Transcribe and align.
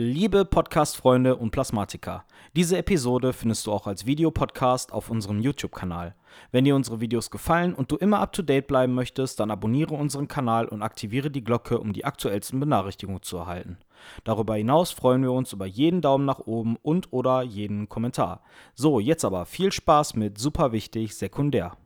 Liebe 0.00 0.44
Podcast-Freunde 0.44 1.34
und 1.34 1.50
Plasmatiker, 1.50 2.24
diese 2.54 2.78
Episode 2.78 3.32
findest 3.32 3.66
du 3.66 3.72
auch 3.72 3.88
als 3.88 4.06
Videopodcast 4.06 4.92
auf 4.92 5.10
unserem 5.10 5.40
YouTube-Kanal. 5.40 6.14
Wenn 6.52 6.64
dir 6.64 6.76
unsere 6.76 7.00
Videos 7.00 7.32
gefallen 7.32 7.74
und 7.74 7.90
du 7.90 7.96
immer 7.96 8.20
up-to-date 8.20 8.68
bleiben 8.68 8.94
möchtest, 8.94 9.40
dann 9.40 9.50
abonniere 9.50 9.94
unseren 9.94 10.28
Kanal 10.28 10.68
und 10.68 10.82
aktiviere 10.82 11.32
die 11.32 11.42
Glocke, 11.42 11.80
um 11.80 11.92
die 11.92 12.04
aktuellsten 12.04 12.60
Benachrichtigungen 12.60 13.22
zu 13.22 13.38
erhalten. 13.38 13.76
Darüber 14.22 14.54
hinaus 14.54 14.92
freuen 14.92 15.22
wir 15.22 15.32
uns 15.32 15.52
über 15.52 15.66
jeden 15.66 16.00
Daumen 16.00 16.26
nach 16.26 16.38
oben 16.38 16.76
und 16.80 17.12
oder 17.12 17.42
jeden 17.42 17.88
Kommentar. 17.88 18.42
So, 18.76 19.00
jetzt 19.00 19.24
aber 19.24 19.46
viel 19.46 19.72
Spaß 19.72 20.14
mit 20.14 20.38
super 20.38 20.70
wichtig 20.70 21.16
sekundär. 21.16 21.76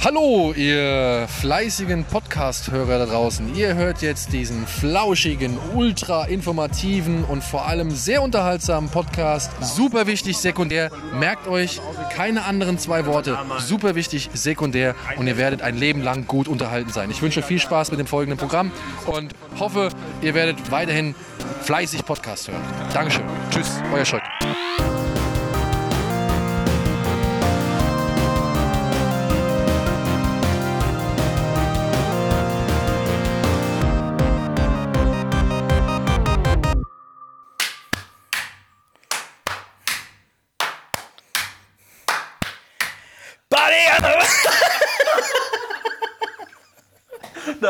Hallo, 0.00 0.52
ihr 0.56 1.28
fleißigen 1.28 2.04
Podcast-Hörer 2.04 2.98
da 2.98 3.06
draußen. 3.06 3.54
Ihr 3.54 3.76
hört 3.76 4.02
jetzt 4.02 4.32
diesen 4.32 4.66
flauschigen, 4.66 5.56
ultra 5.74 6.24
informativen 6.24 7.22
und 7.24 7.44
vor 7.44 7.66
allem 7.68 7.92
sehr 7.92 8.20
unterhaltsamen 8.22 8.90
Podcast. 8.90 9.52
Super 9.60 10.08
wichtig, 10.08 10.38
sekundär. 10.38 10.90
Merkt 11.16 11.46
euch 11.46 11.80
keine 12.12 12.44
anderen 12.44 12.78
zwei 12.78 13.06
Worte. 13.06 13.38
Super 13.58 13.94
wichtig, 13.94 14.28
sekundär. 14.34 14.96
Und 15.18 15.28
ihr 15.28 15.36
werdet 15.36 15.62
ein 15.62 15.76
Leben 15.76 16.02
lang 16.02 16.26
gut 16.26 16.48
unterhalten 16.48 16.90
sein. 16.90 17.08
Ich 17.12 17.22
wünsche 17.22 17.42
viel 17.42 17.60
Spaß 17.60 17.92
mit 17.92 18.00
dem 18.00 18.08
folgenden 18.08 18.38
Programm 18.38 18.72
und 19.06 19.32
hoffe, 19.60 19.90
ihr 20.20 20.34
werdet 20.34 20.72
weiterhin 20.72 21.14
fleißig 21.62 22.04
Podcast 22.04 22.48
hören. 22.48 22.62
Dankeschön. 22.92 23.24
Tschüss, 23.52 23.80
euer 23.94 24.04
Scholk. 24.04 24.22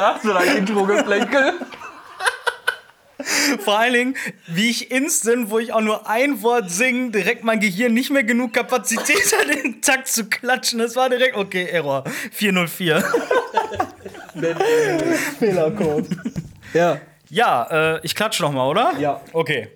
Hast 0.02 0.24
du 0.24 0.32
dein 0.32 0.56
Intro 0.58 0.84
geplänkelt. 0.84 1.54
Vor 3.60 3.78
allen 3.78 3.92
Dingen, 3.92 4.16
wie 4.48 4.70
ich 4.70 4.90
instant, 4.90 5.50
wo 5.50 5.58
ich 5.58 5.72
auch 5.72 5.80
nur 5.80 6.08
ein 6.08 6.42
Wort 6.42 6.70
singe, 6.70 7.10
direkt 7.10 7.44
mein 7.44 7.60
Gehirn 7.60 7.94
nicht 7.94 8.10
mehr 8.10 8.24
genug 8.24 8.52
Kapazität 8.52 9.32
hat, 9.38 9.48
den 9.64 9.80
Takt 9.80 10.08
zu 10.08 10.24
klatschen. 10.28 10.78
Das 10.78 10.96
war 10.96 11.08
direkt, 11.08 11.36
okay, 11.36 11.66
Error. 11.66 12.04
404. 12.32 13.02
Fehlercode. 15.38 16.08
Ja. 16.72 17.00
Ja, 17.28 17.94
äh, 17.94 18.00
ich 18.02 18.14
klatsche 18.14 18.42
noch 18.42 18.52
mal, 18.52 18.68
oder? 18.68 18.92
Ja. 18.98 19.20
Okay. 19.32 19.68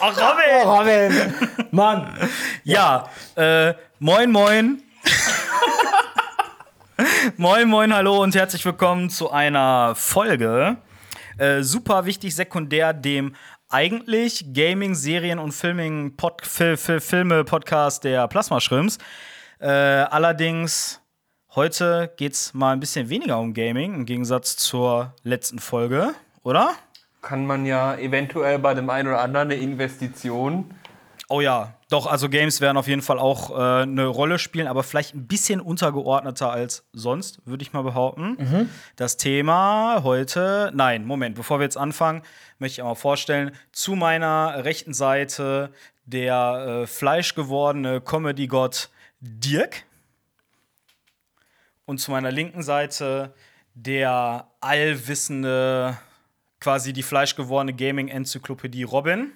Ach, 0.00 0.16
Robin! 0.16 0.68
Robin! 0.68 1.34
Mann! 1.70 2.30
Ja, 2.64 3.08
äh, 3.34 3.74
moin, 3.98 4.30
moin. 4.30 4.82
moin, 7.36 7.68
moin, 7.68 7.92
hallo 7.92 8.22
und 8.22 8.34
herzlich 8.34 8.64
willkommen 8.64 9.10
zu 9.10 9.30
einer 9.30 9.94
Folge. 9.94 10.78
Äh, 11.36 11.62
super 11.62 12.06
wichtig 12.06 12.34
sekundär 12.34 12.94
dem 12.94 13.34
eigentlich 13.68 14.46
Gaming, 14.54 14.94
Serien 14.94 15.38
und 15.38 15.52
Filming 15.52 16.16
Pod 16.16 16.46
Fil 16.46 16.78
Fil 16.78 17.00
Filme 17.00 17.44
Podcast 17.44 18.04
der 18.04 18.26
Plasma 18.28 18.60
Shrimps. 18.60 18.96
Äh, 19.58 19.68
allerdings 19.68 21.02
heute 21.54 22.14
geht's 22.16 22.54
mal 22.54 22.72
ein 22.72 22.80
bisschen 22.80 23.10
weniger 23.10 23.38
um 23.40 23.52
Gaming 23.52 23.94
im 23.94 24.06
Gegensatz 24.06 24.56
zur 24.56 25.14
letzten 25.22 25.58
Folge, 25.58 26.14
oder? 26.44 26.70
Kann 27.20 27.44
man 27.44 27.66
ja 27.66 27.94
eventuell 27.96 28.58
bei 28.58 28.72
dem 28.72 28.88
einen 28.88 29.08
oder 29.08 29.20
anderen 29.20 29.50
eine 29.50 29.60
Investition. 29.60 30.70
Oh 31.28 31.42
ja, 31.42 31.75
doch, 31.88 32.06
also 32.06 32.28
Games 32.28 32.60
werden 32.60 32.76
auf 32.76 32.88
jeden 32.88 33.02
Fall 33.02 33.18
auch 33.20 33.50
äh, 33.50 33.82
eine 33.82 34.06
Rolle 34.06 34.40
spielen, 34.40 34.66
aber 34.66 34.82
vielleicht 34.82 35.14
ein 35.14 35.28
bisschen 35.28 35.60
untergeordneter 35.60 36.50
als 36.50 36.84
sonst, 36.92 37.40
würde 37.46 37.62
ich 37.62 37.72
mal 37.72 37.82
behaupten. 37.82 38.36
Das 38.96 39.16
Thema 39.16 40.02
heute, 40.02 40.72
nein, 40.74 41.04
Moment, 41.04 41.36
bevor 41.36 41.60
wir 41.60 41.64
jetzt 41.64 41.76
anfangen, 41.76 42.22
möchte 42.58 42.74
ich 42.74 42.80
einmal 42.80 42.96
vorstellen, 42.96 43.52
zu 43.70 43.94
meiner 43.94 44.64
rechten 44.64 44.94
Seite 44.94 45.70
der 46.06 46.82
äh, 46.82 46.86
fleischgewordene 46.88 48.00
Comedy-Gott 48.00 48.90
Dirk. 49.20 49.84
Und 51.84 51.98
zu 51.98 52.10
meiner 52.10 52.32
linken 52.32 52.62
Seite 52.64 53.32
der 53.74 54.48
allwissende, 54.60 55.96
quasi 56.58 56.92
die 56.92 57.04
fleischgewordene 57.04 57.76
Gaming-Enzyklopädie 57.76 58.82
Robin. 58.82 59.30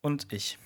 Und 0.00 0.32
ich. 0.32 0.58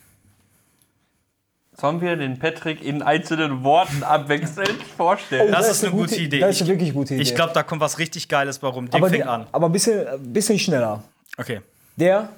Sollen 1.81 2.01
wir 2.01 2.17
den 2.17 2.41
Patrick 2.41 2.83
in 2.85 3.03
einzelnen 3.03 3.63
Worten 3.63 4.03
abwechselnd 4.03 4.83
vorstellen? 4.97 5.53
Das 5.53 5.71
ist 5.71 5.85
eine 5.85 5.93
gute 5.93 6.17
Idee. 6.17 6.41
Das 6.41 6.57
ist 6.57 6.63
eine 6.63 6.71
wirklich 6.71 6.93
gute 6.93 7.15
Idee. 7.15 7.23
Ich 7.23 7.35
glaube, 7.37 7.53
da 7.53 7.63
kommt 7.63 7.81
was 7.81 7.99
richtig 8.01 8.29
Geiles 8.29 8.59
bei 8.59 8.67
rum. 8.67 8.87
Dirk 8.91 8.97
aber, 9.01 9.11
fängt 9.11 9.23
die- 9.25 9.29
an. 9.29 9.47
aber 9.53 9.67
ein 9.67 9.73
bisschen, 9.73 10.07
ein 10.09 10.33
bisschen 10.33 10.59
schneller. 10.59 11.05
Okay. 11.37 11.61
Der 11.97 12.31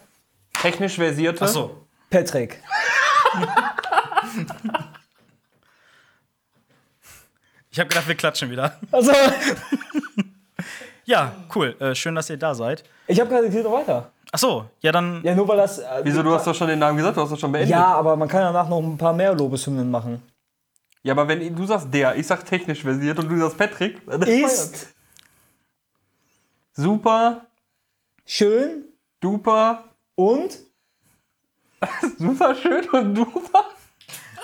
Technisch 0.61 0.97
versierte. 0.97 1.43
Achso. 1.45 1.87
Patrick. 2.11 2.61
Ich 7.71 7.79
habe 7.79 7.89
gedacht, 7.89 8.09
wir 8.09 8.15
klatschen 8.15 8.51
wieder. 8.51 8.79
Also, 8.91 9.13
Ja, 11.05 11.33
cool. 11.55 11.75
Äh, 11.81 11.95
schön, 11.95 12.15
dass 12.15 12.29
ihr 12.31 12.37
da 12.37 12.55
seid. 12.55 12.85
ich 13.07 13.19
habe 13.19 13.31
gerade 13.31 13.49
geht 13.51 13.65
noch 13.65 13.73
weiter. 13.73 14.13
Achso, 14.33 14.67
ja, 14.81 14.93
dann. 14.93 15.23
Ja, 15.25 15.35
nur 15.35 15.49
weil 15.49 15.57
das. 15.57 15.79
Äh, 15.79 16.01
Wieso, 16.05 16.23
du 16.23 16.33
hast 16.33 16.47
doch 16.47 16.55
schon 16.55 16.69
den 16.69 16.79
Namen 16.79 16.97
gesagt, 16.97 17.17
du 17.17 17.21
hast 17.23 17.31
doch 17.33 17.39
schon 17.39 17.51
beendet. 17.53 17.71
Ja, 17.71 17.87
aber 17.87 18.17
man 18.17 18.29
kann 18.29 18.43
danach 18.43 18.69
noch 18.69 18.79
ein 18.79 18.97
paar 18.97 19.13
mehr 19.13 19.35
Lobeshymnen 19.35 19.91
machen. 19.91 20.23
Ja, 21.03 21.15
aber 21.15 21.27
wenn 21.29 21.55
du 21.57 21.67
sagst 21.67 21.89
der, 21.93 22.15
ich 22.17 22.27
sag 22.27 22.45
technisch 22.45 22.83
versiert 22.83 23.19
und 23.19 23.29
du 23.29 23.37
sagst 23.39 23.57
Patrick, 23.59 24.01
dann 24.07 24.23
Ist 24.23 24.89
super, 26.75 27.47
schön 28.25 28.85
duper, 29.21 29.85
und 30.15 30.59
super 32.19 32.55
schön 32.55 32.89
und 32.91 33.15
duper. 33.15 33.65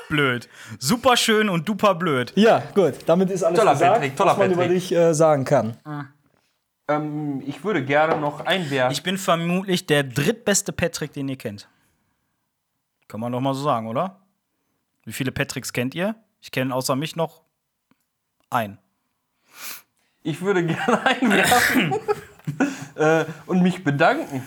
Blöd. 0.08 0.48
Super 0.78 1.16
schön 1.16 1.48
und 1.48 1.68
duper 1.68 1.94
blöd. 1.94 2.32
ja, 2.36 2.62
gut. 2.74 2.94
Damit 3.06 3.30
ist 3.30 3.42
alles 3.42 3.58
Toller 3.58 3.72
gesagt, 3.72 3.92
Patrick, 3.94 4.16
toller 4.16 4.30
was 4.32 4.38
man 4.38 4.52
über 4.52 4.62
Patrick. 4.62 4.78
dich 4.78 4.92
äh, 4.92 5.12
sagen 5.14 5.44
kann. 5.44 5.76
Ähm, 6.88 7.42
ich 7.46 7.64
würde 7.64 7.84
gerne 7.84 8.20
noch 8.20 8.40
einwerfen. 8.46 8.92
Ich 8.92 9.02
bin 9.02 9.18
vermutlich 9.18 9.86
der 9.86 10.04
drittbeste 10.04 10.72
Patrick, 10.72 11.12
den 11.12 11.28
ihr 11.28 11.36
kennt. 11.36 11.68
Kann 13.08 13.20
man 13.20 13.32
doch 13.32 13.40
mal 13.40 13.54
so 13.54 13.62
sagen, 13.62 13.88
oder? 13.88 14.20
Wie 15.04 15.12
viele 15.12 15.32
Patricks 15.32 15.72
kennt 15.72 15.94
ihr? 15.94 16.14
Ich 16.40 16.50
kenne 16.50 16.74
außer 16.74 16.96
mich 16.96 17.16
noch 17.16 17.42
einen. 18.50 18.78
Ich 20.22 20.40
würde 20.40 20.64
gerne 20.66 21.00
einwerfen 21.06 21.94
äh, 22.96 23.24
und 23.46 23.62
mich 23.62 23.84
bedanken 23.84 24.46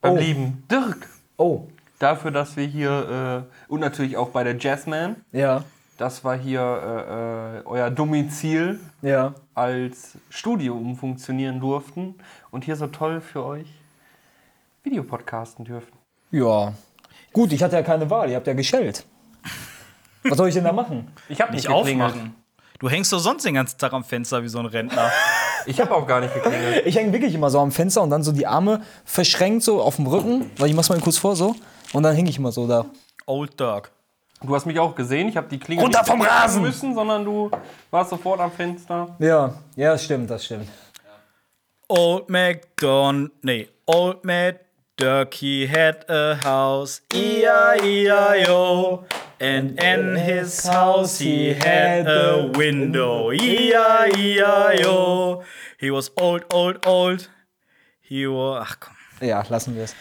beim 0.00 0.12
Oh. 0.14 0.18
lieben 0.18 0.64
Dirk 0.70 1.08
Oh, 1.36 1.66
dafür, 1.98 2.30
dass 2.30 2.56
wir 2.56 2.64
hier 2.66 3.46
äh, 3.68 3.72
und 3.72 3.80
natürlich 3.80 4.16
auch 4.16 4.28
bei 4.30 4.44
der 4.44 4.56
Jazzman, 4.56 5.16
ja, 5.32 5.64
das 5.96 6.24
war 6.24 6.36
hier 6.36 6.60
äh, 6.60 7.58
äh, 7.58 7.62
euer 7.64 7.90
Domizil 7.90 8.80
ja. 9.02 9.34
als 9.54 10.18
Studio 10.30 10.74
umfunktionieren 10.74 11.60
durften 11.60 12.16
und 12.50 12.64
hier 12.64 12.76
so 12.76 12.86
toll 12.88 13.20
für 13.20 13.44
euch 13.44 13.68
Videopodcasten 14.82 15.64
dürfen. 15.64 15.92
Ja. 16.30 16.72
Gut, 17.32 17.52
ich 17.52 17.62
hatte 17.62 17.76
ja 17.76 17.82
keine 17.82 18.08
Wahl. 18.10 18.30
Ihr 18.30 18.36
habt 18.36 18.46
ja 18.46 18.54
geschellt. 18.54 19.04
Was 20.24 20.36
soll 20.36 20.48
ich 20.48 20.54
denn 20.54 20.64
da 20.64 20.72
machen? 20.72 21.08
Ich 21.28 21.40
habe 21.40 21.52
Nicht 21.52 21.68
nicht 21.68 21.76
geklingelt. 21.76 22.10
aufmachen. 22.10 22.34
Du 22.78 22.90
hängst 22.90 23.12
doch 23.12 23.18
sonst 23.18 23.44
den 23.44 23.54
ganzen 23.54 23.78
Tag 23.78 23.92
am 23.92 24.04
Fenster 24.04 24.42
wie 24.42 24.48
so 24.48 24.58
ein 24.58 24.66
Rentner. 24.66 25.10
Ich 25.66 25.80
habe 25.80 25.94
auch 25.94 26.06
gar 26.06 26.20
nicht 26.20 26.34
geklingelt. 26.34 26.84
Ich 26.84 26.94
hänge 26.94 27.10
wirklich 27.10 27.34
immer 27.34 27.48
so 27.48 27.58
am 27.58 27.72
Fenster 27.72 28.02
und 28.02 28.10
dann 28.10 28.22
so 28.22 28.32
die 28.32 28.46
Arme 28.46 28.82
verschränkt 29.06 29.62
so 29.62 29.80
auf 29.80 29.96
dem 29.96 30.06
Rücken. 30.06 30.50
Weil 30.58 30.68
ich 30.68 30.74
mach's 30.74 30.90
mal 30.90 31.00
kurz 31.00 31.16
vor 31.16 31.36
so. 31.36 31.56
Und 31.94 32.02
dann 32.02 32.14
hänge 32.14 32.28
ich 32.28 32.36
immer 32.36 32.52
so 32.52 32.66
da. 32.66 32.84
Old 33.24 33.58
Dirk. 33.58 33.90
Du 34.42 34.54
hast 34.54 34.66
mich 34.66 34.78
auch 34.78 34.94
gesehen. 34.94 35.28
Ich 35.28 35.36
habe 35.36 35.48
die 35.48 35.58
Klingel 35.58 35.84
Runter 35.84 36.00
nicht 36.00 36.10
vom 36.10 36.20
Rasen! 36.20 36.62
müssen, 36.62 36.94
sondern 36.94 37.24
du 37.24 37.50
warst 37.90 38.10
sofort 38.10 38.40
am 38.40 38.52
Fenster. 38.52 39.16
Ja, 39.18 39.54
ja, 39.76 39.92
das 39.92 40.04
stimmt, 40.04 40.30
das 40.30 40.44
stimmt. 40.44 40.68
Old 41.88 42.28
MacDon, 42.28 43.30
nee, 43.42 43.68
Old 43.86 44.24
Mac 44.24 44.60
Durkey 44.96 45.66
had 45.66 46.08
a 46.08 46.36
house, 46.44 47.02
E-I-E-I-O. 47.12 49.04
And 49.40 49.82
in 49.82 50.16
his 50.16 50.64
house 50.68 51.18
he 51.18 51.52
had 51.52 52.06
a 52.06 52.50
window, 52.56 53.32
E 53.32 53.72
E-I-E-I-O. 53.72 55.42
He 55.78 55.90
was 55.90 56.10
old, 56.16 56.44
old, 56.52 56.86
old. 56.86 57.28
He 58.00 58.26
was, 58.26 58.62
ach 58.62 58.76
komm. 58.80 58.94
Ja, 59.20 59.44
lassen 59.48 59.74
wir 59.74 59.84
es. 59.84 59.96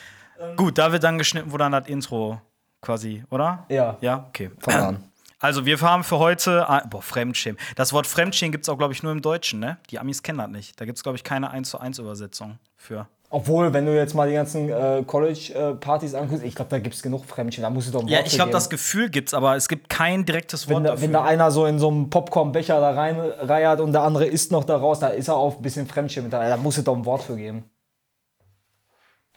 Gut, 0.55 0.77
da 0.77 0.91
wird 0.91 1.03
dann 1.03 1.17
geschnitten, 1.17 1.51
wo 1.51 1.57
dann 1.57 1.71
das 1.71 1.87
Intro 1.87 2.39
quasi, 2.83 3.23
oder? 3.31 3.65
Ja. 3.69 3.97
Ja, 4.01 4.25
okay. 4.29 4.51
Fang 4.59 4.75
an. 4.83 5.03
Also, 5.39 5.65
wir 5.65 5.81
haben 5.81 6.03
für 6.03 6.19
heute. 6.19 6.69
ah, 6.69 6.83
Boah, 6.89 7.01
Fremdschämen. 7.01 7.59
Das 7.75 7.91
Wort 7.91 8.07
Fremdschämen 8.07 8.51
gibt 8.51 8.63
es 8.65 8.69
auch, 8.69 8.77
glaube 8.77 8.93
ich, 8.93 9.03
nur 9.03 9.11
im 9.11 9.21
Deutschen, 9.21 9.59
ne? 9.59 9.77
Die 9.89 9.99
Amis 9.99 10.23
kennen 10.23 10.37
das 10.37 10.49
nicht. 10.49 10.79
Da 10.79 10.85
gibt 10.85 10.97
es, 10.97 11.03
glaube 11.03 11.17
ich, 11.17 11.23
keine 11.23 11.49
1 11.51 11.69
zu 11.69 11.79
1 11.79 11.99
Übersetzung 11.99 12.59
für. 12.77 13.07
Obwohl, 13.29 13.73
wenn 13.73 13.85
du 13.87 13.95
jetzt 13.95 14.13
mal 14.13 14.27
die 14.29 14.35
ganzen 14.35 14.69
äh, 14.69 15.03
College-Partys 15.05 16.13
anguckst, 16.13 16.43
ich 16.45 16.53
glaube, 16.53 16.69
da 16.69 16.77
gibt 16.79 16.93
es 16.95 17.01
genug 17.01 17.25
Fremdchen. 17.25 17.63
Da 17.63 17.69
musst 17.71 17.87
du 17.87 17.91
doch 17.91 18.01
ein 18.01 18.07
Ja, 18.07 18.19
Wort 18.19 18.27
ich 18.27 18.33
für 18.33 18.37
glaube, 18.37 18.51
das 18.51 18.69
Gefühl 18.69 19.09
gibt's, 19.09 19.33
aber 19.33 19.55
es 19.55 19.67
gibt 19.67 19.89
kein 19.89 20.23
direktes 20.23 20.67
Wort 20.69 20.77
wenn 20.77 20.83
da, 20.83 20.89
dafür. 20.91 21.03
wenn 21.03 21.13
da 21.13 21.23
einer 21.23 21.49
so 21.49 21.65
in 21.65 21.79
so 21.79 21.89
einem 21.89 22.11
Popcornbecher 22.11 22.79
da 22.79 22.91
reinreiert 22.91 23.81
und 23.81 23.91
der 23.91 24.03
andere 24.03 24.25
isst 24.27 24.51
noch 24.51 24.63
da 24.63 24.77
raus, 24.77 24.99
da 24.99 25.07
ist 25.07 25.29
er 25.29 25.35
auch 25.35 25.55
ein 25.57 25.61
bisschen 25.63 25.87
Fremdschirm 25.87 26.25
mit 26.25 26.33
dabei. 26.33 26.47
Da 26.47 26.57
muss 26.57 26.77
es 26.77 26.83
doch 26.83 26.95
ein 26.95 27.05
Wort 27.05 27.23
für 27.23 27.35
geben. 27.35 27.63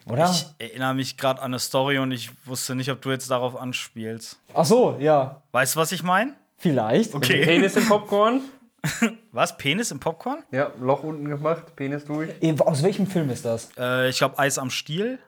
Oder? 0.09 0.29
ich 0.29 0.45
erinnere 0.59 0.93
mich 0.93 1.17
gerade 1.17 1.41
an 1.41 1.47
eine 1.51 1.59
Story 1.59 1.97
und 1.97 2.11
ich 2.11 2.31
wusste 2.45 2.75
nicht, 2.75 2.91
ob 2.91 3.01
du 3.01 3.11
jetzt 3.11 3.29
darauf 3.29 3.59
anspielst. 3.59 4.39
Ach 4.53 4.65
so, 4.65 4.95
ja. 4.99 5.41
Weißt 5.51 5.75
du, 5.75 5.79
was 5.79 5.91
ich 5.91 6.03
meine? 6.03 6.33
Vielleicht. 6.57 7.13
Okay. 7.13 7.43
Penis 7.43 7.75
im 7.75 7.87
Popcorn. 7.87 8.41
Was? 9.31 9.57
Penis 9.57 9.91
im 9.91 9.99
Popcorn? 9.99 10.43
Ja, 10.51 10.71
Loch 10.79 11.03
unten 11.03 11.27
gemacht, 11.27 11.75
Penis 11.75 12.05
durch. 12.05 12.29
Eh, 12.41 12.55
Aus 12.59 12.83
welchem 12.83 13.07
Film 13.07 13.29
ist 13.29 13.43
das? 13.43 13.69
Äh, 13.77 14.09
ich 14.09 14.17
glaube, 14.17 14.39
Eis 14.39 14.57
am 14.57 14.69
Stiel. 14.69 15.19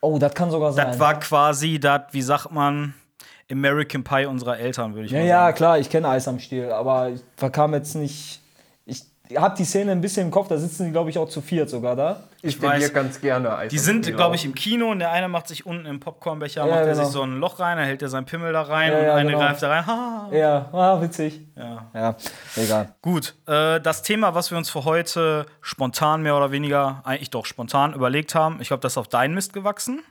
Oh, 0.00 0.18
das 0.18 0.34
kann 0.34 0.50
sogar 0.50 0.72
sein. 0.72 0.86
Das 0.88 0.98
war 0.98 1.18
quasi 1.18 1.78
das, 1.78 2.02
wie 2.12 2.22
sagt 2.22 2.50
man, 2.50 2.94
American 3.50 4.04
Pie 4.04 4.26
unserer 4.26 4.58
Eltern, 4.58 4.94
würde 4.94 5.06
ich 5.06 5.12
ja, 5.12 5.18
mal 5.18 5.26
ja, 5.26 5.40
sagen. 5.46 5.56
klar, 5.56 5.78
ich 5.78 5.90
kenne 5.90 6.08
Eis 6.08 6.28
am 6.28 6.38
Stiel, 6.38 6.70
aber 6.72 7.10
ich 7.10 7.20
verkam 7.36 7.74
jetzt 7.74 7.94
nicht. 7.94 8.40
Ich 9.26 9.38
habe 9.38 9.56
die 9.56 9.64
Szene 9.64 9.92
ein 9.92 10.02
bisschen 10.02 10.26
im 10.26 10.30
Kopf, 10.30 10.48
da 10.48 10.58
sitzen 10.58 10.84
die, 10.84 10.92
glaube 10.92 11.08
ich, 11.08 11.16
auch 11.16 11.28
zu 11.28 11.40
viert 11.40 11.70
sogar 11.70 11.96
da. 11.96 12.24
Ich 12.42 12.60
weiß. 12.60 12.78
dir 12.78 12.90
ganz 12.92 13.22
gerne 13.22 13.56
Eis 13.56 13.70
Die 13.70 13.78
sind, 13.78 14.04
glaube 14.14 14.36
ich, 14.36 14.44
im 14.44 14.54
Kino 14.54 14.90
und 14.90 14.98
der 14.98 15.12
eine 15.12 15.28
macht 15.28 15.48
sich 15.48 15.64
unten 15.64 15.86
im 15.86 15.98
Popcornbecher, 15.98 16.60
Ja, 16.60 16.66
macht 16.66 16.80
er 16.80 16.92
genau. 16.92 17.04
sich 17.04 17.12
so 17.12 17.22
ein 17.22 17.40
Loch 17.40 17.58
rein, 17.58 17.78
dann 17.78 17.86
hält 17.86 18.02
er 18.02 18.10
seinen 18.10 18.26
Pimmel 18.26 18.52
da 18.52 18.62
rein 18.62 18.92
Ja, 18.92 18.98
und 18.98 19.04
ja, 19.06 19.14
eine 19.14 19.30
genau. 19.30 19.42
greift 19.42 19.62
da 19.62 19.68
rein. 19.70 19.86
Ha. 19.86 20.28
Ja, 20.30 20.68
ah, 20.72 21.00
witzig. 21.00 21.40
Ja. 21.56 21.86
Ja, 21.94 22.16
egal. 22.56 22.94
Gut, 23.00 23.34
äh, 23.46 23.80
das 23.80 24.02
Thema, 24.02 24.34
was 24.34 24.50
wir 24.50 24.58
uns 24.58 24.68
für 24.68 24.84
heute 24.84 25.46
spontan 25.62 26.20
mehr 26.20 26.36
oder 26.36 26.50
weniger, 26.50 27.00
eigentlich 27.04 27.30
doch 27.30 27.46
spontan 27.46 27.94
überlegt 27.94 28.34
haben, 28.34 28.60
ich 28.60 28.68
glaube, 28.68 28.82
das 28.82 28.92
ist 28.92 28.98
auf 28.98 29.08
deinen 29.08 29.32
Mist 29.32 29.54
gewachsen. 29.54 30.02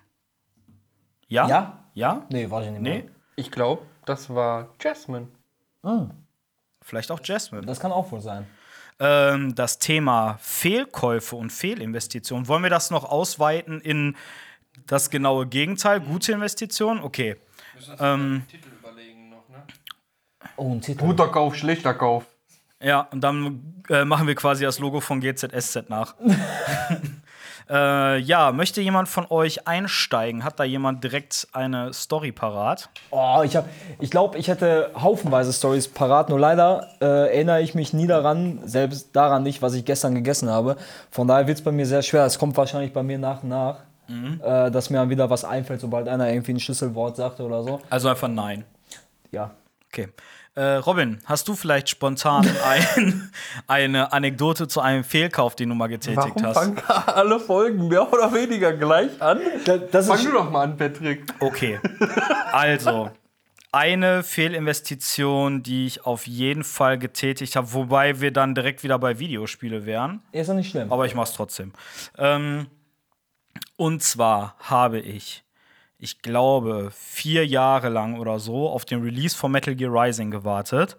Ja? 1.28 1.48
Ja? 1.48 1.84
Ja? 1.94 2.24
Nee, 2.30 2.50
weiß 2.50 2.66
ich 2.66 2.72
nicht 2.72 2.82
mehr. 2.82 2.94
Nee? 2.96 3.10
Ich 3.36 3.52
glaube, 3.52 3.84
das 4.06 4.34
war 4.34 4.70
Jasmine. 4.82 5.28
Vielleicht 6.82 7.12
auch 7.12 7.20
Jasmine. 7.24 7.64
Das 7.68 7.80
kann 7.80 7.92
auch 7.92 8.12
wohl 8.12 8.20
sein. 8.22 8.48
Ähm, 9.04 9.54
das 9.54 9.80
Thema 9.80 10.38
Fehlkäufe 10.42 11.36
und 11.36 11.52
Fehlinvestitionen. 11.52 12.48
Wollen 12.48 12.64
wir 12.64 12.70
das 12.70 12.90
noch 12.90 13.04
ausweiten 13.04 13.82
in 13.82 14.16
das 14.88 15.10
genaue 15.10 15.46
Gegenteil? 15.46 16.00
Gute 16.00 16.32
Investitionen? 16.32 17.02
Okay. 17.02 17.36
Ähm, 18.00 18.44
Titel 18.50 18.70
überlegen 18.80 19.30
noch, 19.30 19.50
ne? 19.50 19.64
Oh, 20.56 20.72
ein 20.72 20.82
Titel. 20.82 21.06
Guter 21.06 21.28
Kauf, 21.28 21.56
schlechter 21.56 21.94
Kauf. 21.94 22.26
ja, 22.82 23.02
und 23.12 23.22
dann 23.22 23.84
äh, 23.90 24.06
machen 24.06 24.26
wir 24.26 24.36
quasi 24.36 24.64
das 24.64 24.80
Logo 24.80 25.02
von 25.02 25.20
GZSZ 25.20 25.90
nach. 25.90 26.16
äh, 27.70 28.20
ja, 28.20 28.52
möchte 28.52 28.82
jemand 28.82 29.08
von 29.08 29.26
euch 29.30 29.68
einsteigen? 29.68 30.44
Hat 30.44 30.60
da 30.60 30.64
jemand 30.64 31.04
direkt 31.04 31.48
eine 31.54 31.94
Story 31.94 32.32
parat? 32.32 32.90
Oh, 33.12 33.42
ich, 33.44 33.58
ich 34.00 34.12
glaube, 34.12 34.38
ich 34.38 34.48
hätte 34.48 34.92
haufenweise 35.00 35.54
Stories 35.54 35.88
parat, 35.88 36.30
nur 36.30 36.40
leider 36.40 36.88
äh, 37.02 37.06
erinnere 37.06 37.62
ich 37.62 37.76
mich 37.76 37.94
nie 37.94 38.08
daran, 38.08 38.60
selbst 38.66 39.16
daran 39.16 39.44
nicht, 39.44 39.62
was 39.62 39.74
ich 39.74 39.86
gestern 39.86 40.16
gegessen 40.16 40.50
habe. 40.50 40.78
Von 41.12 41.28
daher 41.28 41.48
wird 41.48 41.58
es 41.58 41.64
bei 41.64 41.72
mir 41.72 41.86
sehr 41.86 42.02
schwer. 42.02 42.26
Es 42.26 42.40
kommt 42.40 42.58
wahrscheinlich 42.58 42.94
bei 42.94 43.04
mir 43.04 43.18
nach 43.18 43.44
und 43.44 43.50
nach, 43.50 43.78
äh, 44.10 44.72
dass 44.72 44.90
mir 44.90 44.98
dann 44.98 45.10
wieder 45.10 45.30
was 45.30 45.46
einfällt, 45.46 45.82
sobald 45.82 46.08
einer 46.08 46.30
irgendwie 46.30 46.54
ein 46.54 46.60
Schlüsselwort 46.60 47.16
sagte 47.16 47.44
oder 47.44 47.64
so. 47.64 47.82
Also 47.90 48.10
einfach 48.10 48.28
nein. 48.28 48.66
Ja. 49.32 49.52
Okay. 49.88 50.10
Äh, 50.56 50.76
Robin, 50.76 51.20
hast 51.26 51.48
du 51.48 51.56
vielleicht 51.56 51.90
spontan 51.90 52.48
ein, 52.96 53.32
eine 53.68 54.14
Anekdote 54.14 54.68
zu 54.68 54.82
einem 54.82 55.04
Fehlkauf, 55.04 55.56
den 55.56 55.70
du 55.70 55.76
mal 55.76 55.88
getätigt 55.88 56.18
Warum 56.36 56.44
hast? 56.44 56.58
fangen 56.58 56.82
alle 57.08 57.40
Folgen 57.40 57.88
mehr 57.88 58.12
oder 58.14 58.32
weniger 58.34 58.72
gleich 58.74 59.20
an? 59.22 59.40
Das 59.92 60.08
Fang 60.08 60.18
ist, 60.18 60.26
du 60.26 60.32
doch 60.32 60.52
mal 60.52 60.64
an, 60.64 60.78
Patrick. 60.78 61.26
Okay. 61.40 61.80
Also, 62.52 63.10
eine 63.72 64.22
Fehlinvestition, 64.22 65.64
die 65.64 65.88
ich 65.88 66.06
auf 66.06 66.28
jeden 66.28 66.64
Fall 66.64 67.00
getätigt 67.00 67.56
habe, 67.56 67.74
wobei 67.74 68.22
wir 68.22 68.32
dann 68.32 68.54
direkt 68.54 68.84
wieder 68.84 69.00
bei 69.00 69.18
Videospiele 69.18 69.88
wären. 69.88 70.22
ist 70.32 70.48
ja 70.48 70.54
nicht 70.54 70.70
schlimm. 70.70 70.92
Aber 70.94 71.08
ich 71.08 71.16
mach's 71.16 71.34
trotzdem. 71.34 71.74
Ähm, 72.20 72.68
und 73.76 74.04
zwar 74.04 74.56
habe 74.60 75.00
ich, 75.00 75.44
ich 76.04 76.22
glaube, 76.22 76.90
vier 76.94 77.48
Jahre 77.48 77.88
lang 77.88 78.20
oder 78.20 78.38
so 78.38 78.68
auf 78.70 78.84
den 78.84 79.02
Release 79.02 79.34
von 79.38 79.52
Metal 79.54 79.74
Gear 79.74 79.90
Rising 79.94 80.32
gewartet. 80.32 80.98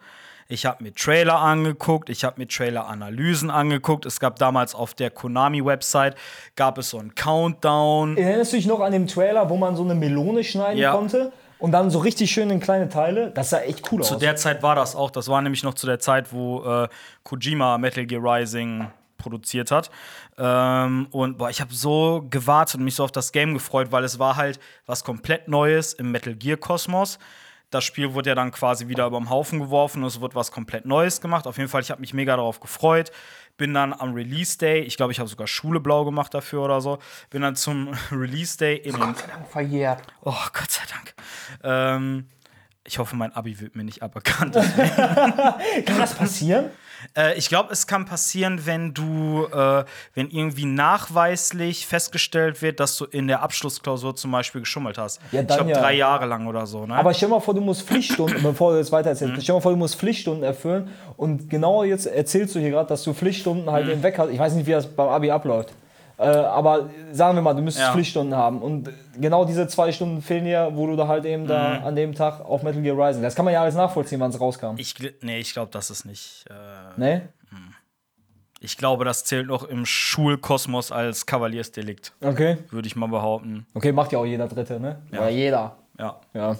Ich 0.48 0.64
habe 0.64 0.82
mir 0.82 0.94
Trailer 0.94 1.40
angeguckt, 1.40 2.08
ich 2.08 2.24
habe 2.24 2.40
mir 2.40 2.48
Trailer-Analysen 2.48 3.50
angeguckt. 3.50 4.06
Es 4.06 4.18
gab 4.18 4.38
damals 4.38 4.74
auf 4.74 4.94
der 4.94 5.10
Konami-Website 5.10 6.16
gab 6.56 6.78
es 6.78 6.88
so 6.90 6.98
einen 6.98 7.14
Countdown. 7.14 8.16
Erinnerst 8.16 8.52
du 8.52 8.56
dich 8.56 8.66
noch 8.66 8.80
an 8.80 8.92
den 8.92 9.06
Trailer, 9.06 9.48
wo 9.50 9.56
man 9.58 9.76
so 9.76 9.84
eine 9.84 9.94
Melone 9.94 10.42
schneiden 10.42 10.78
Ja. 10.80 10.92
konnte? 10.92 11.32
Und 11.58 11.72
dann 11.72 11.90
so 11.90 11.98
richtig 11.98 12.30
schön 12.30 12.48
in 12.50 12.60
kleine 12.60 12.88
Teile? 12.88 13.30
Das 13.30 13.50
sah 13.50 13.60
echt 13.60 13.90
cool 13.92 14.02
Zu 14.02 14.14
aus. 14.14 14.20
der 14.20 14.36
Zeit 14.36 14.62
war 14.62 14.74
das 14.74 14.96
auch. 14.96 15.10
Das 15.10 15.28
war 15.28 15.40
nämlich 15.42 15.62
noch 15.62 15.74
zu 15.74 15.86
der 15.86 15.98
Zeit, 15.98 16.32
wo 16.32 16.62
äh, 16.64 16.88
Kojima 17.22 17.76
Metal 17.78 18.04
Gear 18.06 18.22
Rising 18.22 18.86
produziert 19.24 19.70
hat. 19.70 19.90
Ähm, 20.36 21.08
und 21.10 21.38
boah, 21.38 21.48
ich 21.48 21.60
habe 21.60 21.74
so 21.74 22.26
gewartet 22.28 22.76
und 22.76 22.84
mich 22.84 22.94
so 22.94 23.04
auf 23.04 23.12
das 23.12 23.32
Game 23.32 23.54
gefreut, 23.54 23.90
weil 23.90 24.04
es 24.04 24.18
war 24.18 24.36
halt 24.36 24.60
was 24.86 25.02
komplett 25.02 25.48
Neues 25.48 25.94
im 25.94 26.12
Metal 26.12 26.34
Gear 26.34 26.58
Kosmos. 26.58 27.18
Das 27.70 27.82
Spiel 27.82 28.14
wurde 28.14 28.30
ja 28.30 28.34
dann 28.36 28.52
quasi 28.52 28.86
wieder 28.86 29.06
über 29.06 29.18
den 29.18 29.30
Haufen 29.30 29.58
geworfen 29.58 30.02
und 30.02 30.08
es 30.08 30.20
wurde 30.20 30.36
was 30.36 30.52
komplett 30.52 30.84
Neues 30.84 31.20
gemacht. 31.20 31.46
Auf 31.46 31.56
jeden 31.56 31.68
Fall, 31.68 31.80
ich 31.80 31.90
habe 31.90 32.02
mich 32.02 32.14
mega 32.14 32.36
darauf 32.36 32.60
gefreut. 32.60 33.10
Bin 33.56 33.72
dann 33.72 33.92
am 33.92 34.12
Release 34.12 34.58
Day, 34.58 34.80
ich 34.80 34.96
glaube, 34.96 35.12
ich 35.12 35.18
habe 35.18 35.28
sogar 35.28 35.46
Schule 35.46 35.80
blau 35.80 36.04
gemacht 36.04 36.34
dafür 36.34 36.62
oder 36.62 36.80
so. 36.80 36.98
Bin 37.30 37.42
dann 37.42 37.56
zum 37.56 37.88
Release 38.12 38.58
Day 38.58 38.76
in 38.76 38.94
den 38.94 39.14
Verjährt. 39.50 40.02
Oh, 40.22 40.34
Gott 40.52 40.70
sei 40.70 40.82
Dank. 40.92 41.14
Ähm, 41.64 42.28
ich 42.84 42.98
hoffe, 42.98 43.16
mein 43.16 43.32
Abi 43.32 43.58
wird 43.58 43.74
mir 43.74 43.84
nicht 43.84 44.02
aberkannt. 44.02 44.54
Kann 45.86 45.98
das 45.98 46.14
passieren? 46.14 46.70
Äh, 47.16 47.34
ich 47.38 47.48
glaube, 47.48 47.72
es 47.72 47.86
kann 47.86 48.04
passieren, 48.04 48.66
wenn 48.66 48.94
du, 48.94 49.46
äh, 49.52 49.84
wenn 50.14 50.30
irgendwie 50.30 50.64
nachweislich 50.64 51.86
festgestellt 51.86 52.62
wird, 52.62 52.80
dass 52.80 52.96
du 52.96 53.04
in 53.04 53.26
der 53.28 53.42
Abschlussklausur 53.42 54.16
zum 54.16 54.30
Beispiel 54.32 54.62
geschummelt 54.62 54.98
hast. 54.98 55.20
Ja, 55.32 55.40
ich 55.42 55.46
glaube, 55.46 55.70
ja. 55.70 55.80
drei 55.80 55.94
Jahre 55.94 56.26
lang 56.26 56.46
oder 56.46 56.66
so. 56.66 56.86
Ne? 56.86 56.94
Aber 56.94 57.14
stell 57.14 57.28
mal 57.28 57.40
vor, 57.40 57.54
du 57.54 57.60
musst 57.60 57.82
Pflichtstunden, 57.86 58.42
bevor 58.42 58.72
du 58.72 58.78
jetzt 58.78 58.92
weiter 58.92 59.10
erzählst, 59.10 59.34
Mhm. 59.36 59.40
stell 59.40 59.54
mal 59.54 59.60
vor, 59.60 59.72
du 59.72 59.78
musst 59.78 59.96
Pflichtstunden 59.96 60.42
erfüllen 60.42 60.88
und 61.16 61.48
genau 61.50 61.84
jetzt 61.84 62.06
erzählst 62.06 62.54
du 62.54 62.58
hier 62.60 62.70
gerade, 62.70 62.88
dass 62.88 63.02
du 63.04 63.14
Pflichtstunden 63.14 63.66
Mhm. 63.66 63.70
halt 63.70 63.88
eben 63.88 64.02
weg 64.02 64.18
hast. 64.18 64.30
Ich 64.30 64.38
weiß 64.38 64.54
nicht, 64.54 64.66
wie 64.66 64.72
das 64.72 64.86
beim 64.86 65.08
Abi 65.08 65.30
abläuft. 65.30 65.72
Äh, 66.16 66.22
aber 66.22 66.88
sagen 67.12 67.36
wir 67.36 67.42
mal, 67.42 67.54
du 67.54 67.62
müsstest 67.62 67.86
Ja. 67.88 67.92
Pflichtstunden 67.92 68.36
haben 68.36 68.62
und 68.62 68.88
genau 69.20 69.44
diese 69.44 69.66
zwei 69.66 69.90
Stunden 69.90 70.22
fehlen 70.22 70.44
dir, 70.44 70.70
wo 70.74 70.86
du 70.86 70.94
da 70.96 71.08
halt 71.08 71.24
eben 71.24 71.46
da 71.46 71.78
an 71.78 71.96
dem 71.96 72.14
Tag 72.14 72.40
auf 72.40 72.62
Metal 72.62 72.80
Gear 72.82 72.96
Rising. 72.96 73.22
Das 73.22 73.34
kann 73.34 73.44
man 73.44 73.52
ja 73.54 73.62
alles 73.62 73.74
nachvollziehen, 73.74 74.20
wann 74.20 74.30
es 74.30 74.40
rauskam. 74.40 74.74
ich, 74.76 74.94
nee, 75.22 75.38
ich 75.40 75.52
glaube, 75.52 75.70
das 75.72 75.90
ist 75.90 76.04
nicht. 76.04 76.44
Äh, 76.48 77.00
ne? 77.00 77.28
ich 78.60 78.78
glaube, 78.78 79.04
das 79.04 79.24
zählt 79.24 79.46
noch 79.48 79.64
im 79.64 79.84
Schulkosmos 79.84 80.90
als 80.90 81.26
Kavaliersdelikt, 81.26 82.12
Okay. 82.22 82.56
würde 82.70 82.86
ich 82.86 82.96
mal 82.96 83.08
behaupten. 83.08 83.66
Okay, 83.74 83.92
macht 83.92 84.12
ja 84.12 84.18
auch 84.20 84.24
jeder 84.24 84.48
Dritte, 84.48 84.80
ne? 84.80 85.02
Oder 85.12 85.28
jeder. 85.28 85.76
Ja. 85.98 86.20
Ja. 86.32 86.56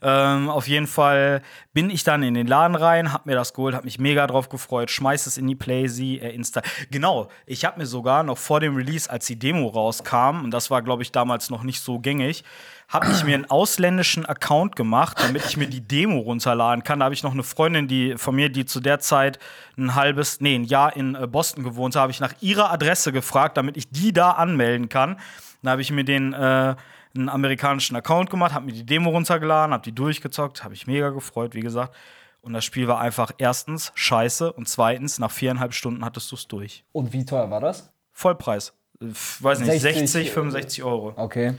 Ähm, 0.00 0.48
auf 0.48 0.66
jeden 0.66 0.86
Fall 0.86 1.42
bin 1.74 1.90
ich 1.90 2.04
dann 2.04 2.22
in 2.22 2.32
den 2.32 2.46
Laden 2.46 2.74
rein, 2.74 3.12
hab 3.12 3.26
mir 3.26 3.34
das 3.34 3.52
geholt, 3.52 3.74
hab 3.74 3.84
mich 3.84 3.98
mega 3.98 4.26
drauf 4.26 4.48
gefreut, 4.48 4.90
schmeiß 4.90 5.26
es 5.26 5.36
in 5.36 5.46
die 5.46 5.54
Playsee, 5.54 6.16
äh, 6.16 6.34
Insta. 6.34 6.62
Genau, 6.90 7.28
ich 7.44 7.66
hab 7.66 7.76
mir 7.76 7.84
sogar 7.84 8.22
noch 8.22 8.38
vor 8.38 8.60
dem 8.60 8.76
Release, 8.76 9.10
als 9.10 9.26
die 9.26 9.38
Demo 9.38 9.68
rauskam, 9.68 10.42
und 10.42 10.52
das 10.52 10.70
war, 10.70 10.80
glaube 10.80 11.02
ich, 11.02 11.12
damals 11.12 11.50
noch 11.50 11.64
nicht 11.64 11.80
so 11.80 11.98
gängig, 11.98 12.44
hab 12.88 13.06
ich 13.06 13.24
mir 13.24 13.34
einen 13.34 13.44
ausländischen 13.50 14.24
Account 14.24 14.74
gemacht, 14.74 15.18
damit 15.20 15.44
ich 15.44 15.58
mir 15.58 15.68
die 15.68 15.82
Demo 15.82 16.20
runterladen 16.20 16.82
kann. 16.82 17.00
Da 17.00 17.04
habe 17.04 17.14
ich 17.14 17.22
noch 17.22 17.32
eine 17.32 17.42
Freundin, 17.42 17.88
die 17.88 18.16
von 18.16 18.34
mir, 18.34 18.48
die 18.48 18.64
zu 18.64 18.80
der 18.80 19.00
Zeit 19.00 19.38
ein 19.76 19.94
halbes, 19.94 20.40
nee, 20.40 20.54
ein 20.54 20.64
Jahr 20.64 20.96
in 20.96 21.14
äh, 21.14 21.26
Boston 21.26 21.62
gewohnt 21.62 21.94
hat, 21.94 22.02
habe 22.02 22.12
ich 22.12 22.20
nach 22.20 22.34
ihrer 22.40 22.70
Adresse 22.70 23.12
gefragt, 23.12 23.58
damit 23.58 23.76
ich 23.76 23.90
die 23.90 24.14
da 24.14 24.30
anmelden 24.30 24.88
kann. 24.88 25.18
Dann 25.62 25.72
habe 25.72 25.82
ich 25.82 25.90
mir 25.90 26.04
den 26.04 26.32
äh, 26.32 26.74
einen 27.14 27.28
amerikanischen 27.28 27.96
Account 27.96 28.30
gemacht, 28.30 28.52
habe 28.54 28.66
mir 28.66 28.72
die 28.72 28.86
Demo 28.86 29.10
runtergeladen, 29.10 29.72
habe 29.72 29.84
die 29.84 29.94
durchgezockt, 29.94 30.64
habe 30.64 30.74
ich 30.74 30.86
mega 30.86 31.10
gefreut, 31.10 31.54
wie 31.54 31.60
gesagt. 31.60 31.94
Und 32.40 32.52
das 32.52 32.64
Spiel 32.64 32.88
war 32.88 33.00
einfach 33.00 33.32
erstens 33.38 33.92
scheiße 33.94 34.52
und 34.52 34.68
zweitens, 34.68 35.18
nach 35.18 35.30
viereinhalb 35.30 35.74
Stunden 35.74 36.04
hattest 36.04 36.30
du 36.30 36.36
es 36.36 36.46
durch. 36.48 36.84
Und 36.92 37.12
wie 37.12 37.24
teuer 37.24 37.50
war 37.50 37.60
das? 37.60 37.90
Vollpreis. 38.12 38.72
Weiß 39.00 39.60
nicht, 39.60 39.80
60, 39.80 40.10
60, 40.10 40.30
65 40.32 40.82
Euro. 40.82 41.12
Okay. 41.16 41.54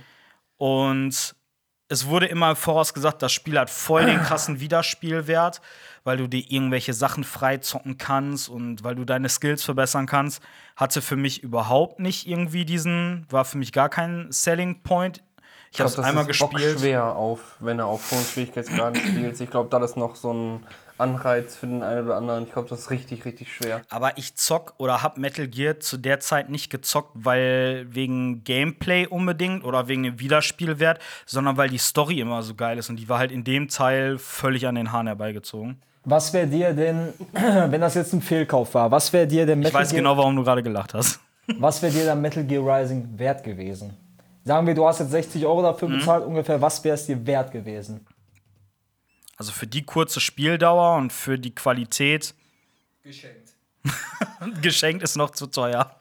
Und 0.57 1.35
es 1.89 2.05
wurde 2.05 2.27
immer 2.27 2.55
vorausgesagt, 2.55 3.21
das 3.21 3.31
Spiel 3.31 3.57
hat 3.57 3.69
voll 3.69 4.05
den 4.05 4.19
krassen 4.21 4.59
Wiederspielwert, 4.59 5.59
weil 6.03 6.17
du 6.17 6.27
dir 6.27 6.43
irgendwelche 6.47 6.93
Sachen 6.93 7.23
freizocken 7.23 7.97
kannst 7.97 8.47
und 8.47 8.83
weil 8.83 8.95
du 8.95 9.05
deine 9.05 9.27
Skills 9.27 9.63
verbessern 9.63 10.05
kannst. 10.05 10.41
Hatte 10.75 11.01
für 11.01 11.15
mich 11.15 11.41
überhaupt 11.41 11.99
nicht 11.99 12.27
irgendwie 12.27 12.63
diesen, 12.63 13.25
war 13.29 13.43
für 13.43 13.57
mich 13.57 13.71
gar 13.71 13.89
kein 13.89 14.31
Selling 14.31 14.83
Point. 14.83 15.23
Ich 15.71 15.79
habe 15.79 15.89
es 15.89 15.95
das 15.95 16.05
einmal 16.05 16.23
ist 16.23 16.27
gespielt. 16.29 16.79
schwer 16.79 17.15
auf, 17.15 17.39
wenn 17.59 17.79
er 17.79 17.85
auf 17.85 18.11
hohen 18.11 18.23
Schwierigkeitsgraden 18.23 18.95
spielt. 19.07 19.39
Ich 19.39 19.49
glaube, 19.51 19.69
das 19.69 19.91
ist 19.91 19.97
noch 19.97 20.15
so 20.15 20.33
ein 20.33 20.63
Anreiz 20.97 21.55
für 21.55 21.67
den 21.67 21.81
einen 21.83 22.05
oder 22.05 22.17
anderen. 22.17 22.43
Ich 22.45 22.51
glaube, 22.51 22.67
das 22.67 22.79
ist 22.81 22.89
richtig, 22.89 23.23
richtig 23.23 23.53
schwer. 23.53 23.81
Aber 23.89 24.17
ich 24.17 24.35
zock 24.35 24.73
oder 24.77 25.01
hab 25.01 25.17
Metal 25.17 25.47
Gear 25.47 25.79
zu 25.79 25.97
der 25.97 26.19
Zeit 26.19 26.49
nicht 26.49 26.69
gezockt, 26.69 27.11
weil 27.13 27.85
wegen 27.89 28.43
Gameplay 28.43 29.07
unbedingt 29.07 29.63
oder 29.63 29.87
wegen 29.87 30.03
dem 30.03 30.19
Wiederspielwert, 30.19 30.99
sondern 31.25 31.55
weil 31.55 31.69
die 31.69 31.77
Story 31.77 32.19
immer 32.19 32.43
so 32.43 32.55
geil 32.55 32.77
ist 32.77 32.89
und 32.89 32.97
die 32.97 33.07
war 33.07 33.19
halt 33.19 33.31
in 33.31 33.43
dem 33.43 33.69
Teil 33.69 34.17
völlig 34.17 34.67
an 34.67 34.75
den 34.75 34.91
Haaren 34.91 35.07
herbeigezogen. 35.07 35.81
Was 36.03 36.33
wäre 36.33 36.47
dir 36.47 36.73
denn, 36.73 37.13
wenn 37.33 37.79
das 37.81 37.93
jetzt 37.93 38.11
ein 38.13 38.21
Fehlkauf 38.21 38.73
war, 38.73 38.91
was 38.91 39.13
wäre 39.13 39.27
dir 39.27 39.45
denn 39.45 39.59
Ich 39.59 39.65
Metal 39.67 39.81
weiß 39.81 39.91
Gear, 39.91 39.99
genau, 40.01 40.17
warum 40.17 40.35
du 40.35 40.43
gerade 40.43 40.63
gelacht 40.63 40.93
hast. 40.93 41.19
was 41.59 41.81
wäre 41.81 41.93
dir 41.93 42.05
dann 42.05 42.19
Metal 42.21 42.43
Gear 42.43 42.63
Rising 42.81 43.07
wert 43.17 43.43
gewesen? 43.43 43.95
Sagen 44.49 44.65
wir, 44.65 44.73
du 44.73 44.87
hast 44.87 44.97
jetzt 44.97 45.11
60 45.11 45.45
Euro 45.45 45.61
dafür 45.61 45.87
Mhm. 45.87 45.99
bezahlt, 45.99 46.25
ungefähr, 46.25 46.59
was 46.59 46.83
wäre 46.83 46.95
es 46.95 47.05
dir 47.05 47.23
wert 47.27 47.51
gewesen? 47.51 48.07
Also 49.37 49.51
für 49.51 49.67
die 49.67 49.83
kurze 49.85 50.19
Spieldauer 50.19 50.95
und 50.95 51.13
für 51.13 51.37
die 51.37 51.53
Qualität. 51.53 52.33
Geschenkt. 53.03 53.53
Geschenkt 54.63 55.03
ist 55.03 55.17
noch 55.17 55.29
zu 55.29 55.45
teuer. 55.45 55.95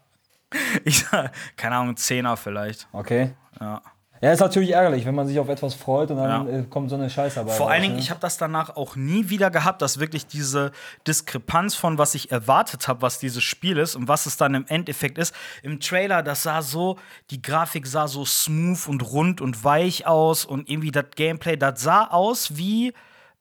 Ich 0.82 1.00
sag, 1.00 1.30
keine 1.58 1.76
Ahnung, 1.76 1.94
Zehner 1.98 2.38
vielleicht. 2.38 2.88
Okay. 2.90 3.34
Ja. 3.60 3.82
Ja, 4.20 4.32
ist 4.32 4.40
natürlich 4.40 4.72
ärgerlich, 4.72 5.04
wenn 5.06 5.14
man 5.14 5.28
sich 5.28 5.38
auf 5.38 5.48
etwas 5.48 5.74
freut 5.74 6.10
und 6.10 6.16
dann 6.16 6.48
Ja. 6.48 6.58
äh, 6.58 6.62
kommt 6.64 6.90
so 6.90 6.96
eine 6.96 7.08
Scheiße 7.08 7.36
dabei. 7.36 7.52
Vor 7.52 7.70
allen 7.70 7.82
Dingen, 7.82 7.94
ne? 7.94 8.00
ich 8.00 8.10
habe 8.10 8.18
das 8.20 8.36
danach 8.36 8.74
auch 8.76 8.96
nie 8.96 9.28
wieder 9.28 9.50
gehabt, 9.50 9.80
dass 9.80 10.00
wirklich 10.00 10.26
diese 10.26 10.72
Diskrepanz 11.06 11.76
von 11.76 11.98
was 11.98 12.14
ich 12.16 12.32
erwartet 12.32 12.88
habe, 12.88 13.02
was 13.02 13.18
dieses 13.20 13.44
Spiel 13.44 13.78
ist 13.78 13.94
und 13.94 14.08
was 14.08 14.26
es 14.26 14.36
dann 14.36 14.54
im 14.54 14.66
Endeffekt 14.66 15.18
ist. 15.18 15.34
Im 15.62 15.78
Trailer, 15.78 16.22
das 16.24 16.42
sah 16.42 16.62
so, 16.62 16.98
die 17.30 17.40
Grafik 17.40 17.86
sah 17.86 18.08
so 18.08 18.24
smooth 18.24 18.88
und 18.88 19.02
rund 19.02 19.40
und 19.40 19.62
weich 19.62 20.06
aus 20.06 20.44
und 20.44 20.68
irgendwie 20.68 20.90
das 20.90 21.06
Gameplay, 21.14 21.56
das 21.56 21.80
sah 21.80 22.04
aus 22.08 22.56
wie 22.56 22.92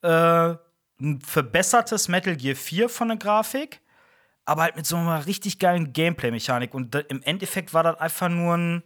äh, 0.03 0.55
ein 0.99 1.21
verbessertes 1.21 2.07
Metal 2.07 2.35
Gear 2.35 2.55
4 2.55 2.89
von 2.89 3.07
der 3.07 3.17
Grafik, 3.17 3.81
aber 4.45 4.63
halt 4.63 4.75
mit 4.75 4.85
so 4.85 4.95
einer 4.95 5.25
richtig 5.25 5.57
geilen 5.59 5.91
Gameplay-Mechanik. 5.91 6.73
Und 6.73 6.93
im 7.09 7.21
Endeffekt 7.23 7.73
war 7.73 7.83
das 7.83 7.99
einfach 7.99 8.29
nur 8.29 8.55
ein. 8.55 8.83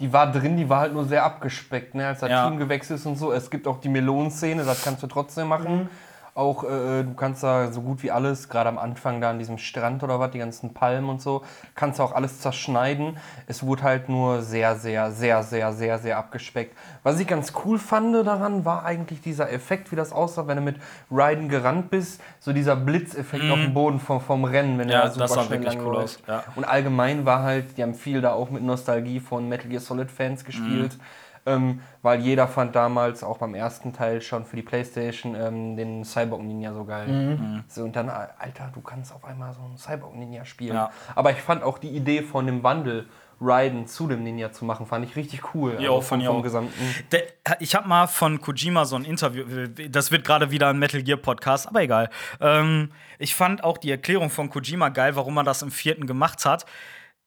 Die 0.00 0.12
war 0.12 0.32
drin, 0.32 0.56
die 0.56 0.68
war 0.68 0.80
halt 0.80 0.92
nur 0.94 1.04
sehr 1.04 1.24
abgespeckt, 1.24 1.94
ne? 1.94 2.06
als 2.08 2.20
das 2.20 2.30
Ja. 2.30 2.48
Team 2.48 2.58
gewechselt 2.58 2.98
ist 2.98 3.06
und 3.06 3.16
so. 3.16 3.32
Es 3.32 3.50
gibt 3.50 3.66
auch 3.66 3.80
die 3.80 3.88
Melonenszene, 3.90 4.64
das 4.64 4.82
kannst 4.82 5.02
du 5.02 5.06
trotzdem 5.06 5.48
machen. 5.48 5.88
Auch 6.34 6.64
äh, 6.64 7.02
du 7.02 7.14
kannst 7.16 7.42
da 7.42 7.72
so 7.72 7.80
gut 7.80 8.02
wie 8.02 8.10
alles, 8.10 8.48
gerade 8.48 8.68
am 8.68 8.78
Anfang 8.78 9.20
da 9.20 9.30
an 9.30 9.38
diesem 9.38 9.58
Strand 9.58 10.02
oder 10.02 10.20
was, 10.20 10.30
die 10.30 10.38
ganzen 10.38 10.74
Palmen 10.74 11.08
und 11.08 11.22
so, 11.22 11.42
kannst 11.74 11.98
du 11.98 12.02
auch 12.02 12.12
alles 12.12 12.40
zerschneiden. 12.40 13.16
Es 13.46 13.64
wurde 13.64 13.82
halt 13.82 14.08
nur 14.08 14.42
sehr, 14.42 14.76
sehr, 14.76 15.10
sehr, 15.10 15.42
sehr, 15.42 15.72
sehr, 15.72 15.98
sehr 15.98 16.18
abgespeckt. 16.18 16.76
Was 17.02 17.18
ich 17.18 17.26
ganz 17.26 17.52
cool 17.64 17.78
fand 17.78 18.14
daran, 18.26 18.64
war 18.64 18.84
eigentlich 18.84 19.20
dieser 19.20 19.50
Effekt, 19.52 19.92
wie 19.92 19.96
das 19.96 20.12
aussah, 20.12 20.46
wenn 20.46 20.56
du 20.56 20.62
mit 20.62 20.76
Raiden 21.10 21.48
gerannt 21.48 21.90
bist. 21.90 22.20
So 22.38 22.52
dieser 22.52 22.76
Blitzeffekt 22.76 23.50
auf 23.50 23.58
dem 23.58 23.74
Boden 23.74 24.00
vom, 24.00 24.20
vom 24.20 24.44
Rennen, 24.44 24.78
wenn 24.78 24.88
Mhm. 24.88 24.92
Ja, 24.92 25.02
er 25.04 25.10
super 25.10 25.26
das 25.26 25.34
sah 25.34 25.50
wirklich 25.50 25.78
cool 25.84 25.96
aus, 25.96 26.18
ja. 26.26 26.42
Und 26.56 26.64
allgemein 26.64 27.24
war 27.24 27.42
halt, 27.42 27.76
die 27.76 27.82
haben 27.82 27.94
viel 27.94 28.20
da 28.20 28.32
auch 28.32 28.50
mit 28.50 28.62
Nostalgie 28.62 29.20
von 29.20 29.48
Metal 29.48 29.68
Gear 29.68 29.80
Solid 29.80 30.10
Fans 30.10 30.44
gespielt. 30.44 30.96
Mhm. 30.96 31.00
Ähm, 31.50 31.80
weil 32.02 32.20
jeder 32.20 32.48
fand 32.48 32.74
damals 32.74 33.22
auch 33.22 33.38
beim 33.38 33.54
ersten 33.54 33.92
Teil 33.92 34.20
schon 34.22 34.44
für 34.44 34.56
die 34.56 34.62
Playstation 34.62 35.34
ähm, 35.34 35.76
den 35.76 36.04
Cyborg 36.04 36.42
Ninja 36.42 36.72
so 36.72 36.84
geil. 36.84 37.08
Mhm. 37.08 37.64
So, 37.68 37.84
und 37.84 37.94
dann, 37.96 38.08
Alter, 38.08 38.70
du 38.72 38.80
kannst 38.80 39.14
auf 39.14 39.24
einmal 39.24 39.52
so 39.52 39.60
einen 39.60 39.76
Cyborg 39.76 40.14
Ninja 40.16 40.44
spielen. 40.44 40.74
Ja. 40.74 40.90
Aber 41.14 41.30
ich 41.30 41.42
fand 41.42 41.62
auch 41.62 41.78
die 41.78 41.90
Idee 41.90 42.22
von 42.22 42.46
dem 42.46 42.62
Wandel 42.62 43.06
Raiden 43.40 43.86
zu 43.86 44.06
dem 44.06 44.22
Ninja 44.22 44.52
zu 44.52 44.64
machen, 44.64 44.86
fand 44.86 45.04
ich 45.06 45.16
richtig 45.16 45.54
cool. 45.54 45.72
Also 45.72 45.82
Jo, 45.82 46.00
vom, 46.02 46.42
gesamten. 46.42 46.74
Der, 47.10 47.22
ich 47.58 47.74
habe 47.74 47.88
mal 47.88 48.06
von 48.06 48.40
Kojima 48.40 48.84
so 48.84 48.96
ein 48.96 49.04
Interview, 49.04 49.44
das 49.88 50.12
wird 50.12 50.24
gerade 50.24 50.50
wieder 50.50 50.68
ein 50.68 50.78
Metal 50.78 51.02
Gear 51.02 51.16
Podcast, 51.16 51.66
aber 51.66 51.80
egal. 51.80 52.10
Ähm, 52.40 52.90
ich 53.18 53.34
fand 53.34 53.64
auch 53.64 53.78
die 53.78 53.90
Erklärung 53.90 54.28
von 54.28 54.50
Kojima 54.50 54.90
geil, 54.90 55.16
warum 55.16 55.38
er 55.38 55.44
das 55.44 55.62
im 55.62 55.70
vierten 55.70 56.06
gemacht 56.06 56.44
hat. 56.44 56.66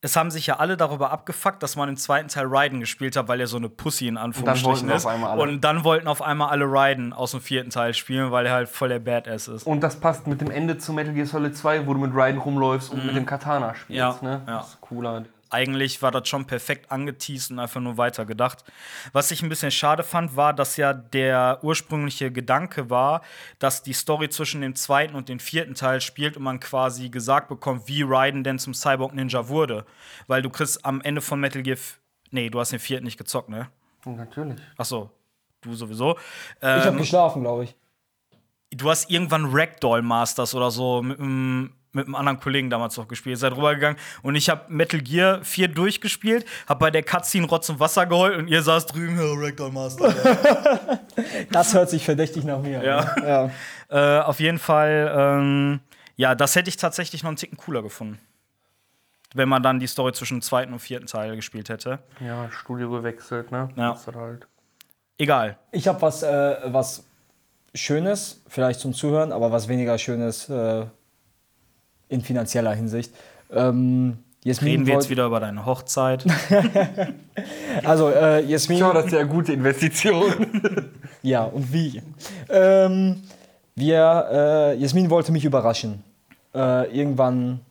Es 0.04 0.18
haben 0.18 0.32
sich 0.32 0.48
ja 0.48 0.58
alle 0.58 0.76
darüber 0.76 1.12
abgefuckt, 1.12 1.64
dass 1.64 1.78
man 1.78 1.88
im 1.88 1.96
zweiten 1.96 2.28
Teil 2.28 2.46
Raiden 2.48 2.82
gespielt 2.82 3.16
hat, 3.16 3.30
weil 3.30 3.40
er 3.40 3.48
so 3.48 3.56
eine 3.56 3.70
Pussy 3.70 4.10
in 4.10 4.18
Anführungsstrichen 4.18 4.90
ist. 4.90 5.06
Und 5.06 5.62
dann 5.62 5.86
wollten 5.86 6.10
auf 6.10 6.22
einmal 6.22 6.50
alle 6.50 6.66
Raiden 6.66 7.14
aus 7.14 7.32
dem 7.32 7.40
vierten 7.40 7.70
Teil 7.70 7.94
spielen, 7.94 8.30
weil 8.30 8.46
er 8.46 8.52
halt 8.52 8.68
voll 8.68 8.90
der 8.90 9.00
Badass 9.00 9.48
ist. 9.48 9.66
Und 9.66 9.80
das 9.82 9.96
passt 9.96 10.28
mit 10.28 10.42
dem 10.42 10.52
Ende 10.52 10.78
zu 10.78 10.92
Metal 10.92 11.14
Gear 11.14 11.26
Solid 11.26 11.56
2, 11.56 11.88
wo 11.88 11.94
du 11.94 12.02
mit 12.02 12.14
Raiden 12.14 12.42
rumläufst 12.42 12.92
und 12.92 13.06
mit 13.06 13.16
dem 13.16 13.26
Katana 13.26 13.76
spielst. 13.76 14.22
Mhm. 14.22 14.28
Ja, 14.28 14.36
ne? 14.36 14.42
ja. 14.46 14.58
Das 14.58 14.68
ist 14.70 14.82
cooler. 14.82 15.24
Eigentlich 15.54 16.02
war 16.02 16.12
das 16.12 16.28
schon 16.28 16.46
perfekt 16.46 16.92
angeteased 16.92 17.52
und 17.52 17.60
einfach 17.60 17.80
nur 17.80 17.98
weitergedacht. 17.98 18.64
Was 19.12 19.32
ich 19.32 19.42
ein 19.44 19.50
bisschen 19.50 19.72
schade 19.72 20.04
fand, 20.04 20.36
war, 20.36 20.54
dass 20.54 20.76
ja 20.78 20.94
der 20.94 21.60
ursprüngliche 21.62 22.32
Gedanke 22.32 22.90
war, 22.90 23.22
dass 23.60 23.84
die 23.84 23.94
Story 23.94 24.30
zwischen 24.30 24.62
dem 24.62 24.76
zweiten 24.76 25.16
und 25.16 25.30
dem 25.30 25.40
vierten 25.40 25.76
Teil 25.76 26.02
spielt 26.02 26.36
und 26.38 26.44
man 26.44 26.60
quasi 26.60 27.10
gesagt 27.10 27.48
bekommt, 27.48 27.88
wie 27.88 28.04
Raiden 28.04 28.44
denn 28.44 28.60
zum 28.60 28.74
Cyborg 28.74 29.14
Ninja 29.14 29.48
wurde. 29.48 29.86
Weil 30.28 30.42
du 30.42 30.50
kriegst 30.50 30.84
am 30.86 31.00
Ende 31.02 31.22
von 31.22 31.40
Metal 31.40 31.62
Gear. 31.64 31.78
Nee, 32.32 32.50
du 32.50 32.60
hast 32.60 32.72
den 32.72 32.80
vierten 32.80 33.06
nicht 33.06 33.18
gezockt, 33.18 33.50
ne? 33.50 33.70
Natürlich. 34.06 34.60
Ach 34.78 34.86
so, 34.86 35.12
du 35.62 35.74
sowieso. 35.76 36.18
Ich 36.60 36.64
habe 36.68 36.88
Ähm, 36.90 36.98
geschlafen, 36.98 37.42
glaube 37.44 37.66
ich. 37.66 37.76
du 38.72 38.90
hast 38.90 39.10
irgendwann 39.12 39.46
Ragdoll 39.52 40.02
Masters 40.02 40.56
oder 40.56 40.72
so 40.72 41.02
mit 41.04 41.20
einem 41.20 41.76
mit 41.94 42.06
einem 42.06 42.16
anderen 42.16 42.40
Kollegen 42.40 42.70
damals 42.70 42.98
noch 42.98 43.08
gespielt, 43.08 43.38
seid 43.38 43.54
rübergegangen 43.56 43.98
und 44.22 44.36
ich 44.36 44.50
habe 44.50 44.62
Metal 44.68 45.00
Gear 45.00 45.44
4 45.44 45.68
durchgespielt, 45.70 46.46
hab 46.68 46.80
bei 46.80 46.92
der 46.92 47.04
Cutscene 47.04 47.48
Rotz 47.48 47.70
und 47.70 47.80
Wasser 47.80 48.06
geheult 48.06 48.38
und 48.38 48.48
ihr 48.48 48.62
saß 48.62 48.88
drüben, 48.88 49.18
ja, 49.18 49.24
Ragdoll 49.36 49.72
Master. 49.74 50.14
Das 51.52 51.74
hört 51.74 51.90
sich 51.90 52.04
verdächtig 52.04 52.44
nach 52.44 52.60
mir 52.60 52.84
Ja. 52.84 52.98
an. 53.00 53.52
Ja. 53.90 54.20
äh, 54.20 54.24
auf 54.24 54.40
jeden 54.40 54.60
Fall, 54.60 55.12
ähm, 55.16 55.80
ja, 56.16 56.36
das 56.36 56.56
hätte 56.56 56.70
ich 56.70 56.78
tatsächlich 56.78 57.24
noch 57.24 57.30
einen 57.30 57.38
Ticken 57.38 57.58
cooler 57.58 57.82
gefunden. 57.82 58.20
Wenn 59.36 59.50
man 59.50 59.64
dann 59.64 59.80
die 59.80 59.88
Story 59.88 60.14
zwischen 60.14 60.38
dem 60.38 60.42
zweiten 60.44 60.74
und 60.74 60.80
vierten 60.80 61.08
Teil 61.08 61.36
gespielt 61.36 61.70
hätte. 61.70 62.00
Ja, 62.20 62.50
Studio 62.52 62.90
gewechselt, 62.92 63.52
ne? 63.52 63.70
Ja. 63.76 63.98
Halt. 64.16 64.48
Egal. 65.18 65.58
Ich 65.72 65.88
habe 65.88 66.00
was, 66.04 66.22
äh, 66.22 66.56
was 66.66 67.04
Schönes, 67.74 68.44
vielleicht 68.48 68.80
zum 68.80 68.94
Zuhören, 68.94 69.32
aber 69.32 69.52
was 69.52 69.68
weniger 69.68 69.98
Schönes 69.98 70.50
äh, 70.50 70.86
in 72.14 72.22
finanzieller 72.22 72.74
Hinsicht. 72.74 73.14
Ähm, 73.52 74.18
Jasmin 74.44 74.72
Reden 74.72 74.86
wir 74.86 74.94
jetzt 74.96 75.10
wieder 75.10 75.26
über 75.26 75.40
deine 75.40 75.66
Hochzeit. 75.66 76.26
Also, 77.84 78.10
äh, 78.10 78.46
Jasmin. 78.46 78.78
Ja, 78.78 78.94
das 78.94 79.08
ist 79.08 79.14
ja 79.14 79.20
eine 79.20 79.28
gute 79.28 79.54
Investition. 79.54 80.32
Ja, 81.24 81.46
und 81.46 81.72
wie? 81.72 82.02
Ähm, 82.50 83.24
wir, 83.76 84.28
äh, 84.30 84.76
Jasmin 84.76 85.10
wollte 85.10 85.32
mich 85.32 85.46
überraschen. 85.46 86.04
Äh, 86.54 86.96
irgendwann, 86.96 87.62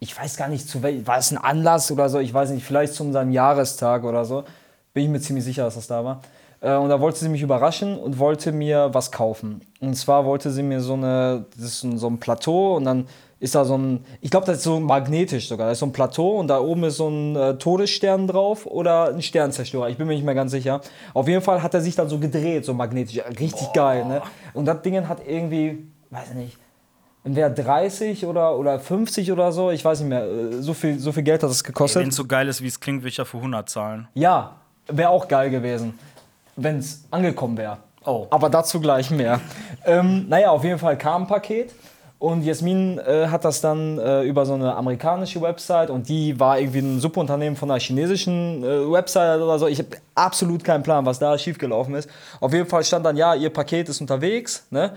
ich 0.00 0.18
weiß 0.18 0.36
gar 0.36 0.48
nicht, 0.48 0.68
zu 0.68 0.82
wel 0.82 1.06
war 1.06 1.18
es 1.18 1.30
ein 1.30 1.38
Anlass 1.38 1.92
oder 1.92 2.08
so, 2.08 2.18
ich 2.18 2.34
weiß 2.34 2.50
nicht, 2.50 2.66
vielleicht 2.66 2.94
zu 2.94 3.04
unserem 3.04 3.30
Jahrestag 3.30 4.02
oder 4.02 4.24
so. 4.24 4.44
Bin 4.92 5.04
ich 5.04 5.10
mir 5.10 5.20
ziemlich 5.20 5.44
sicher, 5.44 5.62
dass 5.62 5.76
das 5.76 5.86
da 5.86 6.04
war. 6.04 6.20
Äh, 6.60 6.74
und 6.76 6.88
da 6.88 7.00
wollte 7.00 7.18
sie 7.18 7.28
mich 7.28 7.42
überraschen 7.42 7.98
und 7.98 8.18
wollte 8.18 8.52
mir 8.52 8.90
was 8.92 9.12
kaufen. 9.12 9.60
Und 9.80 9.94
zwar 9.94 10.24
wollte 10.24 10.50
sie 10.50 10.62
mir 10.62 10.80
so 10.80 10.94
eine, 10.94 11.44
das 11.56 11.64
ist 11.66 11.80
so 11.80 12.06
ein 12.08 12.18
Plateau 12.18 12.76
und 12.76 12.84
dann 12.84 13.06
ist 13.38 13.54
da 13.54 13.66
so 13.66 13.76
ein, 13.76 14.04
ich 14.22 14.30
glaube, 14.30 14.46
das 14.46 14.58
ist 14.58 14.62
so 14.64 14.80
magnetisch 14.80 15.48
sogar. 15.48 15.66
Da 15.66 15.72
ist 15.72 15.80
so 15.80 15.86
ein 15.86 15.92
Plateau 15.92 16.38
und 16.38 16.48
da 16.48 16.58
oben 16.58 16.84
ist 16.84 16.96
so 16.96 17.08
ein 17.08 17.36
äh, 17.36 17.54
Todesstern 17.58 18.26
drauf 18.26 18.64
oder 18.64 19.08
ein 19.08 19.20
Sternzerstörer. 19.20 19.90
Ich 19.90 19.98
bin 19.98 20.06
mir 20.06 20.14
nicht 20.14 20.24
mehr 20.24 20.34
ganz 20.34 20.52
sicher. 20.52 20.80
Auf 21.12 21.28
jeden 21.28 21.42
Fall 21.42 21.62
hat 21.62 21.74
er 21.74 21.82
sich 21.82 21.94
dann 21.94 22.08
so 22.08 22.18
gedreht, 22.18 22.64
so 22.64 22.72
magnetisch. 22.72 23.20
Richtig 23.38 23.72
geil, 23.74 24.06
ne? 24.06 24.22
Und 24.54 24.64
das 24.64 24.80
Ding 24.80 25.06
hat 25.06 25.18
irgendwie, 25.26 25.86
weiß 26.10 26.30
ich 26.30 26.34
nicht, 26.36 26.58
entweder 27.24 27.50
30 27.50 28.24
oder, 28.24 28.56
oder 28.56 28.80
50 28.80 29.30
oder 29.32 29.52
so, 29.52 29.70
ich 29.70 29.84
weiß 29.84 30.00
nicht 30.00 30.08
mehr. 30.08 30.24
äh, 30.24 30.62
So 30.62 30.72
viel, 30.72 30.98
so 30.98 31.12
viel 31.12 31.22
Geld 31.24 31.42
hat 31.42 31.50
es 31.50 31.62
gekostet. 31.62 32.00
Wenn 32.02 32.08
es 32.08 32.16
so 32.16 32.24
geil 32.24 32.48
ist, 32.48 32.62
wie 32.62 32.68
es 32.68 32.80
klingt, 32.80 33.02
will 33.02 33.10
ich 33.10 33.18
ja 33.18 33.26
für 33.26 33.36
100 33.36 33.68
zahlen. 33.68 34.08
Ja, 34.14 34.56
wäre 34.88 35.10
auch 35.10 35.28
geil 35.28 35.50
gewesen, 35.50 35.98
wenn 36.56 36.78
es 36.78 37.04
angekommen 37.10 37.56
wäre. 37.56 37.78
Oh. 38.04 38.26
Aber 38.30 38.50
dazu 38.50 38.80
gleich 38.80 39.10
mehr. 39.10 39.40
ähm, 39.84 40.26
naja, 40.28 40.50
auf 40.50 40.64
jeden 40.64 40.78
Fall 40.78 40.96
kam 40.96 41.22
ein 41.22 41.28
Paket. 41.28 41.72
Und 42.18 42.44
Jasmin 42.44 42.98
äh, 42.98 43.26
hat 43.28 43.44
das 43.44 43.60
dann 43.60 43.98
äh, 43.98 44.22
über 44.22 44.46
so 44.46 44.54
eine 44.54 44.74
amerikanische 44.74 45.42
Website 45.42 45.90
und 45.90 46.08
die 46.08 46.40
war 46.40 46.58
irgendwie 46.58 46.78
ein 46.78 46.98
Subunternehmen 46.98 47.56
von 47.56 47.70
einer 47.70 47.78
chinesischen 47.78 48.64
äh, 48.64 48.90
Website 48.90 49.38
oder 49.38 49.58
so. 49.58 49.66
Ich 49.66 49.78
habe 49.78 49.90
absolut 50.14 50.64
keinen 50.64 50.82
Plan, 50.82 51.04
was 51.04 51.18
da 51.18 51.36
schiefgelaufen 51.36 51.94
ist. 51.94 52.08
Auf 52.40 52.54
jeden 52.54 52.66
Fall 52.66 52.84
stand 52.84 53.04
dann, 53.04 53.18
ja, 53.18 53.34
ihr 53.34 53.50
Paket 53.50 53.90
ist 53.90 54.00
unterwegs. 54.00 54.66
Ne? 54.70 54.92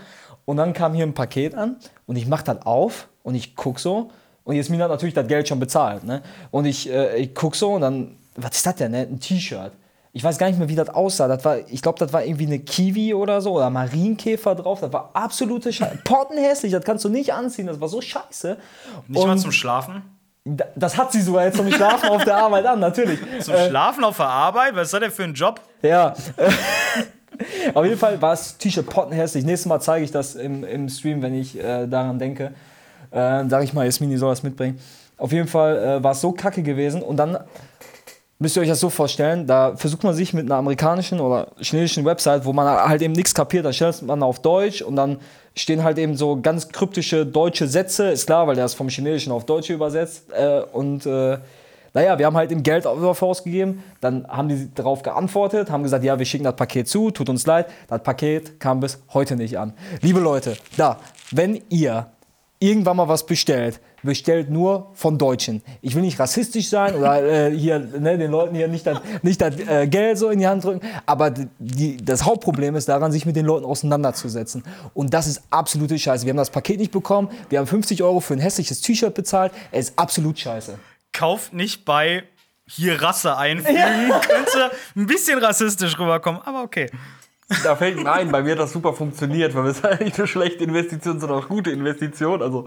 Und 0.46 0.56
dann 0.56 0.72
kam 0.72 0.94
hier 0.94 1.04
ein 1.04 1.12
Paket 1.12 1.54
an 1.54 1.76
und 2.06 2.16
ich 2.16 2.26
mach 2.26 2.40
das 2.40 2.64
auf 2.64 3.08
und 3.22 3.34
ich 3.34 3.54
guck 3.54 3.80
so. 3.80 4.10
Und 4.44 4.56
Jasmin 4.56 4.80
hat 4.80 4.88
natürlich 4.88 5.14
das 5.14 5.26
Geld 5.28 5.46
schon 5.46 5.60
bezahlt. 5.60 6.04
Ne? 6.04 6.22
Und 6.50 6.64
ich, 6.64 6.90
äh, 6.90 7.18
ich 7.18 7.34
guck 7.34 7.54
so 7.54 7.74
und 7.74 7.82
dann, 7.82 8.16
was 8.34 8.56
ist 8.56 8.64
das 8.64 8.76
denn? 8.76 8.92
Ne? 8.92 9.00
Ein 9.00 9.20
T-Shirt. 9.20 9.72
Ich 10.12 10.24
weiß 10.24 10.38
gar 10.38 10.48
nicht 10.48 10.58
mehr, 10.58 10.68
wie 10.68 10.74
das 10.74 10.88
aussah. 10.88 11.28
Das 11.28 11.44
war, 11.44 11.58
ich 11.68 11.82
glaube, 11.82 11.98
das 12.00 12.12
war 12.12 12.24
irgendwie 12.24 12.46
eine 12.46 12.58
Kiwi 12.58 13.14
oder 13.14 13.40
so 13.40 13.52
oder 13.52 13.70
Marienkäfer 13.70 14.56
drauf. 14.56 14.80
Das 14.80 14.92
war 14.92 15.10
absolute 15.14 15.72
Scheiße. 15.72 15.98
Pottenhässlich, 16.04 16.72
das 16.72 16.84
kannst 16.84 17.04
du 17.04 17.08
nicht 17.08 17.32
anziehen. 17.32 17.66
Das 17.68 17.80
war 17.80 17.88
so 17.88 18.00
scheiße. 18.00 18.56
Nicht 19.06 19.24
mal 19.24 19.32
Und- 19.32 19.38
zum 19.38 19.52
Schlafen? 19.52 20.02
Da- 20.44 20.64
Das 20.74 20.96
hat 20.96 21.12
sie 21.12 21.20
sogar 21.20 21.44
jetzt 21.44 21.58
zum 21.58 21.70
Schlafen 21.70 22.08
auf 22.08 22.24
der 22.24 22.36
Arbeit 22.38 22.64
an, 22.66 22.80
natürlich. 22.80 23.20
Zum 23.40 23.54
Schlafen 23.68 24.02
auf 24.02 24.16
der 24.16 24.26
Arbeit? 24.26 24.74
Was 24.74 24.86
ist 24.88 24.92
das 24.94 25.00
denn 25.00 25.10
für 25.10 25.24
ein 25.24 25.34
Job? 25.34 25.60
Ja. 25.82 26.14
Auf 27.74 27.84
jeden 27.84 27.98
Fall 27.98 28.20
war 28.20 28.30
das 28.30 28.56
T-Shirt 28.58 28.86
pottenhässlich. 28.86 29.44
Nächstes 29.44 29.66
Mal 29.66 29.80
zeige 29.80 30.04
ich 30.04 30.10
das 30.10 30.34
im, 30.34 30.64
im 30.64 30.88
Stream, 30.88 31.22
wenn 31.22 31.34
ich 31.34 31.58
äh, 31.58 31.86
daran 31.86 32.18
denke. 32.18 32.52
Äh, 33.10 33.44
sag 33.48 33.62
ich 33.64 33.72
mal, 33.72 33.84
Jasmini 33.86 34.16
soll 34.16 34.30
das 34.30 34.42
mitbringen. 34.42 34.78
Auf 35.16 35.32
jeden 35.32 35.48
Fall 35.48 35.76
äh, 35.78 36.02
war 36.02 36.12
es 36.12 36.20
so 36.20 36.32
kacke 36.32 36.62
gewesen. 36.62 37.02
Und 37.02 37.16
dann 37.16 37.38
müsst 38.40 38.56
ihr 38.56 38.62
euch 38.62 38.68
das 38.68 38.80
so 38.80 38.90
vorstellen, 38.90 39.46
da 39.46 39.76
versucht 39.76 40.02
man 40.02 40.14
sich 40.14 40.32
mit 40.32 40.46
einer 40.46 40.56
amerikanischen 40.56 41.20
oder 41.20 41.48
chinesischen 41.60 42.04
Website, 42.06 42.44
wo 42.44 42.52
man 42.52 42.66
halt 42.66 43.02
eben 43.02 43.12
nichts 43.12 43.34
kapiert, 43.34 43.66
dann 43.66 43.74
stellt 43.74 44.02
man 44.02 44.22
auf 44.22 44.40
Deutsch 44.40 44.80
und 44.82 44.96
dann 44.96 45.18
stehen 45.54 45.84
halt 45.84 45.98
eben 45.98 46.16
so 46.16 46.40
ganz 46.40 46.68
kryptische 46.68 47.26
deutsche 47.26 47.68
Sätze, 47.68 48.08
ist 48.08 48.26
klar, 48.26 48.46
weil 48.46 48.56
der 48.56 48.64
ist 48.64 48.74
vom 48.74 48.88
Chinesischen 48.88 49.30
auf 49.30 49.44
Deutsch 49.44 49.68
übersetzt. 49.68 50.32
Äh, 50.32 50.62
und 50.72 51.04
äh, 51.04 51.38
naja, 51.92 52.18
wir 52.18 52.24
haben 52.24 52.36
halt 52.36 52.50
im 52.50 52.62
Geld 52.62 52.86
ausgegeben, 52.86 53.82
dann 54.00 54.26
haben 54.26 54.48
die 54.48 54.72
darauf 54.74 55.02
geantwortet, 55.02 55.70
haben 55.70 55.82
gesagt, 55.82 56.04
ja, 56.04 56.18
wir 56.18 56.24
schicken 56.24 56.44
das 56.44 56.56
Paket 56.56 56.88
zu, 56.88 57.10
tut 57.10 57.28
uns 57.28 57.46
leid, 57.46 57.66
das 57.88 58.02
Paket 58.02 58.58
kam 58.58 58.80
bis 58.80 59.02
heute 59.12 59.36
nicht 59.36 59.58
an. 59.58 59.74
Liebe 60.00 60.20
Leute, 60.20 60.56
da, 60.78 60.98
wenn 61.30 61.60
ihr 61.68 62.06
irgendwann 62.58 62.96
mal 62.96 63.08
was 63.08 63.26
bestellt, 63.26 63.80
bestellt 64.02 64.50
nur 64.50 64.90
von 64.94 65.18
Deutschen. 65.18 65.62
Ich 65.82 65.94
will 65.94 66.02
nicht 66.02 66.18
rassistisch 66.18 66.68
sein 66.68 66.94
oder 66.94 67.22
äh, 67.22 67.56
hier 67.56 67.78
ne, 67.78 68.18
den 68.18 68.30
Leuten 68.30 68.54
hier 68.54 68.68
nicht 68.68 68.86
das, 68.86 69.00
nicht 69.22 69.40
das 69.40 69.58
äh, 69.58 69.86
Geld 69.86 70.18
so 70.18 70.30
in 70.30 70.38
die 70.38 70.46
Hand 70.46 70.64
drücken, 70.64 70.86
aber 71.06 71.30
die, 71.58 71.96
das 71.96 72.24
Hauptproblem 72.24 72.76
ist 72.76 72.88
daran, 72.88 73.12
sich 73.12 73.26
mit 73.26 73.36
den 73.36 73.46
Leuten 73.46 73.64
auseinanderzusetzen. 73.64 74.64
Und 74.94 75.12
das 75.14 75.26
ist 75.26 75.42
absolute 75.50 75.98
Scheiße. 75.98 76.24
Wir 76.24 76.30
haben 76.30 76.38
das 76.38 76.50
Paket 76.50 76.78
nicht 76.78 76.92
bekommen, 76.92 77.30
wir 77.48 77.58
haben 77.58 77.66
50 77.66 78.02
Euro 78.02 78.20
für 78.20 78.34
ein 78.34 78.40
hässliches 78.40 78.80
T-Shirt 78.80 79.14
bezahlt, 79.14 79.52
es 79.72 79.90
ist 79.90 79.98
absolut 79.98 80.38
scheiße. 80.38 80.78
Kauft 81.12 81.52
nicht 81.52 81.84
bei 81.84 82.24
hier 82.66 83.02
Rasse 83.02 83.36
einfügen. 83.36 84.10
Könnte 84.28 84.70
ein 84.96 85.06
bisschen 85.06 85.38
rassistisch 85.38 85.98
rüberkommen, 85.98 86.40
aber 86.44 86.62
okay. 86.62 86.88
Da 87.64 87.74
fällt 87.74 87.96
mir 87.96 88.12
ein, 88.12 88.30
bei 88.30 88.42
mir 88.42 88.52
hat 88.52 88.60
das 88.60 88.72
super 88.72 88.92
funktioniert, 88.92 89.54
weil 89.56 89.66
es 89.66 89.78
ist 89.78 89.84
halt 89.84 90.00
nicht 90.02 90.16
eine 90.18 90.28
schlechte 90.28 90.62
Investition, 90.62 91.18
sondern 91.18 91.42
auch 91.42 91.48
gute 91.48 91.72
Investition. 91.72 92.42
Also 92.42 92.66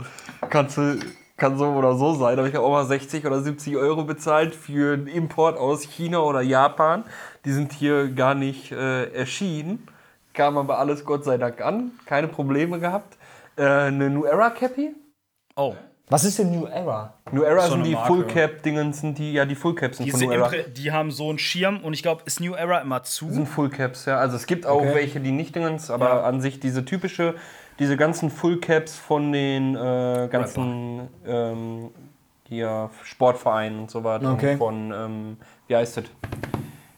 kannst 0.50 0.78
du, 0.78 1.00
kann 1.44 1.58
so 1.58 1.66
oder 1.66 1.98
so 1.98 2.14
sein. 2.14 2.40
Aber 2.40 2.48
ich 2.48 2.56
habe 2.56 2.66
auch 2.66 2.72
mal 2.72 2.86
60 2.86 3.26
oder 3.26 3.42
70 3.42 3.76
Euro 3.76 4.06
bezahlt 4.06 4.56
für 4.56 4.94
einen 4.94 5.08
Import 5.08 5.58
aus 5.58 5.84
China 5.84 6.20
oder 6.20 6.42
Japan. 6.42 7.04
Die 7.44 7.52
sind 7.52 7.74
hier 7.74 8.08
gar 8.08 8.34
nicht 8.34 8.72
äh, 8.72 9.12
erschienen. 9.12 9.86
Kam 10.34 10.58
aber 10.58 10.80
alles 10.80 11.04
Gott 11.04 11.26
sei 11.26 11.38
Dank 11.38 11.60
an. 11.60 11.92
Keine 12.06 12.30
Probleme 12.30 12.80
gehabt. 12.80 13.18
Äh, 13.58 13.64
eine 13.66 14.10
New 14.10 14.24
Era 14.24 14.52
Cappy. 14.52 14.96
Oh. 15.58 15.76
Was 16.08 16.24
ist 16.24 16.40
denn 16.40 16.58
New 16.58 16.66
Era? 16.66 17.14
New 17.32 17.44
Era 17.44 17.64
So 17.64 17.74
sind 17.74 17.88
die 17.88 17.92
Marke. 17.92 18.08
Full 18.08 18.28
Cap 18.28 18.64
Dingens, 18.64 19.02
sind 19.02 19.18
die, 19.18 19.34
ja 19.34 19.46
die 19.46 19.56
Full 19.56 19.76
Caps 19.76 19.98
sind 19.98 20.06
Diese 20.06 20.20
von 20.20 20.28
New 20.28 20.34
Era. 20.34 20.46
Impre 20.46 20.70
die 20.70 20.94
haben 20.94 21.12
so 21.12 21.28
einen 21.28 21.40
Schirm 21.40 21.82
und 21.84 21.94
ich 21.94 22.04
glaube, 22.04 22.22
ist 22.26 22.40
New 22.40 22.54
Era 22.54 22.80
immer 22.80 23.04
zu. 23.04 23.30
sind 23.30 23.48
Full 23.48 23.70
Caps, 23.70 24.06
ja. 24.06 24.18
Also 24.18 24.38
es 24.38 24.46
gibt 24.46 24.66
auch 24.66 24.82
welche, 24.82 25.20
die 25.20 25.32
nicht 25.32 25.56
Dingens, 25.56 25.92
aber 25.92 26.24
an 26.24 26.40
sich 26.40 26.62
diese 26.62 26.86
typische, 26.86 27.36
diese 27.80 27.98
ganzen 27.98 28.30
Full 28.30 28.60
Caps 28.60 28.96
von 28.96 29.32
den 29.32 29.76
äh, 29.76 30.28
ganzen 30.32 31.08
ähm, 31.26 31.90
hier 32.48 32.90
Sportvereinen 33.04 33.80
und 33.80 33.92
so 33.92 34.04
weiter. 34.04 34.32
Okay. 34.34 34.52
Und 34.54 34.58
von, 34.60 34.92
ähm, 34.94 35.38
wie 35.68 35.76
heißt 35.76 35.98
das? 35.98 36.06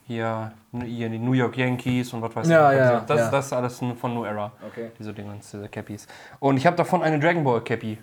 Hier, 0.08 0.52
hier 0.86 1.10
die 1.10 1.18
New 1.18 1.34
York 1.34 1.58
Yankees 1.58 2.14
und 2.14 2.22
was 2.22 2.36
weiß 2.36 2.48
Ja, 2.48 2.72
ich. 2.72 2.78
ja, 2.78 3.00
das, 3.08 3.20
ja. 3.20 3.32
das 3.32 3.46
ist 3.48 3.54
alles 3.54 3.82
von 4.00 4.14
New 4.14 4.24
Era. 4.24 4.52
Okay. 4.68 4.92
Diese 5.00 5.14
Dingens, 5.14 5.50
diese 5.50 5.68
Cappies. 5.68 6.08
Und 6.40 6.58
ich 6.58 6.68
habe 6.68 6.76
davon 6.76 7.02
eine 7.02 7.20
Dragon 7.20 7.44
Ball 7.44 7.62
Cappy. 7.62 7.98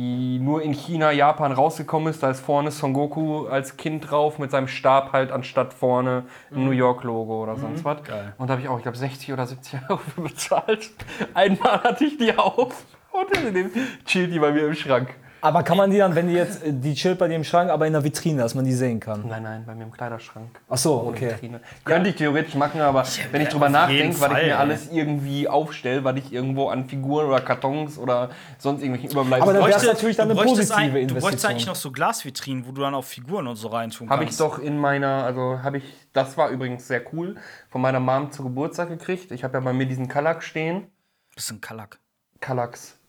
Die 0.00 0.38
nur 0.38 0.62
in 0.62 0.72
China, 0.72 1.12
Japan 1.12 1.52
rausgekommen 1.52 2.08
ist. 2.08 2.22
Da 2.22 2.30
ist 2.30 2.40
vorne 2.40 2.70
Son 2.70 2.94
Goku 2.94 3.46
als 3.48 3.76
Kind 3.76 4.10
drauf 4.10 4.38
mit 4.38 4.50
seinem 4.50 4.66
Stab 4.66 5.12
halt 5.12 5.30
anstatt 5.30 5.74
vorne 5.74 6.24
ein 6.50 6.64
New 6.64 6.70
York-Logo 6.70 7.42
oder 7.42 7.56
sonst 7.56 7.84
was. 7.84 7.98
Und 8.38 8.46
da 8.46 8.52
habe 8.52 8.62
ich 8.62 8.68
auch, 8.68 8.78
ich 8.78 8.82
glaube, 8.84 8.96
60 8.96 9.30
oder 9.34 9.46
70 9.46 9.78
Euro 9.90 9.98
für 9.98 10.22
bezahlt. 10.22 10.88
Einmal 11.34 11.82
hatte 11.82 12.06
ich 12.06 12.16
die 12.16 12.34
auf 12.34 12.86
und 13.12 13.26
seitdem 13.34 13.70
chillt 14.06 14.32
die 14.32 14.38
bei 14.38 14.52
mir 14.52 14.68
im 14.68 14.74
Schrank. 14.74 15.14
Aber 15.42 15.62
kann 15.62 15.76
man 15.76 15.90
die 15.90 15.98
dann, 15.98 16.14
wenn 16.14 16.28
die 16.28 16.34
jetzt, 16.34 16.62
äh, 16.64 16.72
die 16.72 16.94
chillt 16.94 17.18
bei 17.18 17.28
dir 17.28 17.34
im 17.36 17.44
Schrank, 17.44 17.70
aber 17.70 17.86
in 17.86 17.92
der 17.92 18.04
Vitrine, 18.04 18.42
dass 18.42 18.54
man 18.54 18.64
die 18.64 18.72
sehen 18.74 19.00
kann? 19.00 19.26
Nein, 19.26 19.42
nein, 19.42 19.64
bei 19.66 19.74
mir 19.74 19.84
im 19.84 19.90
Kleiderschrank. 19.92 20.60
Ach 20.68 20.76
so, 20.76 21.06
okay. 21.08 21.30
Vitrine. 21.32 21.60
Könnte 21.84 22.10
ich 22.10 22.16
theoretisch 22.16 22.54
machen, 22.54 22.80
aber 22.80 23.04
wenn 23.32 23.40
ich 23.42 23.48
drüber 23.48 23.68
nachdenke, 23.68 24.20
was 24.20 24.32
ich 24.38 24.44
mir 24.46 24.58
alles 24.58 24.88
irgendwie 24.92 25.48
aufstelle, 25.48 26.04
was 26.04 26.16
ich 26.16 26.32
irgendwo 26.32 26.68
an 26.68 26.86
Figuren 26.86 27.26
oder 27.26 27.40
Kartons 27.40 27.96
oder 27.98 28.30
sonst 28.58 28.82
irgendwelchen 28.82 29.10
Überbleibseln 29.12 29.42
Aber 29.42 29.52
dann 29.52 29.62
wär's 29.68 29.76
Bräuchte- 29.82 29.94
natürlich 29.94 30.16
dann 30.16 30.28
du 30.28 30.34
eine 30.34 30.42
bräuchtest 30.44 30.70
positive 30.72 30.98
ein, 30.98 31.08
Du 31.08 31.14
bräuchtest 31.14 31.24
Investition. 31.24 31.50
eigentlich 31.50 31.66
noch 31.66 31.74
so 31.76 31.90
Glasvitrinen, 31.92 32.66
wo 32.66 32.72
du 32.72 32.80
dann 32.82 32.94
auch 32.94 33.04
Figuren 33.04 33.46
und 33.46 33.56
so 33.56 33.68
reintun 33.68 34.10
Habe 34.10 34.24
ich 34.24 34.28
kannst. 34.30 34.40
doch 34.40 34.58
in 34.58 34.78
meiner, 34.78 35.24
also 35.24 35.62
habe 35.62 35.78
ich, 35.78 35.84
das 36.12 36.36
war 36.36 36.50
übrigens 36.50 36.86
sehr 36.86 37.02
cool, 37.12 37.36
von 37.70 37.80
meiner 37.80 38.00
Mom 38.00 38.30
zu 38.30 38.42
Geburtstag 38.42 38.88
gekriegt. 38.88 39.30
Ich 39.32 39.42
habe 39.44 39.54
ja 39.54 39.60
bei 39.60 39.72
mir 39.72 39.86
diesen 39.86 40.08
Kallax 40.08 40.44
stehen. 40.44 40.88
Bisschen 41.34 41.60
Kallack. 41.60 41.92
Kallax. 41.92 42.09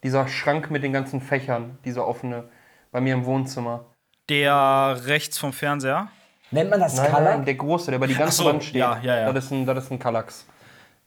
Dieser 0.04 0.28
Schrank 0.28 0.72
mit 0.72 0.84
den 0.84 0.94
ganzen 0.94 1.22
Fächern, 1.22 1.78
dieser 1.86 2.08
offene, 2.08 2.46
bei 2.92 3.02
mir 3.02 3.14
im 3.14 3.26
Wohnzimmer. 3.26 3.86
Der 4.30 4.98
rechts 5.06 5.38
vom 5.38 5.54
Fernseher. 5.54 6.08
Nennt 6.52 6.70
man 6.70 6.80
das 6.80 6.96
Nein, 6.98 7.12
Color? 7.12 7.24
nein, 7.24 7.46
der 7.46 7.56
große, 7.56 7.92
der 7.92 8.00
bei 8.00 8.08
die 8.08 8.16
ganze 8.16 8.38
so, 8.38 8.46
Wand 8.46 8.64
steht. 8.64 8.76
ja, 8.82 9.00
ja, 9.02 9.20
ja. 9.22 9.34
Das 9.34 9.46
ist 9.46 9.52
ein, 9.52 9.66
das 9.66 9.86
ist 9.86 9.92
ein 9.92 10.00
Kallax. 10.00 10.46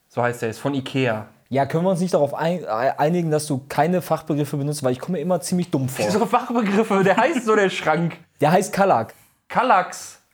So 0.07 0.21
heißt 0.23 0.41
der, 0.41 0.49
ist 0.49 0.59
von 0.59 0.73
Ikea. 0.73 1.27
Ja, 1.49 1.65
können 1.67 1.83
wir 1.83 1.91
uns 1.91 1.99
nicht 1.99 2.13
darauf 2.13 2.33
ein, 2.33 2.63
äh, 2.63 2.67
einigen, 2.67 3.29
dass 3.29 3.45
du 3.45 3.63
keine 3.69 4.01
Fachbegriffe 4.01 4.57
benutzt, 4.57 4.81
weil 4.83 4.91
ich 4.93 4.99
komme 4.99 5.17
mir 5.17 5.21
immer 5.21 5.39
ziemlich 5.41 5.69
dumm 5.69 5.87
vor. 5.87 6.09
So 6.09 6.25
Fachbegriffe, 6.25 7.03
der 7.03 7.15
heißt 7.17 7.45
so 7.45 7.55
der 7.55 7.69
Schrank. 7.69 8.17
Der 8.41 8.51
heißt 8.51 8.73
Kallax. 8.73 9.13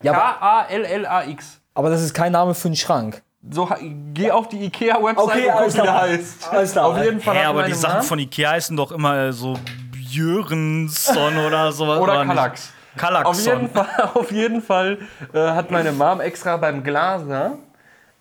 Ja, 0.02 0.12
aber- 0.12 0.38
K-A-L-L-A-X. 0.40 1.60
aber 1.74 1.90
das 1.90 2.02
ist 2.02 2.14
kein 2.14 2.32
Name 2.32 2.54
für 2.54 2.68
einen 2.68 2.76
Schrank. 2.76 3.22
So, 3.50 3.68
geh 4.14 4.30
auf 4.30 4.48
die 4.48 4.64
Ikea-Website 4.66 5.18
Okay, 5.18 5.46
und 5.48 5.52
guck, 5.58 5.74
wie 5.74 5.80
der 5.82 6.00
heißt. 6.00 6.48
Alles 6.52 6.72
klar. 6.72 6.86
Auf 6.86 7.02
jeden 7.02 7.20
Fall 7.20 7.38
hat 7.38 7.46
aber 7.46 7.64
die 7.64 7.72
Sachen 7.74 7.96
Mom- 7.98 8.06
von 8.06 8.18
Ikea 8.20 8.50
heißen 8.52 8.76
doch 8.76 8.92
immer 8.92 9.32
so 9.32 9.58
Björnsson 9.90 11.36
oder 11.38 11.72
sowas. 11.72 11.98
Oder? 12.00 12.24
Kallax. 12.24 12.72
Kallaxson. 12.96 13.26
Auf 13.32 13.46
jeden 13.46 13.68
Fall, 13.70 14.10
auf 14.14 14.32
jeden 14.32 14.62
Fall 14.62 14.98
äh, 15.32 15.38
hat 15.38 15.70
meine 15.70 15.92
Mom 15.92 16.20
extra 16.20 16.56
beim 16.56 16.84
Glaser 16.84 17.58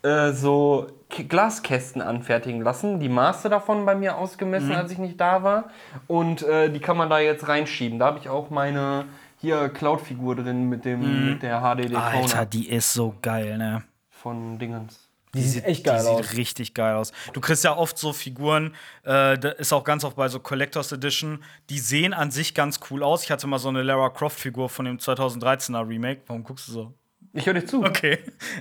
äh, 0.01 0.31
so 0.31 0.87
K 1.09 1.23
Glaskästen 1.23 2.01
anfertigen 2.01 2.61
lassen. 2.61 2.99
Die 2.99 3.09
Maße 3.09 3.49
davon 3.49 3.85
bei 3.85 3.95
mir 3.95 4.17
ausgemessen, 4.17 4.69
Mhm. 4.69 4.75
als 4.75 4.91
ich 4.91 4.97
nicht 4.97 5.19
da 5.19 5.43
war. 5.43 5.65
Und 6.07 6.41
äh, 6.43 6.69
die 6.69 6.79
kann 6.79 6.97
man 6.97 7.09
da 7.09 7.19
jetzt 7.19 7.47
reinschieben. 7.47 7.99
Da 7.99 8.05
habe 8.07 8.19
ich 8.19 8.29
auch 8.29 8.49
meine 8.49 9.05
hier 9.37 9.69
Cloud-Figur 9.69 10.35
drin 10.37 10.69
mit 10.69 10.85
dem 10.85 11.31
mit 11.31 11.43
der 11.43 11.59
HD 11.61 11.89
Mhm. 11.89 11.95
Alter, 11.97 12.45
die 12.45 12.69
ist 12.69 12.93
so 12.93 13.13
geil, 13.21 13.57
ne? 13.57 13.83
von 14.09 14.59
Dingens. 14.59 15.00
Die 15.33 15.41
sieht 15.43 15.63
echt 15.63 15.83
geil 15.83 16.01
die 16.03 16.09
aus. 16.09 16.27
sieht 16.27 16.37
richtig 16.37 16.73
geil 16.73 16.95
aus. 16.95 17.11
Du 17.33 17.41
kriegst 17.41 17.63
ja 17.63 17.75
oft 17.75 17.97
so 17.97 18.11
Figuren, 18.13 18.75
äh, 19.03 19.37
das 19.37 19.55
ist 19.59 19.73
auch 19.73 19.83
ganz 19.83 20.03
oft 20.03 20.15
bei 20.15 20.27
so 20.27 20.39
Collectors 20.39 20.91
Edition, 20.91 21.43
die 21.69 21.79
sehen 21.79 22.13
an 22.13 22.31
sich 22.31 22.53
ganz 22.53 22.79
cool 22.89 23.03
aus. 23.03 23.23
Ich 23.23 23.31
hatte 23.31 23.47
mal 23.47 23.59
so 23.59 23.69
eine 23.69 23.81
Lara 23.81 24.09
Croft 24.09 24.39
Figur 24.39 24.69
von 24.69 24.85
dem 24.85 24.97
2013er 24.97 25.87
Remake. 25.87 26.21
Warum 26.27 26.43
guckst 26.43 26.67
du 26.67 26.71
so? 26.73 26.93
Ich 27.33 27.45
höre 27.45 27.53
dir 27.53 27.65
zu. 27.65 27.81
Okay. 27.83 28.19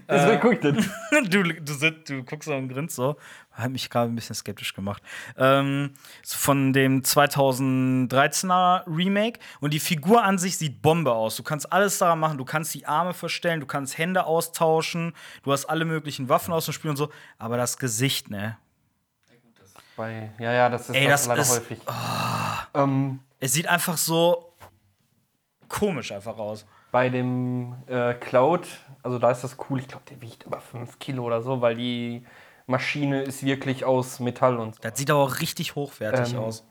Deswegen 0.08 0.40
guck 0.40 0.52
ich 0.52 0.60
das. 0.60 0.74
du, 1.28 1.42
du, 1.42 1.72
sitzt, 1.74 2.08
du 2.08 2.22
guckst 2.22 2.46
so 2.48 2.54
und 2.54 2.68
grinst 2.68 2.94
so. 2.94 3.16
Hat 3.50 3.70
mich 3.72 3.90
gerade 3.90 4.10
ein 4.12 4.14
bisschen 4.14 4.36
skeptisch 4.36 4.74
gemacht. 4.74 5.02
Ähm, 5.36 5.94
von 6.24 6.72
dem 6.72 7.02
2013er 7.02 8.84
Remake. 8.86 9.40
Und 9.60 9.72
die 9.74 9.80
Figur 9.80 10.22
an 10.22 10.38
sich 10.38 10.56
sieht 10.56 10.82
Bombe 10.82 11.12
aus. 11.12 11.36
Du 11.36 11.42
kannst 11.42 11.72
alles 11.72 11.98
daran 11.98 12.20
machen. 12.20 12.38
Du 12.38 12.44
kannst 12.44 12.72
die 12.74 12.86
Arme 12.86 13.12
verstellen, 13.12 13.58
du 13.60 13.66
kannst 13.66 13.98
Hände 13.98 14.24
austauschen, 14.24 15.14
du 15.42 15.52
hast 15.52 15.64
alle 15.66 15.84
möglichen 15.84 16.28
Waffen 16.28 16.54
aus 16.54 16.64
dem 16.66 16.72
Spiel 16.74 16.90
und 16.90 16.96
so. 16.96 17.10
Aber 17.38 17.56
das 17.56 17.76
Gesicht, 17.76 18.30
ne? 18.30 18.56
Bei, 19.96 20.30
ja, 20.38 20.52
ja, 20.52 20.68
das 20.68 20.88
ist 20.88 20.94
Ey, 20.96 21.06
das 21.08 21.22
das 21.22 21.28
leider 21.28 21.42
ist- 21.42 21.50
häufig. 21.56 21.78
Ähm, 22.74 23.18
Es 23.40 23.52
sieht 23.52 23.66
einfach 23.66 23.96
so 23.98 24.54
komisch 25.68 26.12
einfach 26.12 26.38
aus. 26.38 26.64
Bei 26.92 27.08
dem 27.08 27.74
äh, 27.86 28.14
Cloud, 28.14 28.66
also 29.02 29.18
da 29.18 29.30
ist 29.30 29.42
das 29.44 29.56
cool, 29.68 29.78
ich 29.80 29.88
glaube, 29.88 30.04
der 30.10 30.20
wiegt 30.20 30.44
über 30.44 30.60
5 30.60 30.98
Kilo 30.98 31.24
oder 31.24 31.42
so, 31.42 31.60
weil 31.60 31.76
die 31.76 32.24
Maschine 32.66 33.22
ist 33.22 33.44
wirklich 33.44 33.84
aus 33.84 34.20
Metall 34.20 34.58
und 34.58 34.74
so. 34.76 34.80
Das 34.82 34.98
sieht 34.98 35.10
aber 35.10 35.20
auch 35.20 35.40
richtig 35.40 35.74
hochwertig 35.74 36.34
Ähm, 36.34 36.40
aus. 36.40 36.64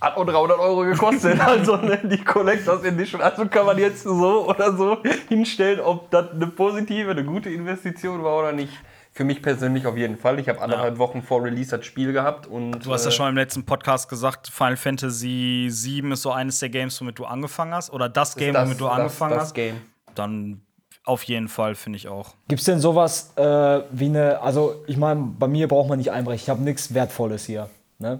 Hat 0.00 0.16
auch 0.16 0.26
300 0.26 0.58
Euro 0.58 0.82
gekostet, 0.82 1.40
also 1.46 1.76
ne, 1.76 1.98
die 2.04 2.22
Collectors 2.22 2.82
Edition. 2.84 3.20
Also 3.20 3.46
kann 3.46 3.64
man 3.66 3.78
jetzt 3.78 4.02
so 4.02 4.48
oder 4.48 4.76
so 4.76 4.98
hinstellen, 5.28 5.80
ob 5.80 6.10
das 6.10 6.30
eine 6.32 6.46
positive, 6.46 7.10
eine 7.10 7.24
gute 7.24 7.50
Investition 7.50 8.22
war 8.22 8.38
oder 8.38 8.52
nicht. 8.52 8.72
Für 9.16 9.22
mich 9.22 9.42
persönlich 9.42 9.86
auf 9.86 9.96
jeden 9.96 10.18
Fall. 10.18 10.40
Ich 10.40 10.48
habe 10.48 10.60
anderthalb 10.60 10.98
Wochen 10.98 11.22
vor 11.22 11.44
Release 11.44 11.70
das 11.70 11.86
Spiel 11.86 12.12
gehabt 12.12 12.48
und 12.48 12.84
Du 12.84 12.92
hast 12.92 13.04
ja 13.04 13.10
äh, 13.10 13.14
schon 13.14 13.28
im 13.28 13.36
letzten 13.36 13.64
Podcast 13.64 14.08
gesagt, 14.08 14.48
Final 14.48 14.76
Fantasy 14.76 15.70
VII 15.70 16.12
ist 16.12 16.22
so 16.22 16.32
eines 16.32 16.58
der 16.58 16.68
Games, 16.68 17.00
womit 17.00 17.20
du 17.20 17.24
angefangen 17.24 17.72
hast. 17.72 17.92
Oder 17.92 18.08
das 18.08 18.34
Game, 18.34 18.54
das, 18.54 18.64
womit 18.64 18.80
du 18.80 18.86
das, 18.86 18.92
angefangen 18.94 19.34
das 19.34 19.42
hast. 19.44 19.54
Game. 19.54 19.76
Dann 20.16 20.62
auf 21.04 21.22
jeden 21.22 21.46
Fall, 21.46 21.76
finde 21.76 21.98
ich 21.98 22.08
auch. 22.08 22.34
Gibt 22.48 22.58
es 22.58 22.66
denn 22.66 22.80
sowas 22.80 23.30
äh, 23.36 23.82
wie 23.92 24.06
eine, 24.06 24.40
also 24.40 24.82
ich 24.88 24.96
meine, 24.96 25.20
bei 25.38 25.46
mir 25.46 25.68
braucht 25.68 25.88
man 25.88 25.98
nicht 25.98 26.10
einbrechen, 26.10 26.42
ich 26.42 26.48
habe 26.48 26.62
nichts 26.62 26.92
Wertvolles 26.92 27.44
hier. 27.44 27.70
Ne? 28.00 28.18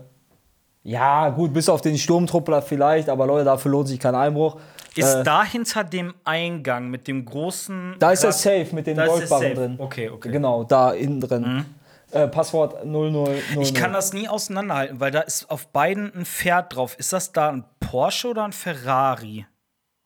Ja, 0.85 1.31
gut, 1.31 1.53
bis 1.53 1.69
auf 1.69 1.81
den 1.81 1.99
Sturmtruppler 1.99 2.63
vielleicht, 2.63 3.09
aber 3.09 3.27
Leute, 3.27 3.47
dafür 3.47 3.73
lohnt 3.73 3.89
sich 3.89 3.99
kein 3.99 4.15
Einbruch. 4.15 4.61
Ist 4.97 5.23
da 5.25 5.45
hinter 5.45 5.85
dem 5.85 6.15
Eingang 6.25 6.89
mit 6.89 7.09
dem 7.09 7.25
großen. 7.25 7.97
Da 7.99 8.13
ist 8.13 8.23
der 8.23 8.31
Kratz- 8.31 8.43
Safe 8.43 8.69
mit 8.73 8.87
den 8.87 8.97
Goldbarren 8.97 9.55
drin. 9.55 9.75
Okay, 9.79 10.09
okay. 10.09 10.31
Genau, 10.31 10.65
da 10.65 10.93
innen 10.93 11.21
drin. 11.21 11.65
Äh, 12.13 12.29
Passwort 12.29 12.85
0000. 12.85 13.29
Ich 13.61 13.75
kann 13.75 13.93
das 13.93 14.13
nie 14.13 14.29
auseinanderhalten, 14.29 15.01
weil 15.01 15.11
da 15.11 15.21
ist 15.21 15.51
auf 15.51 15.67
beiden 15.69 16.15
ein 16.15 16.25
Pferd 16.25 16.75
drauf. 16.77 16.95
Ist 16.99 17.13
das 17.13 17.33
da 17.33 17.49
ein 17.51 17.65
Porsche 17.81 18.29
oder 18.29 18.45
ein 18.45 18.53
Ferrari? 18.53 19.47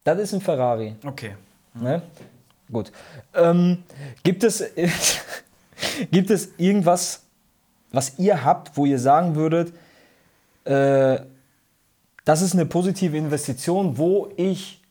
Das 0.04 0.18
ist 0.18 0.32
ein 0.32 0.40
Ferrari. 0.40 0.96
Okay. 1.04 1.36
Ne? 1.74 2.00
Gut. 2.72 2.92
Ähm, 3.34 3.82
gibt, 4.22 4.42
es, 4.42 4.64
gibt 6.10 6.30
es 6.30 6.50
irgendwas, 6.56 7.22
was 7.92 8.18
ihr 8.18 8.42
habt, 8.44 8.76
wo 8.76 8.86
ihr 8.86 8.98
sagen 8.98 9.34
würdet, 9.34 9.72
äh, 10.64 11.20
das 12.28 12.42
ist 12.42 12.52
eine 12.52 12.66
positive 12.66 13.16
Investition, 13.16 13.96
wo 13.96 14.28
ich 14.36 14.82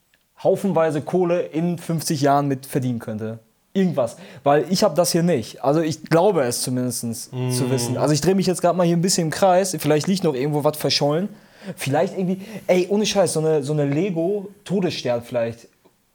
haufenweise 0.43 1.03
Kohle 1.03 1.41
in 1.41 1.77
50 1.77 2.21
Jahren 2.21 2.47
mit 2.47 2.65
verdienen 2.65 2.97
könnte? 2.97 3.37
Irgendwas. 3.73 4.17
Weil 4.43 4.65
ich 4.71 4.83
habe 4.83 4.95
das 4.95 5.11
hier 5.11 5.21
nicht. 5.21 5.63
Also 5.63 5.81
ich 5.81 6.03
glaube 6.05 6.41
es 6.41 6.63
zumindest 6.63 7.29
zu 7.29 7.69
wissen. 7.69 7.95
Also 7.95 8.15
ich 8.15 8.21
drehe 8.21 8.33
mich 8.33 8.47
jetzt 8.47 8.61
gerade 8.61 8.75
mal 8.75 8.87
hier 8.87 8.97
ein 8.97 9.03
bisschen 9.03 9.27
im 9.27 9.29
Kreis. 9.29 9.77
Vielleicht 9.77 10.07
liegt 10.07 10.23
noch 10.23 10.33
irgendwo 10.33 10.63
was 10.63 10.77
verschollen. 10.77 11.29
Vielleicht 11.75 12.17
irgendwie, 12.17 12.41
ey, 12.65 12.87
ohne 12.89 13.05
Scheiß, 13.05 13.33
so 13.33 13.39
eine, 13.39 13.61
so 13.61 13.73
eine 13.73 13.85
Lego-Todesstern 13.85 15.21
vielleicht. 15.21 15.67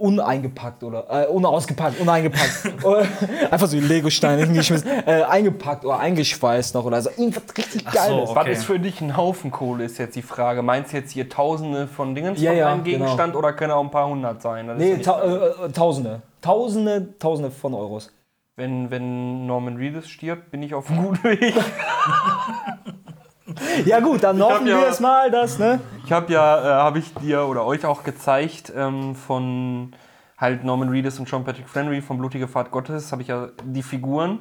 Uneingepackt 0.03 0.83
oder, 0.83 1.07
äh, 1.09 1.27
unausgepackt, 1.29 2.01
uneingepackt. 2.01 2.65
Oder 2.85 3.07
Einfach 3.51 3.69
so 3.69 3.77
Lego-Steine 3.79 4.45
hingeschmissen, 4.45 4.91
äh, 5.07 5.23
eingepackt 5.23 5.85
oder 5.85 5.99
eingeschweißt 6.01 6.75
noch 6.75 6.85
oder 6.85 7.01
so. 7.01 7.11
Irgendwas 7.17 7.45
richtig 7.57 7.85
so, 7.85 7.91
Geiles. 7.91 8.31
okay. 8.31 8.35
Was 8.35 8.49
ist 8.49 8.65
für 8.65 8.79
dich 8.81 9.01
ein 9.01 9.17
Haufen 9.17 9.53
Kohle, 9.53 9.85
ist 9.85 9.99
jetzt 9.99 10.17
die 10.17 10.23
Frage. 10.23 10.63
Meinst 10.63 10.93
du 10.93 10.97
jetzt 10.97 11.13
hier 11.13 11.29
Tausende 11.29 11.87
von 11.87 12.15
Dingen 12.17 12.35
Ja, 12.37 12.51
von 12.51 12.59
ja, 12.59 12.73
einem 12.73 12.83
Gegenstand 12.85 13.37
oder 13.37 13.53
können 13.53 13.73
auch 13.73 13.83
ein 13.85 13.91
paar 13.93 14.09
hundert 14.09 14.43
sein? 14.43 14.67
Das 14.67 14.79
Nee, 14.79 14.97
ta 14.99 15.23
äh, 15.23 15.67
äh, 15.67 15.73
Tausende. 15.73 16.23
Tausende, 16.41 17.19
Tausende 17.21 17.51
von 17.53 17.73
Euros. 17.73 18.11
wenn, 18.57 18.91
wenn 18.91 19.47
Norman 19.47 19.77
Reedus 19.77 20.09
stirbt, 20.09 20.51
bin 20.51 20.63
ich 20.65 20.75
auf 20.75 20.91
einem 20.91 21.05
guten 21.05 21.23
Weg. 21.25 21.55
Ja 23.87 24.01
gut, 24.01 24.23
dann 24.23 24.41
hoffen 24.43 24.67
ja- 24.67 24.81
wir 24.81 24.89
es 24.89 25.01
mal, 25.01 25.31
dass, 25.31 25.59
ne? 25.59 25.81
Ich 26.05 26.13
habe 26.13 26.33
ja, 26.33 26.59
äh, 26.61 26.83
habe 26.83 26.99
ich 26.99 27.13
dir 27.15 27.47
oder 27.47 27.65
euch 27.65 27.85
auch 27.85 28.05
gezeigt 28.05 28.73
ähm, 28.77 29.15
von 29.15 29.93
halt 30.39 30.65
Norman 30.65 30.89
Reedus 30.89 31.19
und 31.19 31.29
Sean 31.29 31.45
Patrick 31.45 31.69
Flannery 31.69 32.01
von 32.01 32.19
Blutige 32.19 32.49
Fahrt 32.49 32.71
Gottes, 32.71 33.13
habe 33.13 33.23
ich 33.23 33.29
ja 33.29 33.49
die 33.65 33.83
Figuren, 33.83 34.41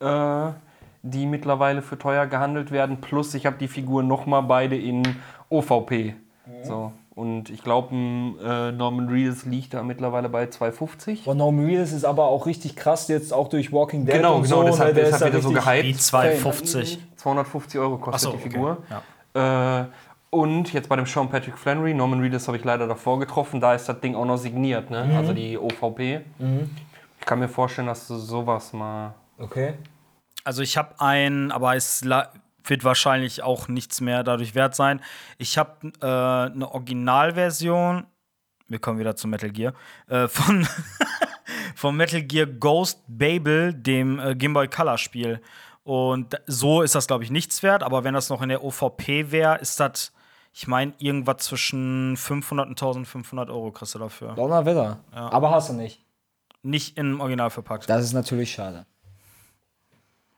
äh, 0.00 0.52
die 1.02 1.26
mittlerweile 1.26 1.82
für 1.82 1.98
teuer 1.98 2.26
gehandelt 2.26 2.70
werden, 2.70 3.00
plus 3.00 3.34
ich 3.34 3.44
habe 3.46 3.56
die 3.58 3.68
Figuren 3.68 4.06
nochmal 4.06 4.42
beide 4.42 4.76
in 4.76 5.02
OVP. 5.50 6.14
So. 6.62 6.92
Und 7.14 7.50
ich 7.50 7.62
glaube, 7.62 7.94
äh, 7.94 8.72
Norman 8.72 9.08
Reedus 9.08 9.44
liegt 9.44 9.74
da 9.74 9.82
mittlerweile 9.82 10.28
bei 10.28 10.44
2,50. 10.44 11.26
Und 11.26 11.36
Norman 11.38 11.66
Reedus 11.66 11.92
ist 11.92 12.04
aber 12.04 12.26
auch 12.28 12.46
richtig 12.46 12.76
krass, 12.76 13.08
jetzt 13.08 13.32
auch 13.32 13.48
durch 13.48 13.72
Walking 13.72 14.06
Dead 14.06 14.14
Genau, 14.14 14.36
und 14.36 14.42
genau, 14.44 14.60
so. 14.62 14.66
deshalb, 14.66 14.88
ne, 14.90 14.94
der 15.02 15.04
deshalb 15.10 15.34
ist 15.34 15.44
wird 15.44 15.54
er 15.56 15.62
so 15.62 15.70
gehypt. 15.70 15.84
Die 15.84 15.96
250. 15.96 16.98
250 17.16 17.80
Euro 17.80 17.98
kostet 17.98 18.20
so, 18.22 18.30
die 18.30 18.36
okay. 18.36 18.50
Figur. 18.50 18.78
Ja. 19.34 19.80
Äh, 19.82 19.86
und 20.30 20.72
jetzt 20.72 20.88
bei 20.88 20.94
dem 20.94 21.06
Sean 21.06 21.28
Patrick 21.28 21.58
Flannery, 21.58 21.92
Norman 21.92 22.20
Reedus 22.20 22.46
habe 22.46 22.56
ich 22.56 22.64
leider 22.64 22.86
davor 22.86 23.18
getroffen, 23.18 23.60
da 23.60 23.74
ist 23.74 23.88
das 23.88 24.00
Ding 24.00 24.14
auch 24.14 24.24
noch 24.24 24.36
signiert, 24.38 24.88
ne? 24.90 25.04
Mhm. 25.04 25.16
also 25.16 25.32
die 25.32 25.58
OVP. 25.58 26.20
Ich 27.18 27.26
kann 27.26 27.40
mir 27.40 27.48
vorstellen, 27.48 27.88
dass 27.88 28.06
du 28.06 28.16
sowas 28.16 28.72
mal. 28.72 29.14
Okay. 29.38 29.74
Also 30.44 30.62
ich 30.62 30.76
habe 30.78 30.94
ein, 30.98 31.50
aber 31.50 31.74
es 31.74 32.04
la- 32.04 32.30
wird 32.64 32.84
wahrscheinlich 32.84 33.42
auch 33.42 33.68
nichts 33.68 34.00
mehr 34.00 34.22
dadurch 34.22 34.54
wert 34.54 34.74
sein. 34.74 35.00
Ich 35.38 35.58
habe 35.58 35.92
äh, 36.00 36.52
eine 36.52 36.70
Originalversion, 36.72 38.06
wir 38.68 38.78
kommen 38.78 38.98
wieder 38.98 39.16
zu 39.16 39.28
Metal 39.28 39.50
Gear, 39.50 39.74
äh, 40.08 40.28
von, 40.28 40.66
von 41.74 41.96
Metal 41.96 42.22
Gear 42.22 42.46
Ghost 42.46 43.02
Babel, 43.08 43.74
dem 43.74 44.18
äh, 44.18 44.34
Game 44.34 44.52
Boy 44.52 44.68
Color 44.68 44.98
Spiel. 44.98 45.40
Und 45.82 46.40
so 46.46 46.82
ist 46.82 46.94
das, 46.94 47.06
glaube 47.06 47.24
ich, 47.24 47.30
nichts 47.30 47.62
wert, 47.62 47.82
aber 47.82 48.04
wenn 48.04 48.14
das 48.14 48.28
noch 48.28 48.42
in 48.42 48.48
der 48.50 48.62
OVP 48.62 49.32
wäre, 49.32 49.58
ist 49.58 49.80
das, 49.80 50.12
ich 50.52 50.66
meine, 50.68 50.92
irgendwas 50.98 51.38
zwischen 51.38 52.16
500 52.16 52.66
und 52.66 52.72
1500 52.72 53.50
Euro 53.50 53.72
kriegst 53.72 53.94
du 53.94 53.98
dafür. 53.98 54.34
Donnerwetter. 54.34 55.00
Aber 55.10 55.50
hast 55.50 55.70
du 55.70 55.72
nicht. 55.72 56.04
Nicht 56.62 56.98
im 56.98 57.20
Original 57.20 57.50
verpackt. 57.50 57.88
Das 57.88 58.04
ist 58.04 58.12
natürlich 58.12 58.52
schade. 58.52 58.86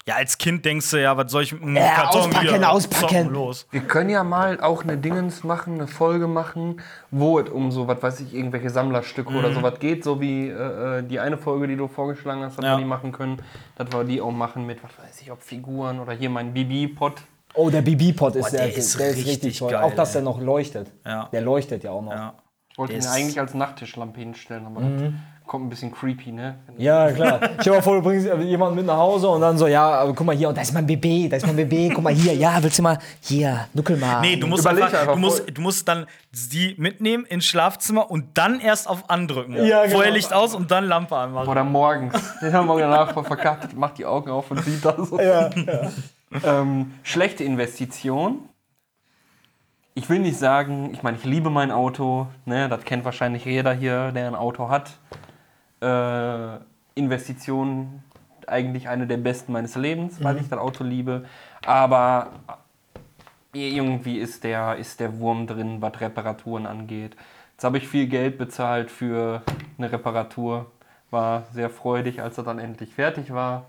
Ja, 0.09 0.17
als 0.17 0.37
Kind 0.37 0.65
denkst 0.65 0.91
du, 0.91 1.01
ja, 1.01 1.17
was 1.17 1.31
soll 1.31 1.45
ich 1.45 1.53
mit 1.53 1.63
einem 1.63 1.77
Ja, 1.77 2.09
auspacken, 2.09 2.49
hier 2.49 2.69
auspacken. 2.71 3.29
Los. 3.31 3.69
Wir 3.71 3.83
können 3.83 4.11
ja 4.11 4.25
mal 4.25 4.61
auch 4.61 4.83
eine 4.83 4.97
Dingens 4.99 5.45
machen, 5.45 5.75
eine 5.75 5.87
Folge 5.87 6.27
machen, 6.27 6.81
wo 7.13 7.39
es 7.39 7.49
um 7.49 7.71
so, 7.71 7.87
was 7.87 8.03
weiß 8.03 8.21
ich, 8.21 8.35
irgendwelche 8.35 8.69
Sammlerstücke 8.71 9.33
oder 9.33 9.53
sowas 9.55 9.79
geht, 9.79 10.03
so 10.03 10.21
wie 10.21 10.49
äh, 10.49 10.99
äh, 10.99 11.03
die 11.05 11.21
eine 11.21 11.39
Folge, 11.39 11.69
die 11.69 11.77
du 11.77 11.87
vorgeschlagen 11.87 12.43
hast, 12.43 12.59
dass 12.59 12.65
Ja. 12.65 12.73
wir 12.75 12.79
die 12.79 12.85
machen 12.85 13.13
können, 13.13 13.41
dass 13.77 13.93
wir 13.93 14.03
die 14.03 14.21
auch 14.21 14.33
machen 14.33 14.67
mit, 14.67 14.83
was 14.83 14.91
weiß 14.99 15.21
ich, 15.23 15.31
ob 15.31 15.41
Figuren 15.41 16.01
oder 16.01 16.13
hier 16.15 16.31
mein 16.31 16.53
Bibi-Pot. 16.53 17.23
Oh, 17.55 17.71
der 17.71 17.83
BB-Pot 17.83 18.35
ist, 18.35 18.51
der, 18.51 18.61
der 18.63 18.69
der 18.71 18.77
ist 18.77 18.95
ist, 18.97 18.99
richtig, 18.99 19.27
richtig 19.29 19.59
toll. 19.61 19.71
geil, 19.71 19.83
auch 19.85 19.95
dass 19.95 20.15
der 20.15 20.23
noch 20.23 20.41
leuchtet. 20.41 20.91
Ja. 21.07 21.29
Der 21.33 21.43
leuchtet 21.43 21.85
ja 21.85 21.93
auch 21.93 22.03
noch. 22.03 22.11
Ja. 22.13 22.35
Ich 22.73 22.79
wollte 22.79 22.95
ihn 22.95 22.99
Ist- 23.01 23.07
eigentlich 23.09 23.39
als 23.39 23.55
Nachttischlampe 23.55 24.19
hinstellen, 24.19 24.67
aber 24.67 24.81
Mhm. 24.81 25.19
Das 25.53 25.59
kommt 25.59 25.67
ein 25.67 25.69
bisschen 25.69 25.93
creepy, 25.93 26.33
ne? 26.33 26.55
klar. 27.11 27.39
Stell 27.43 27.65
dir 27.65 27.71
mal 27.73 27.83
vor, 27.83 27.97
du 27.97 28.03
bringst 28.03 28.27
jemanden 28.27 28.77
mit 28.77 28.87
nach 28.87 28.97
Hause 28.97 29.29
und 29.29 29.43
dann 29.43 29.59
so, 29.59 29.67
ja, 29.67 29.87
aber 30.01 30.15
guck 30.15 30.27
mal 30.27 30.35
hier, 30.35 30.49
und 30.49 30.57
da 30.57 30.63
ist 30.63 30.73
mein 30.73 30.87
Baby, 30.87 31.29
da 31.29 31.37
ist 31.37 31.47
mein 31.47 31.57
Baby, 31.57 31.91
guck 31.95 32.03
mal 32.03 32.15
hier, 32.15 32.33
ja, 32.33 32.57
willst 32.63 32.79
du 32.79 32.83
mal, 32.83 32.99
hier, 33.21 33.67
nuckel 33.75 33.99
mal. 33.99 34.23
Nee, 34.23 34.37
du 34.37 34.47
musst 34.47 34.65
Überleg 34.65 34.85
einfach, 34.85 35.01
einfach 35.01 35.13
du 35.13 35.21
musst, 35.21 35.45
du 35.53 35.61
musst 35.61 35.87
dann 35.87 36.07
die 36.33 36.75
mitnehmen 36.79 37.27
ins 37.27 37.45
Schlafzimmer 37.45 38.11
und 38.11 38.39
dann 38.39 38.61
erst 38.61 38.89
auf 38.89 39.11
andrücken. 39.11 39.55
Ja, 39.67 39.83
genau. 39.83 39.97
Vorher 39.97 40.13
Licht 40.13 40.33
aus 40.33 40.55
und 40.55 40.71
dann 40.71 40.87
Lampe 40.87 41.17
anmachen. 41.17 41.49
Oder 41.49 41.65
morgens. 41.65 42.15
Den 42.41 42.55
haben 42.55 42.67
wir 42.67 42.79
danach 42.79 43.13
voll 43.13 43.25
verkackt, 43.25 43.77
macht 43.77 43.99
die 43.99 44.07
Augen 44.07 44.31
auf 44.31 44.51
und 44.51 44.65
sieht 44.65 44.83
das. 44.83 45.11
Ja, 45.23 45.51
Ähm, 46.45 46.95
schlechte 47.03 47.45
Investition. 47.45 48.49
Ich 49.93 50.09
will 50.09 50.21
nicht 50.21 50.39
sagen, 50.39 50.89
ich 50.95 51.03
meine, 51.03 51.19
ich 51.19 51.25
liebe 51.25 51.51
mein 51.51 51.71
Auto, 51.71 52.27
ne, 52.47 52.71
das 52.71 52.85
kennt 52.85 53.05
wahrscheinlich 53.05 53.45
jeder 53.45 53.75
hier, 53.75 54.13
der 54.13 54.29
ein 54.29 54.35
Auto 54.35 54.71
hat. 54.71 54.93
Äh, 55.83 56.59
Investition 56.95 58.03
eigentlich 58.47 58.89
eine 58.89 59.07
der 59.07 59.17
besten 59.17 59.53
meines 59.53 59.77
Lebens, 59.77 60.23
weil 60.23 60.37
ich 60.39 60.49
das 60.49 60.59
Auto 60.59 60.85
liebe. 60.85 61.25
Aber 61.65 62.33
irgendwie 63.53 64.19
ist 64.19 64.45
der, 64.45 64.77
ist 64.77 65.01
der 65.01 65.19
Wurm 65.19 65.47
drin, 65.47 65.81
was 65.81 66.01
Reparaturen 66.01 66.67
angeht. 66.67 67.17
Jetzt 67.53 67.65
habe 67.65 67.79
ich 67.79 67.89
viel 67.89 68.07
Geld 68.07 68.39
bezahlt 68.39 68.91
für 68.91 69.43
eine 69.79 69.93
Reparatur. 69.93 70.71
War 71.11 71.45
sehr 71.53 71.71
freudig, 71.71 72.23
als 72.23 72.39
er 72.39 72.45
dann 72.45 72.59
endlich 72.59 72.95
fertig 72.95 73.33
war. 73.33 73.67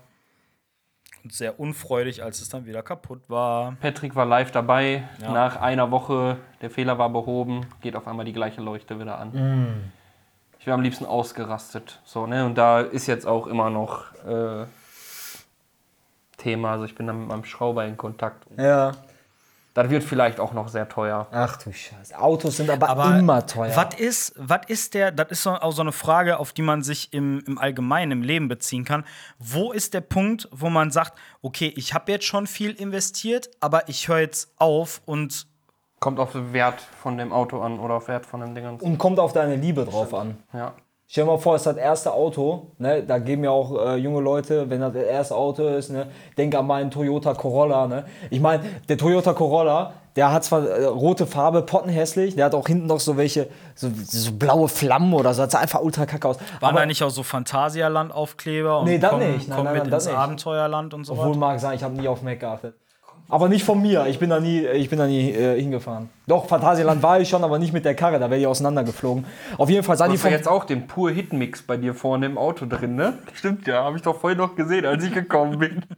Und 1.22 1.32
sehr 1.32 1.58
unfreudig, 1.58 2.22
als 2.22 2.40
es 2.40 2.48
dann 2.48 2.66
wieder 2.66 2.82
kaputt 2.82 3.22
war. 3.28 3.76
Patrick 3.80 4.14
war 4.14 4.26
live 4.26 4.50
dabei. 4.50 5.04
Ja. 5.20 5.32
Nach 5.32 5.60
einer 5.60 5.90
Woche, 5.90 6.38
der 6.60 6.70
Fehler 6.70 6.98
war 6.98 7.10
behoben, 7.10 7.66
geht 7.80 7.96
auf 7.96 8.06
einmal 8.06 8.24
die 8.24 8.32
gleiche 8.32 8.60
Leuchte 8.60 8.98
wieder 9.00 9.18
an. 9.18 9.92
Ich 10.64 10.66
wäre 10.66 10.76
am 10.76 10.80
liebsten 10.80 11.04
ausgerastet. 11.04 12.00
So, 12.06 12.26
ne? 12.26 12.46
Und 12.46 12.54
da 12.54 12.80
ist 12.80 13.06
jetzt 13.06 13.26
auch 13.26 13.46
immer 13.48 13.68
noch 13.68 14.14
äh, 14.24 14.64
Thema. 16.38 16.72
Also 16.72 16.86
ich 16.86 16.94
bin 16.94 17.06
dann 17.06 17.18
mit 17.18 17.28
meinem 17.28 17.44
Schrauber 17.44 17.84
in 17.84 17.98
Kontakt. 17.98 18.46
ja. 18.56 18.92
Das 19.74 19.90
wird 19.90 20.04
vielleicht 20.04 20.40
auch 20.40 20.54
noch 20.54 20.68
sehr 20.68 20.88
teuer. 20.88 21.26
Ach 21.32 21.58
du 21.58 21.70
Scheiße. 21.70 22.16
Autos 22.18 22.56
sind 22.56 22.70
aber, 22.70 22.88
Aber 22.88 23.18
immer 23.18 23.44
teuer. 23.44 23.76
Was 23.76 23.94
ist, 23.96 24.32
was 24.36 24.60
ist 24.68 24.94
der, 24.94 25.10
das 25.10 25.32
ist 25.32 25.42
so, 25.42 25.50
auch 25.50 25.72
so 25.72 25.82
eine 25.82 25.92
Frage, 25.92 26.38
auf 26.38 26.54
die 26.54 26.62
man 26.62 26.82
sich 26.82 27.12
im, 27.12 27.42
im 27.46 27.58
Allgemeinen 27.58 28.12
im 28.12 28.22
Leben 28.22 28.48
beziehen 28.48 28.86
kann. 28.86 29.04
Wo 29.38 29.70
ist 29.72 29.92
der 29.92 30.00
Punkt, 30.00 30.48
wo 30.50 30.70
man 30.70 30.90
sagt, 30.90 31.18
okay, 31.42 31.74
ich 31.76 31.92
habe 31.92 32.10
jetzt 32.10 32.24
schon 32.24 32.46
viel 32.46 32.70
investiert, 32.70 33.50
aber 33.60 33.88
ich 33.90 34.08
höre 34.08 34.20
jetzt 34.20 34.54
auf 34.58 35.02
und 35.04 35.46
Kommt 36.04 36.20
auf 36.20 36.32
den 36.32 36.52
Wert 36.52 36.80
von 37.02 37.16
dem 37.16 37.32
Auto 37.32 37.60
an 37.62 37.78
oder 37.80 37.94
auf 37.94 38.08
Wert 38.08 38.26
von 38.26 38.40
dem 38.42 38.54
Ding 38.54 38.66
an. 38.66 38.76
Und 38.76 38.98
kommt 38.98 39.18
auf 39.18 39.32
deine 39.32 39.56
Liebe 39.56 39.86
drauf 39.86 40.12
an. 40.12 40.36
Ja. 40.52 40.72
Stell 41.06 41.24
dir 41.24 41.30
mal 41.30 41.38
vor, 41.38 41.54
es 41.54 41.62
ist 41.62 41.66
das 41.66 41.76
erste 41.78 42.12
Auto, 42.12 42.72
ne? 42.76 43.02
da 43.02 43.18
geben 43.18 43.42
ja 43.44 43.50
auch 43.50 43.74
äh, 43.86 43.96
junge 43.96 44.20
Leute, 44.20 44.68
wenn 44.68 44.80
das 44.82 44.92
das 44.92 45.02
erste 45.04 45.34
Auto 45.34 45.66
ist, 45.66 45.90
ne? 45.90 46.06
denk 46.36 46.54
an 46.54 46.66
meinen 46.66 46.90
Toyota 46.90 47.32
Corolla. 47.32 47.86
Ne? 47.86 48.04
Ich 48.28 48.40
meine, 48.40 48.64
der 48.86 48.98
Toyota 48.98 49.32
Corolla, 49.32 49.94
der 50.16 50.30
hat 50.30 50.44
zwar 50.44 50.66
äh, 50.66 50.84
rote 50.84 51.26
Farbe, 51.26 51.62
pottenhässlich, 51.62 52.34
der 52.36 52.46
hat 52.46 52.54
auch 52.54 52.66
hinten 52.66 52.86
noch 52.86 53.00
so 53.00 53.16
welche, 53.16 53.48
so, 53.74 53.88
so 54.04 54.32
blaue 54.32 54.68
Flammen 54.68 55.14
oder 55.14 55.32
so, 55.32 55.42
das 55.42 55.52
sah 55.52 55.58
einfach 55.60 55.80
ultra 55.80 56.04
kacke 56.04 56.28
aus. 56.28 56.38
waren 56.60 56.70
Aber- 56.70 56.80
da 56.80 56.86
nicht 56.86 57.02
auch 57.02 57.10
so 57.10 57.22
Phantasialand-Aufkleber 57.22 58.80
und 58.80 58.86
Nee, 58.86 58.98
das 58.98 59.10
komm, 59.10 59.20
nicht. 59.20 59.48
Nein, 59.48 59.56
komm 59.56 59.64
nein, 59.64 59.74
mit 59.74 59.82
nein, 59.84 59.90
das 59.90 60.04
ins 60.06 60.12
nicht. 60.14 60.22
Abenteuerland 60.22 60.94
und 60.94 61.04
so 61.04 61.12
Obwohl 61.14 61.28
weiter? 61.30 61.38
mag 61.38 61.60
sein, 61.60 61.76
ich 61.76 61.82
habe 61.82 61.94
nie 61.94 62.08
auf 62.08 62.22
Mac 62.22 62.40
geachtet. 62.40 62.74
Aber 63.28 63.48
nicht 63.48 63.64
von 63.64 63.80
mir, 63.80 64.06
ich 64.06 64.18
bin 64.18 64.28
da 64.30 64.38
nie, 64.38 64.60
ich 64.66 64.90
bin 64.90 64.98
da 64.98 65.06
nie 65.06 65.30
äh, 65.30 65.58
hingefahren. 65.58 66.10
Doch, 66.26 66.46
Phantasialand 66.46 67.02
war 67.02 67.20
ich 67.20 67.28
schon, 67.28 67.42
aber 67.42 67.58
nicht 67.58 67.72
mit 67.72 67.84
der 67.84 67.94
Karre, 67.94 68.18
da 68.18 68.28
wäre 68.30 68.38
die 68.38 68.46
auseinandergeflogen. 68.46 69.24
Auf 69.56 69.70
jeden 69.70 69.82
Fall 69.82 69.96
sah 69.96 70.08
die 70.08 70.18
von, 70.18 70.30
jetzt 70.30 70.46
auch 70.46 70.64
den 70.64 70.86
pur 70.86 71.10
Hit-Mix 71.10 71.62
bei 71.62 71.76
dir 71.78 71.94
vorne 71.94 72.26
im 72.26 72.36
Auto 72.36 72.66
drin, 72.66 72.96
ne? 72.96 73.18
Stimmt 73.32 73.66
ja, 73.66 73.82
habe 73.84 73.96
ich 73.96 74.02
doch 74.02 74.20
vorhin 74.20 74.38
noch 74.38 74.54
gesehen, 74.54 74.84
als 74.84 75.02
ich 75.04 75.12
gekommen 75.12 75.58
bin. 75.58 75.84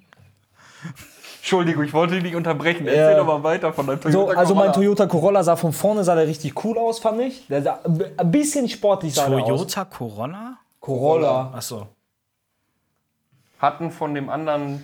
Entschuldigung, 1.39 1.85
ich 1.85 1.93
wollte 1.93 2.15
dich 2.15 2.23
nicht 2.25 2.35
unterbrechen. 2.37 2.87
Erzähl 2.87 3.13
Ja. 3.13 3.17
doch 3.19 3.27
mal 3.27 3.43
weiter 3.43 3.73
von 3.73 3.87
deinem 3.87 4.01
So, 4.03 4.11
Toyota 4.11 4.39
also 4.39 4.55
mein 4.55 4.63
Corolla. 4.67 4.73
Toyota 4.75 5.07
Corolla 5.07 5.43
sah 5.45 5.57
von 5.57 5.73
vorne 5.73 6.03
sah 6.05 6.15
der 6.17 6.27
richtig 6.27 6.65
cool 6.65 6.77
aus, 6.79 6.99
fand 6.99 7.21
ich. 7.21 7.47
Der 7.49 7.63
sah 7.63 7.79
ein 7.85 7.99
bi- 7.99 8.05
ein 8.17 8.31
bisschen 8.33 8.69
sportlich 8.69 9.15
sah 9.15 9.29
der 9.29 9.39
aus. 9.39 9.49
Toyota 9.49 9.85
Corolla? 9.85 10.57
Corolla. 10.81 11.53
Achso. 11.55 11.87
Hatten 13.61 13.91
von 13.91 14.15
dem 14.15 14.29
anderen 14.29 14.83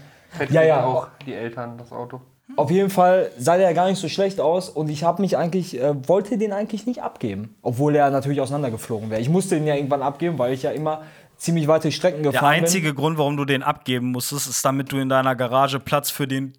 Ja, 0.50 0.62
ja. 0.62 0.84
auch 0.84 1.08
die 1.26 1.34
Eltern 1.34 1.78
das 1.78 1.90
Auto. 1.92 2.20
Auf 2.56 2.70
jeden 2.70 2.90
Fall 2.90 3.30
sah 3.38 3.56
der 3.56 3.72
gar 3.72 3.88
nicht 3.88 3.98
so 3.98 4.08
schlecht 4.08 4.40
aus 4.40 4.68
und 4.68 4.90
ich 4.90 5.04
habe 5.04 5.22
mich 5.22 5.36
eigentlich, 5.36 5.80
äh, 5.80 6.08
wollte 6.08 6.36
den 6.36 6.52
eigentlich 6.52 6.86
nicht 6.86 7.02
abgeben. 7.02 7.54
Obwohl 7.62 7.94
er 7.96 8.10
natürlich 8.10 8.40
auseinandergeflogen 8.40 9.10
wäre. 9.10 9.20
Ich 9.20 9.28
musste 9.28 9.54
den 9.54 9.66
ja 9.66 9.74
irgendwann 9.74 10.02
abgeben, 10.02 10.38
weil 10.38 10.52
ich 10.52 10.62
ja 10.62 10.70
immer 10.70 11.02
ziemlich 11.36 11.66
weite 11.66 11.90
Strecken 11.90 12.22
Der 12.22 12.32
gefahren 12.32 12.54
einzige 12.54 12.94
Grund, 12.94 13.18
warum 13.18 13.36
du 13.36 13.44
den 13.44 13.62
abgeben 13.62 14.12
musstest, 14.12 14.48
ist, 14.48 14.64
damit 14.64 14.92
du 14.92 14.98
in 14.98 15.08
deiner 15.08 15.34
Garage 15.34 15.80
Platz 15.80 16.10
für 16.10 16.28
den 16.28 16.52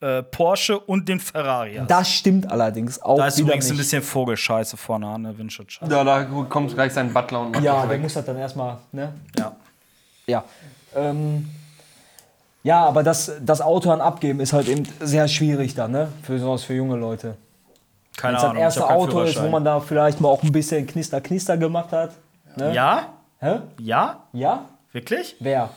äh, 0.00 0.22
Porsche 0.22 0.78
und 0.78 1.08
den 1.08 1.20
Ferrari 1.20 1.72
bin. 1.72 1.82
hast. 1.82 1.90
Das 1.90 2.10
stimmt 2.10 2.50
allerdings 2.50 3.00
auch 3.02 3.16
da 3.16 3.26
ist 3.26 3.38
wieder 3.38 3.48
übrigens 3.48 3.66
nicht. 3.66 3.74
ein 3.74 3.78
bisschen 3.78 4.02
Vogelscheiße 4.02 4.76
vorne 4.76 5.06
an 5.08 5.24
der 5.24 5.36
Windschutzscheibe. 5.36 5.92
Ja, 5.92 6.04
da 6.04 6.24
kommt 6.24 6.74
gleich 6.74 6.92
sein 6.92 7.12
Butler 7.12 7.40
und 7.40 7.52
macht 7.52 7.64
ja, 7.64 7.80
der 7.82 7.90
weg. 7.90 8.02
muss 8.02 8.14
das 8.14 8.24
dann 8.24 8.36
erstmal, 8.36 8.78
ne? 8.92 9.12
Ja. 9.38 9.56
Ja. 10.26 10.44
Ähm, 10.94 11.48
ja, 12.62 12.84
aber 12.84 13.02
das, 13.02 13.32
das 13.40 13.60
Auto 13.60 13.88
dann 13.88 14.00
abgeben 14.00 14.40
ist 14.40 14.52
halt 14.52 14.68
eben 14.68 14.86
sehr 15.00 15.28
schwierig 15.28 15.74
dann, 15.74 15.92
ne? 15.92 16.08
Für 16.22 16.38
sowas 16.38 16.64
für 16.64 16.74
junge 16.74 16.96
Leute. 16.96 17.36
Keine 18.16 18.32
Wenn 18.32 18.36
es 18.36 18.42
das 18.42 18.44
Ahnung. 18.44 18.56
ich 18.56 18.62
erste 18.62 18.90
Auto 18.90 19.20
ist, 19.22 19.42
wo 19.42 19.48
man 19.48 19.64
da 19.64 19.80
vielleicht 19.80 20.20
mal 20.20 20.28
auch 20.28 20.42
ein 20.42 20.52
bisschen 20.52 20.86
Knister, 20.86 21.20
Knister 21.20 21.56
gemacht 21.56 21.92
hat. 21.92 22.12
Ne? 22.56 22.74
Ja? 22.74 23.14
Hä? 23.38 23.60
Ja? 23.78 24.24
Ja? 24.32 24.66
Wirklich? 24.92 25.36
Wer? 25.40 25.70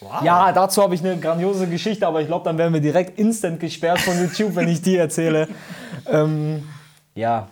Wow. 0.00 0.22
Ja, 0.22 0.52
dazu 0.52 0.82
habe 0.82 0.94
ich 0.94 1.00
eine 1.02 1.16
grandiose 1.16 1.66
Geschichte, 1.66 2.06
aber 2.06 2.20
ich 2.20 2.26
glaube, 2.26 2.44
dann 2.44 2.58
werden 2.58 2.74
wir 2.74 2.80
direkt 2.80 3.18
instant 3.18 3.58
gesperrt 3.58 4.00
von 4.00 4.18
YouTube, 4.18 4.54
wenn 4.54 4.68
ich 4.68 4.82
die 4.82 4.96
erzähle. 4.96 5.48
Ähm, 6.06 6.68
ja. 7.14 7.48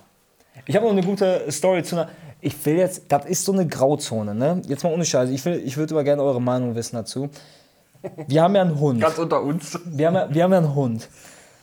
Ich 0.67 0.77
habe 0.77 0.85
noch 0.85 0.93
eine 0.93 1.03
gute 1.03 1.51
Story 1.51 1.83
zu 1.83 1.97
einer. 1.97 2.11
Ich 2.43 2.67
will 2.67 2.77
jetzt, 2.77 3.05
das 3.09 3.25
ist 3.25 3.47
so 3.47 3.53
eine 3.53 3.67
Grauzone, 3.67 4.35
ne? 4.35 4.61
Jetzt 4.67 4.85
mal 4.85 4.93
ohne 4.93 5.07
Scheiß. 5.07 5.31
Ich, 5.31 5.43
will, 5.47 5.63
ich 5.65 5.79
würde 5.79 5.95
aber 5.95 6.05
gerne 6.05 6.23
eure 6.23 6.43
Meinung 6.43 6.75
wissen 6.75 6.97
dazu. 6.97 7.31
Wir 8.27 8.43
haben 8.43 8.55
ja 8.55 8.63
einen 8.63 8.79
Hund. 8.79 9.01
Ganz 9.01 9.19
unter 9.19 9.43
uns. 9.43 9.79
Wir 9.85 10.07
haben 10.09 10.15
ja, 10.15 10.35
wir 10.35 10.45
haben 10.45 10.53
ja 10.53 10.59
einen 10.59 10.75
Hund. 10.75 11.09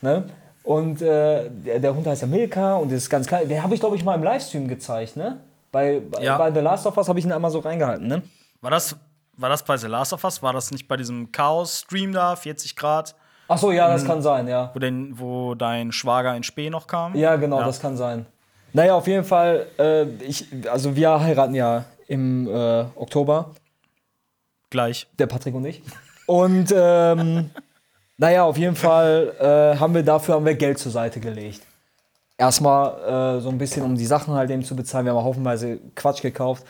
Ne? 0.01 0.23
Und 0.63 1.01
äh, 1.01 1.49
der, 1.49 1.79
der 1.79 1.95
Hund 1.95 2.05
heißt 2.07 2.21
ja 2.21 2.27
Milka 2.27 2.75
und 2.75 2.91
ist 2.91 3.09
ganz 3.09 3.27
klein. 3.27 3.47
Den 3.49 3.61
habe 3.63 3.73
ich, 3.73 3.79
glaube 3.79 3.95
ich, 3.95 4.03
mal 4.03 4.15
im 4.15 4.23
Livestream 4.23 4.67
gezeigt, 4.67 5.15
ne? 5.17 5.39
Bei, 5.71 5.99
bei- 5.99 6.21
Ja. 6.23 6.37
bei 6.37 6.51
The 6.51 6.59
Last 6.59 6.85
of 6.85 6.95
Us 6.97 7.07
habe 7.09 7.19
ich 7.19 7.25
ihn 7.25 7.31
einmal 7.31 7.51
so 7.51 7.59
reingehalten, 7.59 8.07
ne? 8.07 8.21
War 8.61 8.71
das, 8.71 8.95
war 9.37 9.49
das 9.49 9.63
bei 9.63 9.77
The 9.77 9.87
Last 9.87 10.13
of 10.13 10.23
Us? 10.23 10.41
War 10.43 10.53
das 10.53 10.71
nicht 10.71 10.87
bei 10.87 10.97
diesem 10.97 11.31
Chaos-Stream 11.31 12.11
da, 12.13 12.35
40 12.35 12.75
Grad, 12.75 13.15
Ach 13.51 13.57
so, 13.57 13.71
ja, 13.71 13.87
das 13.87 14.05
kann 14.05 14.21
sein, 14.21 14.47
ja. 14.47 14.69
wo, 14.75 14.79
den, 14.79 15.17
wo 15.19 15.55
dein 15.55 15.91
Schwager 15.91 16.35
in 16.35 16.43
Spee 16.43 16.69
noch 16.69 16.85
kam? 16.85 17.15
Ja, 17.15 17.35
genau, 17.35 17.59
Ja. 17.59 17.65
das 17.65 17.79
kann 17.81 17.97
sein. 17.97 18.27
Naja, 18.73 18.93
auf 18.93 19.07
jeden 19.07 19.23
Fall, 19.23 19.65
äh, 19.79 20.03
ich, 20.23 20.45
also 20.71 20.95
wir 20.95 21.19
heiraten 21.19 21.55
ja 21.55 21.85
im 22.07 22.47
äh, 22.47 22.81
Oktober, 22.95 23.51
Gleich. 24.69 25.07
der 25.17 25.25
Patrick 25.25 25.55
und 25.55 25.65
ich. 25.65 25.81
Und 26.29 26.71
ähm, 26.77 27.49
naja, 28.19 28.43
auf 28.43 28.55
jeden 28.55 28.75
Fall 28.75 29.33
äh, 29.39 29.79
haben 29.79 29.95
wir 29.95 30.03
dafür 30.03 30.35
haben 30.35 30.45
wir 30.45 30.53
Geld 30.53 30.77
zur 30.77 30.91
Seite 30.91 31.19
gelegt. 31.19 31.61
Erstmal 32.37 33.37
äh, 33.37 33.41
so 33.41 33.49
ein 33.49 33.57
bisschen, 33.57 33.83
um 33.83 33.95
die 33.95 34.05
Sachen 34.05 34.35
halt 34.35 34.51
eben 34.51 34.63
zu 34.63 34.75
bezahlen. 34.75 35.05
Wir 35.05 35.13
haben 35.13 35.17
auch 35.17 35.23
haufenweise 35.23 35.79
Quatsch 35.95 36.21
gekauft. 36.21 36.63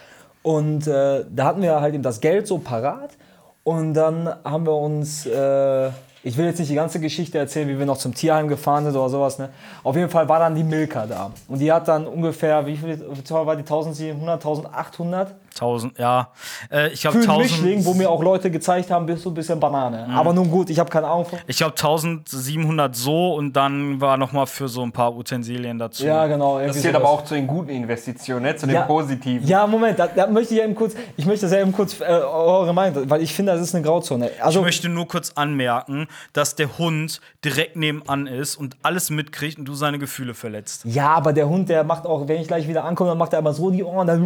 Und 0.44 0.88
äh, 0.88 1.26
da 1.30 1.44
hatten 1.44 1.62
wir 1.62 1.82
halt 1.82 1.94
eben 1.94 2.04
das 2.04 2.22
Geld 2.22 2.48
so 2.48 2.60
parat. 2.60 3.18
Und 3.66 3.96
dann 3.96 4.34
haben 4.46 4.66
wir 4.66 4.78
uns, 4.78 5.26
äh, 5.26 5.90
ich 6.24 6.38
will 6.38 6.46
jetzt 6.46 6.60
nicht 6.60 6.72
die 6.72 6.76
ganze 6.76 7.02
Geschichte 7.02 7.38
erzählen, 7.38 7.68
wie 7.68 7.78
wir 7.78 7.86
noch 7.86 7.98
zum 7.98 8.16
Tierheim 8.16 8.48
gefahren 8.48 8.86
sind 8.86 8.96
oder 8.96 9.10
sowas. 9.10 9.40
Ne? 9.40 9.50
Auf 9.84 9.98
jeden 9.98 10.10
Fall 10.10 10.30
war 10.30 10.40
dann 10.40 10.56
die 10.56 10.64
Milka 10.64 11.06
da. 11.06 11.32
Und 11.50 11.60
die 11.60 11.70
hat 11.70 11.86
dann 11.90 12.08
ungefähr, 12.08 12.66
wie 12.66 12.78
viel 12.78 13.06
wie 13.12 13.22
teuer 13.24 13.46
war 13.46 13.58
die? 13.58 13.64
1700, 13.64 14.36
1800? 14.36 15.36
1000, 15.62 15.98
ja. 16.00 16.30
Äh, 16.72 16.90
ich 16.94 17.02
glaube 17.02 17.18
Für 17.20 17.30
einen 17.32 17.42
1000. 17.42 17.62
Mischling, 17.64 17.86
wo 17.86 17.94
mir 17.94 18.10
auch 18.10 18.24
Leute 18.24 18.50
gezeigt 18.52 18.90
haben, 18.92 19.06
bist 19.06 19.26
du 19.26 19.30
ein 19.32 19.34
bisschen 19.34 19.60
Banane. 19.60 20.06
Mhm. 20.08 20.16
Aber 20.16 20.34
nun 20.34 20.50
gut, 20.50 20.70
ich 20.70 20.80
habe 20.80 20.90
keine 20.90 21.08
Ahnung 21.08 21.26
von. 21.26 21.40
Ich 21.48 21.58
glaube 21.58 21.74
1700 21.78 22.96
so 22.96 23.34
und 23.36 23.54
dann 23.54 24.00
war 24.02 24.18
noch 24.18 24.32
mal 24.32 24.46
für 24.46 24.68
so 24.68 24.82
ein 24.84 24.92
paar 24.92 25.16
Utensilien 25.16 25.78
dazu. 25.80 26.06
Ja, 26.06 26.28
genau. 26.28 26.60
Das 26.60 26.74
zählt 26.74 26.96
sowas. 26.96 26.96
aber 26.96 27.10
auch 27.10 27.24
zu 27.26 27.34
den 27.36 27.48
guten 27.48 27.70
Investitionen, 27.70 28.44
ne? 28.44 28.56
zu 28.56 28.66
den 28.66 28.76
Ja. 28.76 28.82
positiven. 28.84 29.48
Ja, 29.48 29.68
Moment, 29.68 30.00
da, 30.00 30.08
da 30.08 30.28
möchte 30.28 30.54
ich 30.54 30.60
ja 30.60 30.66
eben 30.66 30.76
kurz, 30.76 30.94
ich 31.18 31.26
möchte 31.26 31.48
das 31.48 31.54
eben 31.58 31.72
kurz 31.72 32.00
äh, 32.00 32.04
eure 32.04 32.74
Meinung, 32.74 33.10
weil 33.10 33.22
ich 33.22 33.34
finde, 33.34 33.52
das 33.54 33.62
ist 33.62 33.76
eine 33.76 33.84
Grauzone. 33.84 34.30
Also, 34.42 34.60
Ich 34.60 34.66
möchte 34.66 34.90
nur 34.90 35.08
kurz 35.08 35.32
anmerken, 35.36 36.08
dass 36.34 36.56
der 36.56 36.78
Hund 36.78 37.22
direkt 37.44 37.76
nebenan 37.76 38.28
ist 38.28 38.56
und 38.56 38.78
alles 38.84 39.10
mitkriegt 39.10 39.58
und 39.60 39.66
du 39.66 39.74
seine 39.74 40.00
Gefühle 40.00 40.34
verletzt. 40.34 40.82
ja, 40.86 41.10
aber 41.10 41.34
der 41.34 41.48
Hund, 41.50 41.70
der 41.70 41.84
macht 41.84 42.06
auch, 42.06 42.28
wenn 42.28 42.42
ich 42.42 42.48
gleich 42.48 42.68
wieder 42.68 42.84
ankomme, 42.86 43.10
dann 43.12 43.18
macht 43.18 43.34
er 43.34 43.40
immer 43.40 43.54
so 43.54 43.70
die 43.72 43.84
Ohren, 43.84 44.08
dann 44.08 44.26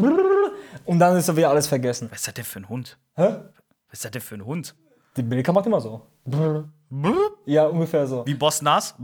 und 0.85 0.99
dann 0.99 1.17
ist 1.17 1.27
er 1.27 1.37
wieder 1.37 1.49
alles 1.49 1.67
vergessen. 1.67 2.09
Was 2.11 2.19
ist 2.19 2.27
das 2.27 2.33
denn 2.33 2.45
für 2.45 2.59
ein 2.59 2.69
Hund? 2.69 2.97
Hä? 3.15 3.35
Was 3.89 3.99
ist 3.99 4.05
das 4.05 4.11
denn 4.11 4.21
für 4.21 4.35
ein 4.35 4.45
Hund? 4.45 4.75
Die 5.15 5.23
Milka 5.23 5.51
macht 5.51 5.65
immer 5.65 5.81
so. 5.81 6.01
Ja, 7.45 7.65
ungefähr 7.65 8.07
so. 8.07 8.25
Wie 8.25 8.33
Boss 8.33 8.61
Nas? 8.61 8.95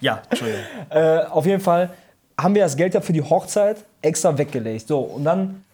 ja, 0.00 0.22
Entschuldigung. 0.28 0.64
Äh, 0.90 1.24
auf 1.24 1.46
jeden 1.46 1.60
Fall 1.60 1.90
haben 2.38 2.54
wir 2.54 2.62
das 2.62 2.76
Geld 2.76 2.94
ja 2.94 3.00
für 3.00 3.12
die 3.12 3.22
Hochzeit 3.22 3.84
extra 4.02 4.36
weggelegt. 4.36 4.86
So, 4.86 5.00
und 5.00 5.24
dann, 5.24 5.64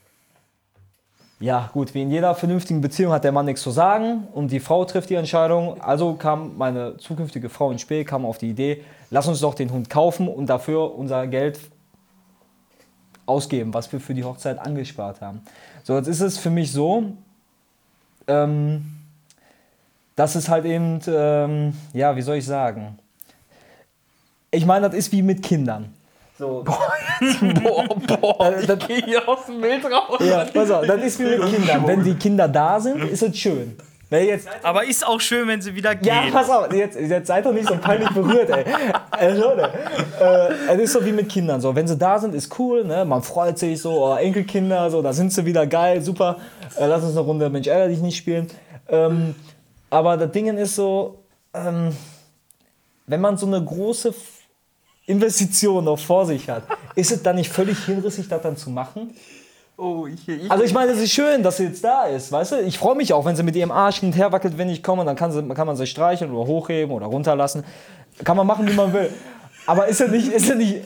ja, 1.40 1.70
gut, 1.72 1.94
wie 1.94 2.02
in 2.02 2.10
jeder 2.10 2.34
vernünftigen 2.34 2.80
Beziehung 2.80 3.12
hat 3.12 3.24
der 3.24 3.32
Mann 3.32 3.46
nichts 3.46 3.62
zu 3.62 3.70
sagen 3.70 4.28
und 4.32 4.50
die 4.50 4.60
Frau 4.60 4.84
trifft 4.84 5.10
die 5.10 5.14
Entscheidung. 5.14 5.80
Also 5.80 6.14
kam 6.14 6.56
meine 6.56 6.96
zukünftige 6.98 7.48
Frau 7.48 7.70
ins 7.70 7.80
Spiel, 7.80 8.04
kam 8.04 8.24
auf 8.24 8.38
die 8.38 8.50
Idee, 8.50 8.84
lass 9.10 9.26
uns 9.26 9.40
doch 9.40 9.54
den 9.54 9.72
Hund 9.72 9.90
kaufen 9.90 10.28
und 10.28 10.46
dafür 10.46 10.94
unser 10.94 11.26
Geld 11.26 11.58
ausgeben, 13.26 13.72
was 13.74 13.92
wir 13.92 14.00
für 14.00 14.14
die 14.14 14.24
Hochzeit 14.24 14.58
angespart 14.58 15.20
haben. 15.20 15.40
So, 15.84 15.96
jetzt 15.96 16.08
ist 16.08 16.20
es 16.20 16.38
für 16.38 16.50
mich 16.50 16.72
so, 16.72 17.04
ähm, 18.26 18.84
dass 20.16 20.34
es 20.34 20.48
halt 20.48 20.64
eben, 20.64 21.00
ähm, 21.06 21.72
ja, 21.92 22.14
wie 22.16 22.22
soll 22.22 22.36
ich 22.36 22.46
sagen? 22.46 22.98
Ich 24.50 24.66
meine, 24.66 24.88
das 24.88 24.96
ist 24.98 25.12
wie 25.12 25.22
mit 25.22 25.42
Kindern. 25.42 25.94
So, 26.38 26.64
Boah, 26.64 26.88
boah, 28.20 28.46
Äh, 28.52 28.66
das- 28.66 28.78
ich 28.80 28.86
gehe 28.86 29.04
hier 29.04 29.28
aus 29.28 29.46
dem 29.46 29.60
Bild 29.60 29.84
raus. 29.84 30.18
ja, 30.20 30.44
pass 30.46 30.70
auf, 30.70 30.86
das 30.86 31.02
ist 31.02 31.18
wie 31.18 31.24
mit 31.24 31.54
Kindern. 31.54 31.86
Wenn 31.86 32.02
die 32.02 32.14
Kinder 32.14 32.48
da 32.48 32.80
sind, 32.80 33.02
ist 33.04 33.22
es 33.22 33.36
schön. 33.38 33.76
Wenn 34.10 34.26
jetzt, 34.26 34.48
Aber 34.64 34.84
ist 34.84 35.06
auch 35.06 35.20
schön, 35.20 35.46
wenn 35.46 35.62
sie 35.62 35.74
wieder 35.76 35.92
ja, 36.02 36.22
gehen. 36.22 36.32
pass 36.32 36.50
auf, 36.50 36.72
jetzt, 36.72 36.98
jetzt 36.98 37.28
seid 37.28 37.46
doch 37.46 37.52
nicht 37.52 37.68
so 37.68 37.76
peinlich 37.76 38.10
berührt, 38.10 38.50
ey. 38.50 38.64
Äh, 39.18 39.36
Leute, 39.36 39.70
äh, 40.20 40.74
es 40.74 40.80
ist 40.80 40.92
so 40.94 41.04
wie 41.04 41.12
mit 41.12 41.28
Kindern. 41.28 41.60
So, 41.60 41.76
wenn 41.76 41.86
sie 41.86 41.96
da 41.96 42.18
sind, 42.18 42.34
ist 42.34 42.58
cool, 42.58 42.84
ne? 42.84 43.04
man 43.04 43.22
freut 43.22 43.56
sich 43.56 43.80
so, 43.80 44.04
oh, 44.04 44.16
Enkelkinder, 44.16 44.90
so, 44.90 45.00
da 45.00 45.12
sind 45.12 45.32
sie 45.32 45.44
wieder 45.44 45.64
geil, 45.66 46.02
super. 46.02 46.38
Äh, 46.76 46.86
lass 46.86 47.04
uns 47.04 47.12
eine 47.12 47.20
Runde 47.20 47.48
Mensch, 47.50 47.68
ärger 47.68 47.86
dich 47.86 48.00
nicht 48.00 48.16
spielen. 48.16 48.48
Ähm, 48.88 49.36
aber 49.90 50.16
das 50.16 50.32
Ding 50.32 50.46
ist 50.58 50.74
so, 50.74 51.22
ähm, 51.54 51.96
wenn 53.06 53.20
man 53.20 53.36
so 53.36 53.46
eine 53.46 53.64
große 53.64 54.12
Investition 55.06 55.84
noch 55.84 55.98
vor 56.00 56.26
sich 56.26 56.48
hat, 56.48 56.64
ist 56.96 57.12
es 57.12 57.22
dann 57.22 57.36
nicht 57.36 57.50
völlig 57.50 57.84
hinrissig, 57.84 58.28
das 58.28 58.42
dann 58.42 58.56
zu 58.56 58.70
machen? 58.70 59.14
Oh, 59.80 60.06
ich, 60.06 60.28
ich, 60.28 60.50
Also 60.50 60.62
ich 60.62 60.74
meine, 60.74 60.92
es 60.92 61.00
ist 61.00 61.10
schön, 61.10 61.42
dass 61.42 61.56
sie 61.56 61.64
jetzt 61.64 61.82
da 61.82 62.04
ist, 62.04 62.30
weißt 62.30 62.52
du? 62.52 62.56
Ich 62.60 62.78
freue 62.78 62.94
mich 62.96 63.14
auch, 63.14 63.24
wenn 63.24 63.34
sie 63.34 63.42
mit 63.42 63.56
ihrem 63.56 63.70
Arsch 63.70 64.00
hin 64.00 64.10
und 64.10 64.12
her 64.16 64.30
wackelt, 64.30 64.58
wenn 64.58 64.68
ich 64.68 64.82
komme, 64.82 65.06
dann 65.06 65.16
kann, 65.16 65.32
sie, 65.32 65.42
kann 65.54 65.66
man 65.66 65.74
sie 65.74 65.86
streicheln 65.86 66.32
oder 66.32 66.46
hochheben 66.46 66.94
oder 66.94 67.06
runterlassen. 67.06 67.64
Kann 68.22 68.36
man 68.36 68.46
machen, 68.46 68.68
wie 68.68 68.74
man 68.74 68.92
will. 68.92 69.10
Aber 69.66 69.86
ist 69.86 70.00
ja 70.00 70.08
nicht, 70.08 70.28
ist 70.30 70.48
ja 70.48 70.54
nicht. 70.54 70.82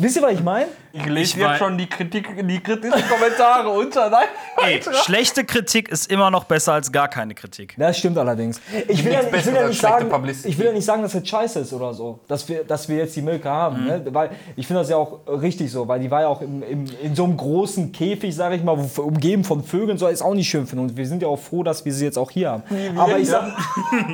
Wisst 0.00 0.16
ihr, 0.16 0.22
was 0.22 0.32
ich 0.32 0.42
meine? 0.44 0.66
ich 0.92 1.04
lese 1.06 1.20
Ich 1.38 1.42
jetzt 1.44 1.58
schon 1.58 1.76
die 1.76 1.86
Kritik, 1.88 2.28
die 2.46 2.60
kritischen 2.60 3.02
Kommentare 3.08 3.68
unter. 3.68 4.08
Nein, 4.08 4.26
Ey, 4.56 4.80
schlechte 5.04 5.44
Kritik 5.44 5.88
ist 5.88 6.10
immer 6.10 6.30
noch 6.30 6.44
besser 6.44 6.72
als 6.74 6.90
gar 6.92 7.08
keine 7.08 7.34
Kritik. 7.34 7.74
Das 7.76 7.98
stimmt 7.98 8.16
allerdings. 8.16 8.60
Ich 8.86 9.04
will, 9.04 9.12
ja, 9.12 9.20
ich, 9.22 9.46
will 9.46 9.54
ja 9.54 9.66
nicht 9.68 9.80
sagen, 9.80 10.08
ich 10.44 10.58
will 10.58 10.66
ja 10.66 10.72
nicht 10.72 10.84
sagen, 10.84 11.02
dass 11.02 11.14
es 11.14 11.28
scheiße 11.28 11.60
ist 11.60 11.72
oder 11.72 11.92
so, 11.94 12.20
dass 12.28 12.48
wir, 12.48 12.62
dass 12.64 12.88
wir 12.88 12.96
jetzt 12.98 13.16
die 13.16 13.22
Milka 13.22 13.50
haben. 13.50 13.84
Ne? 13.86 14.02
Weil 14.10 14.30
ich 14.56 14.66
finde 14.68 14.82
das 14.82 14.88
ja 14.90 14.96
auch 14.96 15.20
richtig 15.26 15.70
so, 15.72 15.88
weil 15.88 15.98
die 16.00 16.10
war 16.10 16.22
ja 16.22 16.28
auch 16.28 16.42
im, 16.42 16.62
im, 16.62 16.86
in 17.02 17.14
so 17.16 17.24
einem 17.24 17.36
großen 17.36 17.90
Käfig, 17.92 18.34
sage 18.36 18.54
ich 18.54 18.62
mal, 18.62 18.76
wo- 18.78 19.02
umgeben 19.02 19.42
von 19.42 19.64
Vögeln, 19.64 19.98
so 19.98 20.06
ist 20.06 20.22
auch 20.22 20.34
nicht 20.34 20.48
schön 20.48 20.66
finden. 20.68 20.84
Und 20.84 20.96
wir 20.96 21.06
sind 21.08 21.22
ja 21.22 21.28
auch 21.28 21.40
froh, 21.40 21.62
dass 21.64 21.84
wir 21.84 21.92
sie 21.92 22.04
jetzt 22.04 22.18
auch 22.18 22.30
hier 22.30 22.50
haben. 22.50 22.62
Aber 22.96 23.18
ich, 23.18 23.28
sag, 23.28 23.52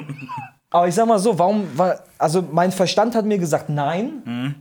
aber 0.70 0.88
ich 0.88 0.94
sag 0.94 1.07
mal 1.07 1.18
so, 1.18 1.38
warum, 1.38 1.66
also 2.18 2.42
mein 2.51 2.73
Verstand 2.73 3.14
hat 3.14 3.25
mir 3.27 3.38
gesagt, 3.38 3.68
nein. 3.68 4.55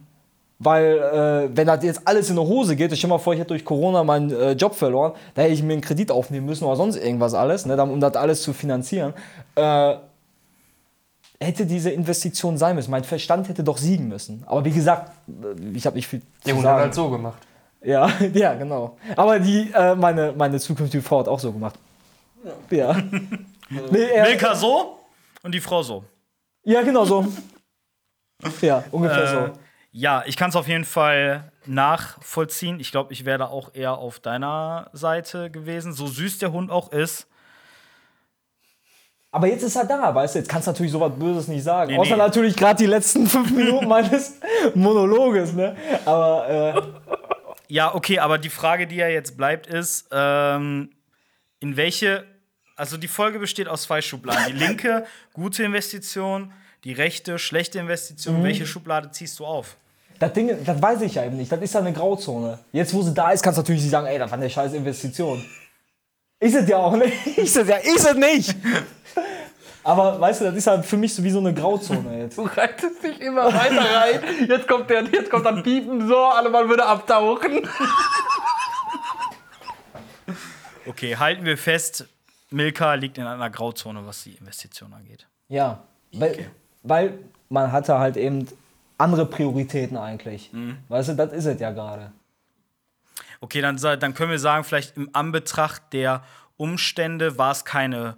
Weil, 0.63 0.97
äh, 0.97 1.57
wenn 1.57 1.67
das 1.67 1.83
jetzt 1.83 2.01
alles 2.05 2.29
in 2.29 2.35
die 2.35 2.41
Hose 2.41 2.75
geht, 2.75 2.91
ich 2.91 2.99
stell 2.99 3.09
mal 3.09 3.17
vor, 3.17 3.33
ich 3.33 3.39
hätte 3.39 3.49
durch 3.49 3.65
Corona 3.65 4.03
meinen 4.03 4.31
äh, 4.31 4.51
Job 4.53 4.75
verloren, 4.75 5.13
da 5.35 5.41
hätte 5.41 5.53
ich 5.53 5.63
mir 5.63 5.73
einen 5.73 5.81
Kredit 5.81 6.11
aufnehmen 6.11 6.45
müssen 6.45 6.65
oder 6.65 6.75
sonst 6.75 6.95
irgendwas 6.95 7.33
alles, 7.33 7.65
ne, 7.65 7.81
um 7.81 7.99
das 7.99 8.15
alles 8.15 8.41
zu 8.41 8.53
finanzieren. 8.53 9.13
Äh, 9.55 9.95
hätte 11.43 11.65
diese 11.65 11.89
Investition 11.89 12.57
sein 12.57 12.75
müssen. 12.75 12.91
Mein 12.91 13.03
Verstand 13.03 13.49
hätte 13.49 13.63
doch 13.63 13.77
siegen 13.77 14.07
müssen. 14.07 14.43
Aber 14.45 14.63
wie 14.65 14.71
gesagt, 14.71 15.11
äh, 15.27 15.77
ich 15.77 15.85
habe 15.85 15.95
nicht 15.95 16.07
viel 16.07 16.21
Der 16.45 16.53
zu 16.53 16.57
Hund 16.57 16.67
hat 16.67 16.77
halt 16.77 16.93
so 16.93 17.09
gemacht. 17.09 17.41
Ja, 17.83 18.09
ja, 18.33 18.53
genau. 18.53 18.97
Aber 19.15 19.39
die, 19.39 19.71
äh, 19.73 19.95
meine, 19.95 20.33
meine 20.33 20.59
zukünftige 20.59 21.03
Frau 21.03 21.19
hat 21.19 21.27
auch 21.27 21.39
so 21.39 21.51
gemacht. 21.51 21.75
Ja. 22.69 22.93
nee, 23.91 24.05
er, 24.13 24.25
Milka 24.25 24.55
so 24.55 24.99
Und 25.41 25.53
die 25.53 25.59
Frau 25.59 25.83
so. 25.83 26.03
Ja, 26.63 26.81
genau 26.81 27.05
so. 27.05 27.25
ja, 28.61 28.83
ungefähr 28.91 29.27
so. 29.27 29.62
Ja, 29.95 30.23
ich 30.25 30.37
kann 30.37 30.49
es 30.49 30.55
auf 30.55 30.67
jeden 30.67 30.85
Fall 30.85 31.51
nachvollziehen. 31.67 32.79
Ich 32.79 32.89
glaube, 32.89 33.13
ich 33.13 33.25
wäre 33.25 33.49
auch 33.49 33.75
eher 33.75 33.99
auf 33.99 34.19
deiner 34.19 34.89
Seite 34.91 35.51
gewesen. 35.51 35.93
So 35.93 36.07
süß 36.07 36.39
der 36.39 36.51
Hund 36.51 36.71
auch 36.71 36.91
ist. 36.91 37.27
Aber 39.29 39.47
jetzt 39.47 39.61
ist 39.61 39.75
er 39.75 39.85
da, 39.85 40.13
weißt 40.13 40.33
du, 40.33 40.39
jetzt 40.39 40.49
kannst 40.49 40.67
du 40.67 40.71
natürlich 40.71 40.91
sowas 40.91 41.11
Böses 41.15 41.47
nicht 41.47 41.63
sagen. 41.63 41.91
Nee, 41.91 41.99
Außer 41.99 42.11
nee. 42.11 42.17
natürlich 42.17 42.55
gerade 42.55 42.77
die 42.77 42.87
letzten 42.87 43.27
fünf 43.27 43.51
Minuten 43.55 43.87
meines 43.87 44.39
Monologes, 44.73 45.53
ne? 45.53 45.75
Aber 46.05 46.49
äh, 46.49 46.81
Ja, 47.67 47.93
okay, 47.93 48.17
aber 48.17 48.39
die 48.39 48.49
Frage, 48.49 48.87
die 48.87 48.95
ja 48.95 49.07
jetzt 49.07 49.37
bleibt, 49.37 49.67
ist, 49.67 50.07
ähm, 50.11 50.89
in 51.59 51.77
welche, 51.77 52.25
also 52.75 52.97
die 52.97 53.07
Folge 53.07 53.37
besteht 53.37 53.67
aus 53.67 53.83
zwei 53.83 54.01
Schubladen. 54.01 54.45
Die 54.47 54.53
linke, 54.53 55.05
gute 55.33 55.63
Investition, 55.63 56.51
die 56.83 56.93
rechte, 56.93 57.37
schlechte 57.37 57.77
Investition. 57.77 58.43
Welche 58.43 58.65
Schublade 58.65 59.11
ziehst 59.11 59.39
du 59.39 59.45
auf? 59.45 59.77
Das 60.23 60.31
Ding, 60.31 60.63
das 60.63 60.81
weiß 60.81 61.01
ich 61.01 61.15
ja 61.15 61.25
eben 61.25 61.35
nicht. 61.35 61.51
Das 61.51 61.59
ist 61.59 61.73
ja 61.73 61.81
eine 61.81 61.91
Grauzone. 61.91 62.57
Jetzt, 62.71 62.93
wo 62.93 63.01
sie 63.01 63.13
da 63.13 63.31
ist, 63.31 63.43
kannst 63.43 63.57
du 63.57 63.61
natürlich 63.61 63.81
nicht 63.81 63.91
sagen, 63.91 64.07
ey, 64.07 64.17
das 64.17 64.31
war 64.31 64.37
eine 64.37 64.49
scheiß 64.49 64.73
Investition. 64.73 65.43
Ist 66.39 66.55
es 66.55 66.69
ja 66.69 66.77
auch 66.77 66.95
nicht. 66.95 67.27
Ist 67.37 67.57
es 67.57 67.67
ja, 67.67 67.75
ist 67.77 68.05
es 68.05 68.15
nicht. 68.15 68.55
Aber 69.83 70.19
weißt 70.21 70.39
du, 70.39 70.45
das 70.45 70.55
ist 70.55 70.67
halt 70.67 70.85
für 70.85 70.95
mich 70.95 71.13
so 71.13 71.21
wie 71.25 71.29
so 71.29 71.39
eine 71.39 71.53
Grauzone 71.53 72.19
jetzt. 72.19 72.37
Du 72.37 72.43
reitest 72.43 73.03
dich 73.03 73.19
immer 73.19 73.53
weiter 73.53 73.83
rein. 73.83 74.47
Jetzt 74.47 74.65
kommt, 74.65 74.89
der, 74.89 75.03
jetzt 75.03 75.29
kommt 75.29 75.45
dann 75.45 75.61
Piepen 75.61 76.07
so, 76.07 76.17
alle 76.17 76.49
man 76.49 76.69
würde 76.69 76.85
abtauchen. 76.85 77.67
Okay, 80.85 81.15
halten 81.15 81.45
wir 81.45 81.57
fest, 81.57 82.09
Milka 82.49 82.95
liegt 82.95 83.17
in 83.17 83.25
einer 83.25 83.49
Grauzone, 83.49 84.05
was 84.05 84.23
die 84.23 84.33
Investition 84.33 84.91
angeht. 84.91 85.27
Ja, 85.47 85.81
weil, 86.11 86.51
weil 86.81 87.19
man 87.47 87.71
hatte 87.71 87.99
halt 87.99 88.17
eben 88.17 88.49
andere 89.03 89.25
Prioritäten 89.25 89.97
eigentlich. 89.97 90.51
Weißt 90.89 91.09
du, 91.09 91.13
das 91.13 91.31
ist 91.33 91.45
es 91.45 91.59
ja 91.59 91.71
gerade. 91.71 92.11
Okay, 93.41 93.61
dann, 93.61 93.77
dann 93.77 94.13
können 94.13 94.31
wir 94.31 94.39
sagen, 94.39 94.63
vielleicht 94.63 94.95
im 94.97 95.09
Anbetracht 95.13 95.81
der 95.91 96.23
Umstände 96.57 97.37
war 97.37 97.51
es 97.51 97.65
keine 97.65 98.15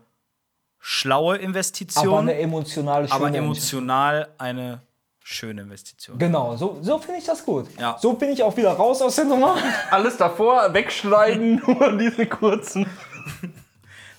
schlaue 0.80 1.36
Aber 1.36 1.44
Investition, 1.44 2.20
eine 2.20 2.38
emotionale 2.38 3.12
aber 3.12 3.26
schöne 3.26 3.38
emotional 3.40 4.28
eine 4.38 4.82
schöne 5.24 5.64
Investition. 5.64 6.20
Genau, 6.20 6.56
so, 6.56 6.78
so 6.82 7.00
finde 7.00 7.20
ich 7.20 7.26
das 7.26 7.44
gut. 7.44 7.68
Ja. 7.80 7.98
So 8.00 8.14
bin 8.14 8.30
ich 8.30 8.44
auch 8.44 8.56
wieder 8.56 8.74
raus 8.74 9.02
aus 9.02 9.16
der 9.16 9.26
Nummer. 9.26 9.58
Alles 9.90 10.18
davor 10.18 10.72
wegschneiden, 10.72 11.56
nur 11.66 11.98
diese 11.98 12.28
kurzen. 12.28 12.86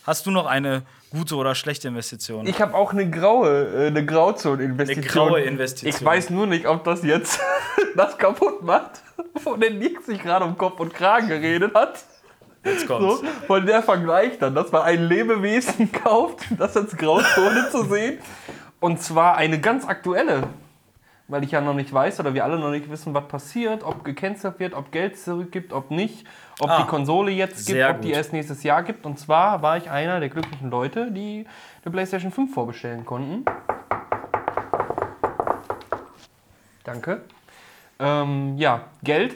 Hast 0.07 0.25
du 0.25 0.31
noch 0.31 0.47
eine 0.47 0.83
gute 1.11 1.35
oder 1.35 1.57
schlechte 1.57 1.89
Investition? 1.89 2.47
Ich 2.47 2.61
habe 2.61 2.75
auch 2.75 2.93
eine 2.93 3.11
graue, 3.11 3.67
äh, 3.75 3.87
eine 3.89 4.07
Grauzone-Investition. 4.07 5.03
Eine 5.03 5.31
graue 5.31 5.41
Investition. 5.41 5.93
Ich 5.93 6.05
weiß 6.05 6.31
nur 6.31 6.47
nicht, 6.47 6.67
ob 6.69 6.85
das 6.85 7.03
jetzt 7.03 7.41
das 7.97 8.17
kaputt 8.17 8.63
macht, 8.63 9.03
von 9.43 9.59
der 9.59 9.73
Nick 9.73 10.03
sich 10.03 10.23
gerade 10.23 10.45
um 10.45 10.57
Kopf 10.57 10.79
und 10.79 10.95
Kragen 10.95 11.27
geredet 11.27 11.75
hat. 11.75 12.05
Jetzt 12.65 12.87
kommt's. 12.87 13.21
So, 13.21 13.27
von 13.49 13.67
der 13.67 13.83
Vergleich 13.83 14.39
dann, 14.39 14.55
dass 14.55 14.71
man 14.71 14.83
ein 14.83 15.09
Lebewesen 15.09 15.91
kauft, 16.05 16.39
das 16.57 16.77
als 16.77 16.97
Grauzone 16.97 17.69
zu 17.73 17.85
sehen. 17.87 18.21
Und 18.79 19.03
zwar 19.03 19.37
eine 19.37 19.61
ganz 19.61 19.89
aktuelle. 19.89 20.45
Weil 21.29 21.43
ich 21.43 21.51
ja 21.51 21.61
noch 21.61 21.75
nicht 21.75 21.93
weiß 21.93 22.21
oder 22.21 22.35
wir 22.35 22.45
alle 22.45 22.59
noch 22.59 22.71
nicht 22.71 22.89
wissen, 22.89 23.13
was 23.13 23.27
passiert, 23.27 23.83
ob 23.83 24.05
gecancelt 24.05 24.61
wird, 24.61 24.75
ob 24.75 24.93
Geld 24.93 25.19
zurückgibt, 25.19 25.73
ob 25.73 25.91
nicht, 25.91 26.25
ob 26.61 26.71
Ah, 26.71 26.83
die 26.83 26.87
Konsole 26.87 27.33
jetzt 27.33 27.67
gibt, 27.67 27.83
ob 27.85 28.01
die 28.01 28.13
erst 28.13 28.33
nächstes 28.33 28.63
Jahr 28.63 28.85
gibt. 28.85 29.05
Und 29.05 29.19
zwar 29.19 29.61
war 29.61 29.77
ich 29.77 29.91
einer 29.91 30.21
der 30.21 30.29
glücklichen 30.29 30.71
Leute, 30.71 31.11
die 31.11 31.45
eine 31.85 31.93
PlayStation 31.93 32.31
5 32.31 32.55
vorbestellen 32.55 33.05
konnten. 33.05 33.45
Danke. 36.85 37.23
Ähm, 37.99 38.57
ja, 38.59 38.85
Geld 39.03 39.35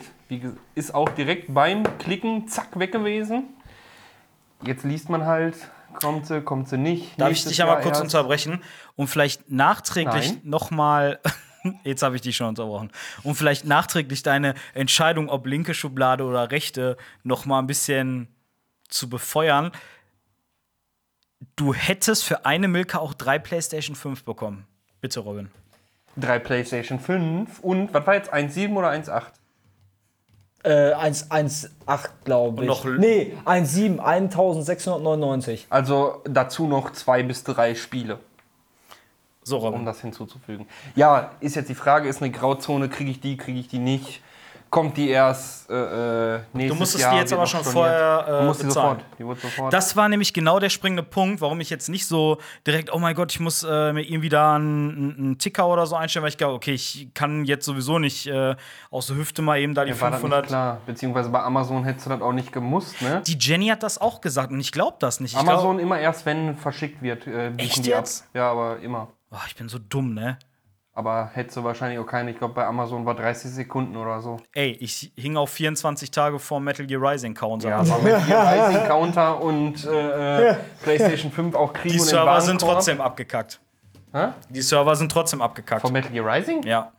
ist 0.76 0.94
auch 0.94 1.08
direkt 1.08 1.52
beim 1.52 1.82
Klicken 1.98 2.46
zack 2.46 2.78
weg 2.78 2.92
gewesen. 2.92 3.48
Jetzt 4.62 4.84
liest 4.84 5.08
man 5.08 5.26
halt, 5.26 5.56
kommt 6.00 6.26
sie, 6.26 6.40
kommt 6.42 6.68
sie 6.68 6.78
nicht. 6.78 7.20
Darf 7.20 7.30
ich 7.30 7.44
dich 7.44 7.60
einmal 7.60 7.76
Jahr 7.76 7.82
kurz 7.82 7.98
erst. 7.98 8.14
unterbrechen 8.14 8.62
und 8.94 9.08
vielleicht 9.08 9.50
nachträglich 9.50 10.44
nochmal. 10.44 11.18
Jetzt 11.84 12.02
habe 12.02 12.16
ich 12.16 12.22
dich 12.22 12.36
schon 12.36 12.48
unterbrochen. 12.48 12.90
Und 13.22 13.34
vielleicht 13.34 13.64
nachträglich 13.64 14.22
deine 14.22 14.54
Entscheidung, 14.74 15.28
ob 15.28 15.46
linke 15.46 15.74
Schublade 15.74 16.24
oder 16.24 16.50
rechte, 16.50 16.96
nochmal 17.22 17.62
ein 17.62 17.66
bisschen 17.66 18.28
zu 18.88 19.08
befeuern. 19.08 19.72
Du 21.56 21.72
hättest 21.72 22.24
für 22.24 22.44
eine 22.44 22.68
Milka 22.68 22.98
auch 22.98 23.14
drei 23.14 23.38
PlayStation 23.38 23.96
5 23.96 24.24
bekommen. 24.24 24.66
Bitte, 25.00 25.20
Robin. 25.20 25.50
Drei 26.16 26.38
PlayStation 26.38 26.98
5 26.98 27.60
und, 27.60 27.94
was 27.94 28.06
war 28.06 28.14
jetzt, 28.14 28.32
1,7 28.32 28.74
oder 28.74 28.90
1,8? 28.90 29.22
Äh, 30.62 30.92
1,18 30.94 31.70
glaube 32.24 32.62
ich. 32.62 32.68
noch 32.68 32.84
nee, 32.84 33.34
1,7, 33.46 33.98
1699. 33.98 35.66
Also 35.70 36.22
dazu 36.24 36.66
noch 36.66 36.92
zwei 36.92 37.22
bis 37.22 37.44
drei 37.44 37.74
Spiele, 37.74 38.18
So, 39.50 39.58
um 39.58 39.64
Robin. 39.64 39.84
das 39.84 40.00
hinzuzufügen. 40.00 40.66
Ja, 40.94 41.32
ist 41.40 41.56
jetzt 41.56 41.68
die 41.68 41.74
Frage, 41.74 42.08
ist 42.08 42.22
eine 42.22 42.30
Grauzone, 42.30 42.88
kriege 42.88 43.10
ich 43.10 43.20
die, 43.20 43.36
kriege 43.36 43.58
ich 43.60 43.68
die 43.68 43.78
nicht? 43.78 44.22
Kommt 44.70 44.96
die 44.96 45.08
erst 45.08 45.68
äh, 45.68 46.36
äh, 46.36 46.40
nächstes 46.52 46.78
musstest 46.78 47.02
Jahr? 47.02 47.12
die 47.14 47.18
jetzt 47.18 47.32
aber 47.32 47.44
schon 47.44 47.64
vorher, 47.64 48.24
äh, 48.28 48.38
Du 48.38 48.44
musst 48.44 48.62
die 48.62 48.66
bezahlen. 48.66 49.00
sofort. 49.18 49.40
Die 49.40 49.48
sofort. 49.48 49.72
Das 49.72 49.96
war 49.96 50.08
nämlich 50.08 50.32
genau 50.32 50.60
der 50.60 50.68
springende 50.68 51.02
Punkt, 51.02 51.40
warum 51.40 51.60
ich 51.60 51.70
jetzt 51.70 51.88
nicht 51.88 52.06
so 52.06 52.38
direkt, 52.64 52.92
oh 52.94 53.00
mein 53.00 53.16
Gott, 53.16 53.32
ich 53.32 53.40
muss 53.40 53.64
äh, 53.64 53.92
mir 53.92 54.02
irgendwie 54.02 54.28
da 54.28 54.54
einen, 54.54 55.16
einen 55.18 55.38
Ticker 55.38 55.66
oder 55.66 55.86
so 55.86 55.96
einstellen, 55.96 56.22
weil 56.22 56.30
ich 56.30 56.38
glaube, 56.38 56.54
okay, 56.54 56.72
ich 56.72 57.08
kann 57.14 57.44
jetzt 57.46 57.66
sowieso 57.66 57.98
nicht 57.98 58.28
äh, 58.28 58.54
aus 58.92 59.08
der 59.08 59.16
Hüfte 59.16 59.42
mal 59.42 59.58
eben 59.58 59.74
da 59.74 59.84
die 59.84 59.90
Ja, 59.90 60.00
war 60.00 60.12
das 60.12 60.22
nicht 60.22 60.30
500. 60.30 60.46
klar. 60.46 60.80
Beziehungsweise 60.86 61.30
bei 61.30 61.40
Amazon 61.42 61.82
hättest 61.82 62.06
du 62.06 62.10
das 62.10 62.22
auch 62.22 62.32
nicht 62.32 62.52
gemusst, 62.52 63.02
ne? 63.02 63.22
Die 63.26 63.36
Jenny 63.40 63.66
hat 63.66 63.82
das 63.82 64.00
auch 64.00 64.20
gesagt 64.20 64.52
und 64.52 64.60
ich 64.60 64.70
glaube 64.70 64.98
das 65.00 65.18
nicht. 65.18 65.32
Ich 65.32 65.38
Amazon 65.38 65.78
glaub, 65.78 65.80
immer 65.82 65.98
erst, 65.98 66.26
wenn 66.26 66.54
verschickt 66.54 67.02
wird, 67.02 67.26
äh, 67.26 67.50
Echt 67.56 67.84
die 67.84 67.92
ab. 67.92 68.02
jetzt? 68.02 68.24
Ja, 68.34 68.52
aber 68.52 68.78
immer. 68.78 69.08
Oh, 69.30 69.36
ich 69.46 69.56
bin 69.56 69.68
so 69.68 69.78
dumm, 69.78 70.14
ne? 70.14 70.38
Aber 70.92 71.30
hättest 71.32 71.56
du 71.56 71.64
wahrscheinlich 71.64 71.98
auch 71.98 72.06
keine. 72.06 72.30
Ich 72.32 72.38
glaube, 72.38 72.54
bei 72.54 72.66
Amazon 72.66 73.06
war 73.06 73.14
30 73.14 73.50
Sekunden 73.50 73.96
oder 73.96 74.20
so. 74.20 74.38
Ey, 74.52 74.72
ich 74.80 75.12
hing 75.16 75.36
auf 75.36 75.50
24 75.50 76.10
Tage 76.10 76.38
vor 76.38 76.60
Metal 76.60 76.84
Gear 76.84 77.00
Rising 77.00 77.32
Counter. 77.32 77.68
Ja, 77.70 77.78
aber 77.78 77.98
mit 78.00 78.24
hier 78.26 78.38
Rising 78.68 78.86
Counter 78.86 79.40
und 79.40 79.84
äh, 79.86 80.50
äh, 80.50 80.56
PlayStation 80.82 81.30
5 81.30 81.54
auch 81.54 81.72
kriegen 81.72 81.94
die 81.94 82.00
Server 82.00 82.40
sind 82.40 82.60
trotzdem 82.60 83.00
abgekackt. 83.00 83.60
Hä? 84.12 84.28
Die 84.48 84.62
Server 84.62 84.96
sind 84.96 85.12
trotzdem 85.12 85.40
abgekackt. 85.40 85.82
Von 85.82 85.92
Metal 85.92 86.10
Gear 86.10 86.26
Rising? 86.26 86.64
Ja. 86.64 86.92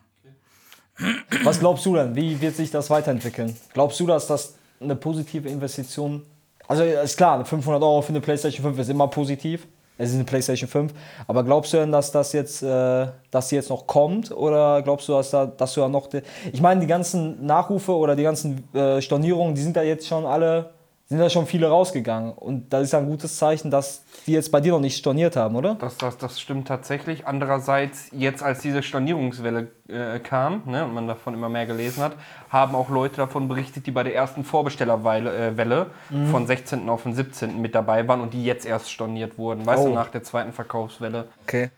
Was 1.43 1.59
glaubst 1.59 1.85
du 1.85 1.95
denn? 1.95 2.15
Wie 2.15 2.39
wird 2.39 2.55
sich 2.55 2.71
das 2.71 2.89
weiterentwickeln? 2.89 3.55
Glaubst 3.73 3.99
du, 3.99 4.07
dass 4.07 4.27
das 4.27 4.55
eine 4.79 4.95
positive 4.95 5.49
Investition 5.49 6.23
Also 6.67 6.83
ist 6.83 7.17
klar, 7.17 7.43
500 7.43 7.81
Euro 7.81 8.01
für 8.01 8.09
eine 8.09 8.21
PlayStation 8.21 8.63
5 8.63 8.79
ist 8.79 8.89
immer 8.89 9.07
positiv. 9.07 9.67
Es 10.01 10.09
ist 10.09 10.15
eine 10.15 10.23
PlayStation 10.23 10.67
5. 10.67 10.93
Aber 11.27 11.43
glaubst 11.43 11.73
du 11.73 11.77
denn, 11.77 11.91
dass 11.91 12.11
das 12.11 12.33
jetzt, 12.33 12.63
äh, 12.63 13.07
dass 13.29 13.49
die 13.49 13.55
jetzt 13.55 13.69
noch 13.69 13.85
kommt? 13.85 14.31
Oder 14.31 14.81
glaubst 14.81 15.07
du, 15.07 15.13
dass, 15.13 15.29
da, 15.29 15.45
dass 15.45 15.75
du 15.75 15.81
da 15.81 15.89
noch. 15.89 16.09
Ich 16.51 16.61
meine, 16.61 16.81
die 16.81 16.87
ganzen 16.87 17.45
Nachrufe 17.45 17.95
oder 17.95 18.15
die 18.15 18.23
ganzen 18.23 18.73
äh, 18.73 18.99
Stornierungen, 18.99 19.53
die 19.53 19.61
sind 19.61 19.77
da 19.77 19.83
jetzt 19.83 20.07
schon 20.07 20.25
alle, 20.25 20.71
sind 21.11 21.19
da 21.19 21.29
schon 21.29 21.45
viele 21.45 21.67
rausgegangen. 21.67 22.31
Und 22.31 22.71
das 22.71 22.83
ist 22.83 22.93
ja 22.93 22.99
ein 22.99 23.05
gutes 23.05 23.35
Zeichen, 23.37 23.69
dass 23.69 24.05
die 24.25 24.31
jetzt 24.31 24.49
bei 24.49 24.61
dir 24.61 24.71
noch 24.71 24.79
nicht 24.79 24.95
storniert 24.97 25.35
haben, 25.35 25.57
oder? 25.57 25.75
Das, 25.75 25.97
das, 25.97 26.17
das 26.17 26.39
stimmt 26.39 26.69
tatsächlich. 26.69 27.27
Andererseits, 27.27 28.07
jetzt 28.13 28.41
als 28.41 28.59
diese 28.59 28.81
Stornierungswelle 28.81 29.67
äh, 29.89 30.19
kam 30.19 30.61
ne, 30.67 30.85
und 30.85 30.93
man 30.93 31.09
davon 31.09 31.33
immer 31.33 31.49
mehr 31.49 31.65
gelesen 31.65 32.01
hat, 32.01 32.13
haben 32.49 32.75
auch 32.75 32.89
Leute 32.89 33.17
davon 33.17 33.49
berichtet, 33.49 33.87
die 33.87 33.91
bei 33.91 34.03
der 34.03 34.15
ersten 34.15 34.45
Vorbestellerwelle 34.45 35.49
äh, 35.49 35.57
Welle 35.57 35.87
von 36.31 36.47
16. 36.47 36.87
auf 36.87 37.03
den 37.03 37.13
17. 37.13 37.59
mit 37.61 37.75
dabei 37.75 38.07
waren 38.07 38.21
und 38.21 38.33
die 38.33 38.45
jetzt 38.45 38.65
erst 38.65 38.89
storniert 38.89 39.37
wurden. 39.37 39.65
Weißt 39.65 39.81
Oh. 39.83 39.87
du, 39.89 39.93
nach 39.93 40.07
der 40.07 40.23
zweiten 40.23 40.53
Verkaufswelle. 40.53 41.27
Okay. 41.43 41.71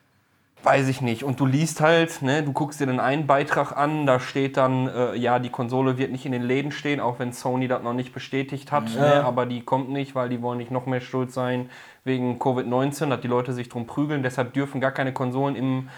Weiß 0.63 0.87
ich 0.87 1.01
nicht. 1.01 1.25
Und 1.25 1.41
du 1.41 1.45
liest 1.45 1.81
halt, 1.81 2.21
ne, 2.21 2.41
du 2.41 2.53
guckst 2.53 2.79
dir 2.79 2.85
den 2.85 3.01
einen 3.01 3.27
Beitrag 3.27 3.75
an, 3.75 4.05
da 4.05 4.21
steht 4.21 4.55
dann, 4.55 4.87
äh, 4.87 5.13
ja, 5.15 5.39
die 5.39 5.49
Konsole 5.49 5.97
wird 5.97 6.09
nicht 6.09 6.25
in 6.25 6.31
den 6.31 6.41
Läden 6.41 6.71
stehen, 6.71 7.01
auch 7.01 7.19
wenn 7.19 7.33
Sony 7.33 7.67
das 7.67 7.83
noch 7.83 7.93
nicht 7.93 8.13
bestätigt 8.13 8.71
hat. 8.71 8.95
Ne, 8.95 9.25
aber 9.25 9.45
die 9.45 9.61
kommt 9.61 9.89
nicht, 9.89 10.15
weil 10.15 10.29
die 10.29 10.41
wollen 10.41 10.57
nicht 10.57 10.71
noch 10.71 10.85
mehr 10.85 11.01
schuld 11.01 11.33
sein 11.33 11.69
wegen 12.05 12.39
Covid-19, 12.39 13.09
dass 13.09 13.19
die 13.19 13.27
Leute 13.27 13.51
sich 13.51 13.67
drum 13.67 13.87
prügeln. 13.87 14.23
Deshalb 14.23 14.53
dürfen 14.53 14.79
gar 14.79 14.91
keine 14.91 15.11
Konsolen 15.11 15.55
im 15.57 15.89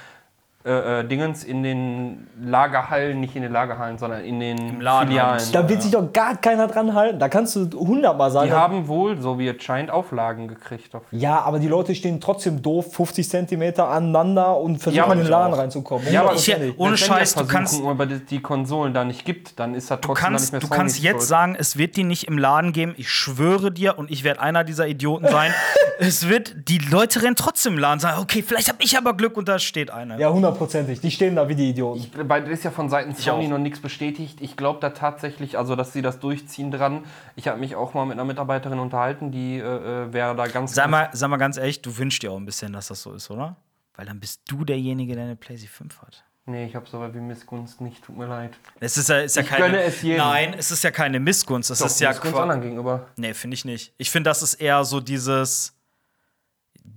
äh, 0.65 1.01
äh, 1.01 1.03
Dingens 1.07 1.43
in 1.43 1.61
den 1.61 2.27
Lagerhallen, 2.43 3.19
nicht 3.19 3.35
in 3.35 3.43
den 3.43 3.51
Lagerhallen, 3.51 3.97
sondern 3.99 4.23
in 4.23 4.39
den 4.39 4.81
Laden 4.81 5.09
Filialen. 5.09 5.43
Da 5.51 5.69
wird 5.69 5.81
sich 5.83 5.91
doch 5.91 6.11
gar 6.11 6.35
keiner 6.37 6.67
dran 6.67 6.93
halten. 6.95 7.19
Da 7.19 7.29
kannst 7.29 7.55
du 7.55 7.69
hundertmal 7.79 8.31
sagen. 8.31 8.47
Die 8.47 8.53
haben 8.53 8.87
wohl, 8.87 9.21
so 9.21 9.37
wie 9.37 9.47
es 9.47 9.61
scheint, 9.63 9.91
Auflagen 9.91 10.47
gekriegt. 10.47 10.95
Auf 10.95 11.03
ja, 11.11 11.39
aber 11.41 11.59
die 11.59 11.67
Leute 11.67 11.93
stehen 11.93 12.19
trotzdem 12.19 12.61
doof 12.63 12.93
50 12.95 13.29
Zentimeter 13.29 13.87
aneinander 13.89 14.57
und 14.57 14.77
versuchen 14.79 15.05
Ja, 15.07 15.11
in 15.13 15.19
den 15.19 15.27
Laden 15.27 15.53
auch. 15.53 15.57
reinzukommen. 15.59 16.11
Ja, 16.11 16.21
aber 16.23 16.33
ich- 16.33 16.79
ohne 16.79 16.97
Scheiß, 16.97 17.35
das 17.35 17.43
du 17.47 17.51
kannst- 17.53 17.83
aber 17.83 18.05
die, 18.07 18.39
Konsolen 18.41 18.93
da 18.93 19.03
nicht 19.03 19.23
gibt, 19.25 19.59
dann 19.59 19.75
ist 19.75 19.91
das 19.91 19.99
Du 20.01 20.07
trotzdem 20.07 20.23
kannst, 20.25 20.53
dann 20.53 20.59
du 20.61 20.65
nicht 20.65 20.69
mehr 20.71 20.77
kannst 20.79 20.99
jetzt 21.03 21.11
Schuld. 21.17 21.21
sagen, 21.27 21.55
es 21.59 21.77
wird 21.77 21.95
die 21.95 22.03
nicht 22.03 22.27
im 22.27 22.37
Laden 22.37 22.73
geben. 22.73 22.95
Ich 22.97 23.09
schwöre 23.09 23.71
dir, 23.71 23.99
und 23.99 24.09
ich 24.09 24.23
werde 24.23 24.41
einer 24.41 24.63
dieser 24.63 24.87
Idioten 24.87 25.27
sein. 25.27 25.53
es 25.99 26.27
wird, 26.27 26.55
die 26.69 26.79
Leute 26.79 27.21
rennen 27.21 27.35
trotzdem 27.35 27.73
im 27.73 27.79
Laden 27.79 27.99
sagen, 27.99 28.19
okay, 28.21 28.41
vielleicht 28.41 28.67
habe 28.67 28.79
ich 28.81 28.97
aber 28.97 29.13
Glück 29.15 29.37
und 29.37 29.47
da 29.47 29.59
steht 29.59 29.91
einer. 29.91 30.17
Ja, 30.17 30.29
hundertprozentig. 30.55 31.01
Die 31.01 31.11
stehen 31.11 31.35
da 31.35 31.47
wie 31.47 31.55
die 31.55 31.69
Idioten. 31.69 32.09
Weil 32.29 32.41
das 32.43 32.51
ist 32.51 32.63
ja 32.63 32.71
von 32.71 32.89
Seiten 32.89 33.15
Sony 33.15 33.47
noch 33.47 33.57
nichts 33.57 33.79
bestätigt. 33.79 34.41
Ich 34.41 34.57
glaube 34.57 34.79
da 34.79 34.89
tatsächlich, 34.89 35.57
also 35.57 35.75
dass 35.75 35.93
sie 35.93 36.01
das 36.01 36.19
durchziehen 36.19 36.71
dran. 36.71 37.03
Ich 37.35 37.47
habe 37.47 37.59
mich 37.59 37.75
auch 37.75 37.93
mal 37.93 38.05
mit 38.05 38.13
einer 38.13 38.25
Mitarbeiterin 38.25 38.79
unterhalten, 38.79 39.31
die 39.31 39.57
äh, 39.57 39.61
äh, 39.61 40.13
wäre 40.13 40.35
da 40.35 40.47
ganz. 40.47 40.73
Sag 40.73 40.89
mal, 40.89 41.09
sag 41.13 41.29
mal 41.29 41.37
ganz 41.37 41.57
ehrlich, 41.57 41.81
du 41.81 41.97
wünschst 41.97 42.23
dir 42.23 42.31
auch 42.31 42.37
ein 42.37 42.45
bisschen, 42.45 42.73
dass 42.73 42.87
das 42.87 43.01
so 43.01 43.13
ist, 43.13 43.29
oder? 43.29 43.55
Weil 43.95 44.05
dann 44.05 44.19
bist 44.19 44.41
du 44.47 44.65
derjenige, 44.65 45.15
der 45.15 45.23
eine 45.25 45.35
PlayStation 45.35 45.89
5 45.89 46.01
hat. 46.01 46.23
Nee, 46.47 46.65
ich 46.65 46.75
habe 46.75 46.87
so 46.87 47.01
wie 47.13 47.19
Missgunst 47.19 47.81
nicht, 47.81 48.03
tut 48.03 48.17
mir 48.17 48.27
leid. 48.27 48.51
Es 48.79 48.97
ist 48.97 49.09
ja, 49.09 49.19
ist 49.19 49.35
ja 49.35 49.41
Ich 49.41 49.47
keine. 49.47 49.65
gönne 49.65 49.81
es 49.81 50.01
jedem. 50.03 50.17
Nein, 50.19 50.53
es 50.55 50.69
ist 50.69 50.83
ja 50.83 50.91
keine 50.91 51.19
Missgunst. 51.19 51.71
Es 51.71 51.81
ist 51.81 51.99
ja 51.99 52.09
Missgunst 52.09 52.37
anderen 52.37 52.61
gegenüber. 52.61 53.07
Nee, 53.15 53.33
finde 53.33 53.55
ich 53.55 53.65
nicht. 53.65 53.93
Ich 53.97 54.11
finde, 54.11 54.29
das 54.29 54.43
ist 54.43 54.55
eher 54.55 54.83
so 54.85 54.99
dieses. 54.99 55.74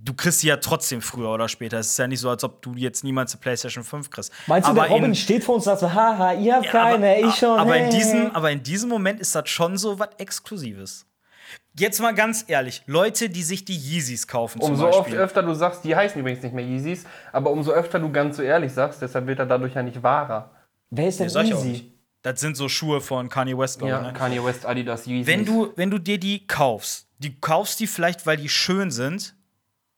Du 0.01 0.13
kriegst 0.13 0.39
sie 0.39 0.47
ja 0.47 0.57
trotzdem 0.57 1.01
früher 1.01 1.29
oder 1.29 1.49
später. 1.49 1.77
Es 1.79 1.87
ist 1.89 1.99
ja 1.99 2.07
nicht 2.07 2.21
so, 2.21 2.29
als 2.29 2.43
ob 2.43 2.61
du 2.61 2.73
jetzt 2.75 3.03
niemals 3.03 3.33
eine 3.33 3.41
PlayStation 3.41 3.83
5 3.83 4.09
kriegst. 4.09 4.31
Meinst 4.47 4.67
du, 4.67 4.71
aber 4.71 4.83
der 4.83 4.91
Robin 4.91 5.05
in, 5.09 5.15
steht 5.15 5.43
vor 5.43 5.55
uns 5.55 5.67
und 5.67 5.77
sagt 5.77 5.81
so, 5.81 5.93
haha, 5.93 6.33
ihr 6.33 6.55
habt 6.55 6.65
Ja, 6.65 6.71
keine, 6.71 7.17
aber, 7.17 7.27
ich 7.27 7.35
schon. 7.35 7.59
Aber 7.59 7.75
in, 7.75 7.83
hey. 7.85 7.91
diesem, 7.91 8.31
aber 8.31 8.51
in 8.51 8.63
diesem 8.63 8.89
Moment 8.89 9.19
ist 9.19 9.35
das 9.35 9.49
schon 9.49 9.77
so 9.77 9.99
was 9.99 10.09
Exklusives. 10.17 11.05
Jetzt 11.77 11.99
mal 12.01 12.13
ganz 12.13 12.45
ehrlich, 12.47 12.83
Leute, 12.85 13.29
die 13.29 13.43
sich 13.43 13.65
die 13.65 13.75
Yeezys 13.75 14.27
kaufen 14.27 14.61
zum 14.61 14.71
Umso 14.71 14.87
oft 14.87 14.99
Beispiel. 14.99 15.19
öfter 15.19 15.43
du 15.43 15.53
sagst, 15.53 15.83
die 15.83 15.95
heißen 15.95 16.19
übrigens 16.19 16.43
nicht 16.43 16.53
mehr 16.53 16.65
Yeezys, 16.65 17.05
aber 17.31 17.51
umso 17.51 17.71
öfter 17.71 17.99
du 17.99 18.11
ganz 18.11 18.37
so 18.37 18.43
ehrlich 18.43 18.71
sagst, 18.71 19.01
deshalb 19.01 19.27
wird 19.27 19.39
er 19.39 19.45
dadurch 19.45 19.73
ja 19.75 19.83
nicht 19.83 20.01
wahrer. 20.03 20.51
Wer 20.89 21.07
ist 21.07 21.19
denn 21.19 21.27
Nee, 21.27 21.53
nicht. 21.53 21.93
Das 22.21 22.39
sind 22.39 22.57
so 22.57 22.67
Schuhe 22.67 22.99
von 23.01 23.29
Kanye 23.29 23.57
West, 23.57 23.81
Ja. 23.81 24.01
Ne? 24.01 24.13
Kanye 24.13 24.43
West, 24.43 24.65
Adidas, 24.65 25.05
Yeezys. 25.05 25.27
Wenn 25.27 25.45
du, 25.45 25.71
wenn 25.75 25.89
du 25.89 25.99
dir 25.99 26.19
die 26.19 26.45
kaufst, 26.47 27.07
du 27.19 27.29
kaufst 27.39 27.79
die 27.79 27.87
vielleicht, 27.87 28.25
weil 28.25 28.37
die 28.37 28.49
schön 28.49 28.91
sind, 28.91 29.35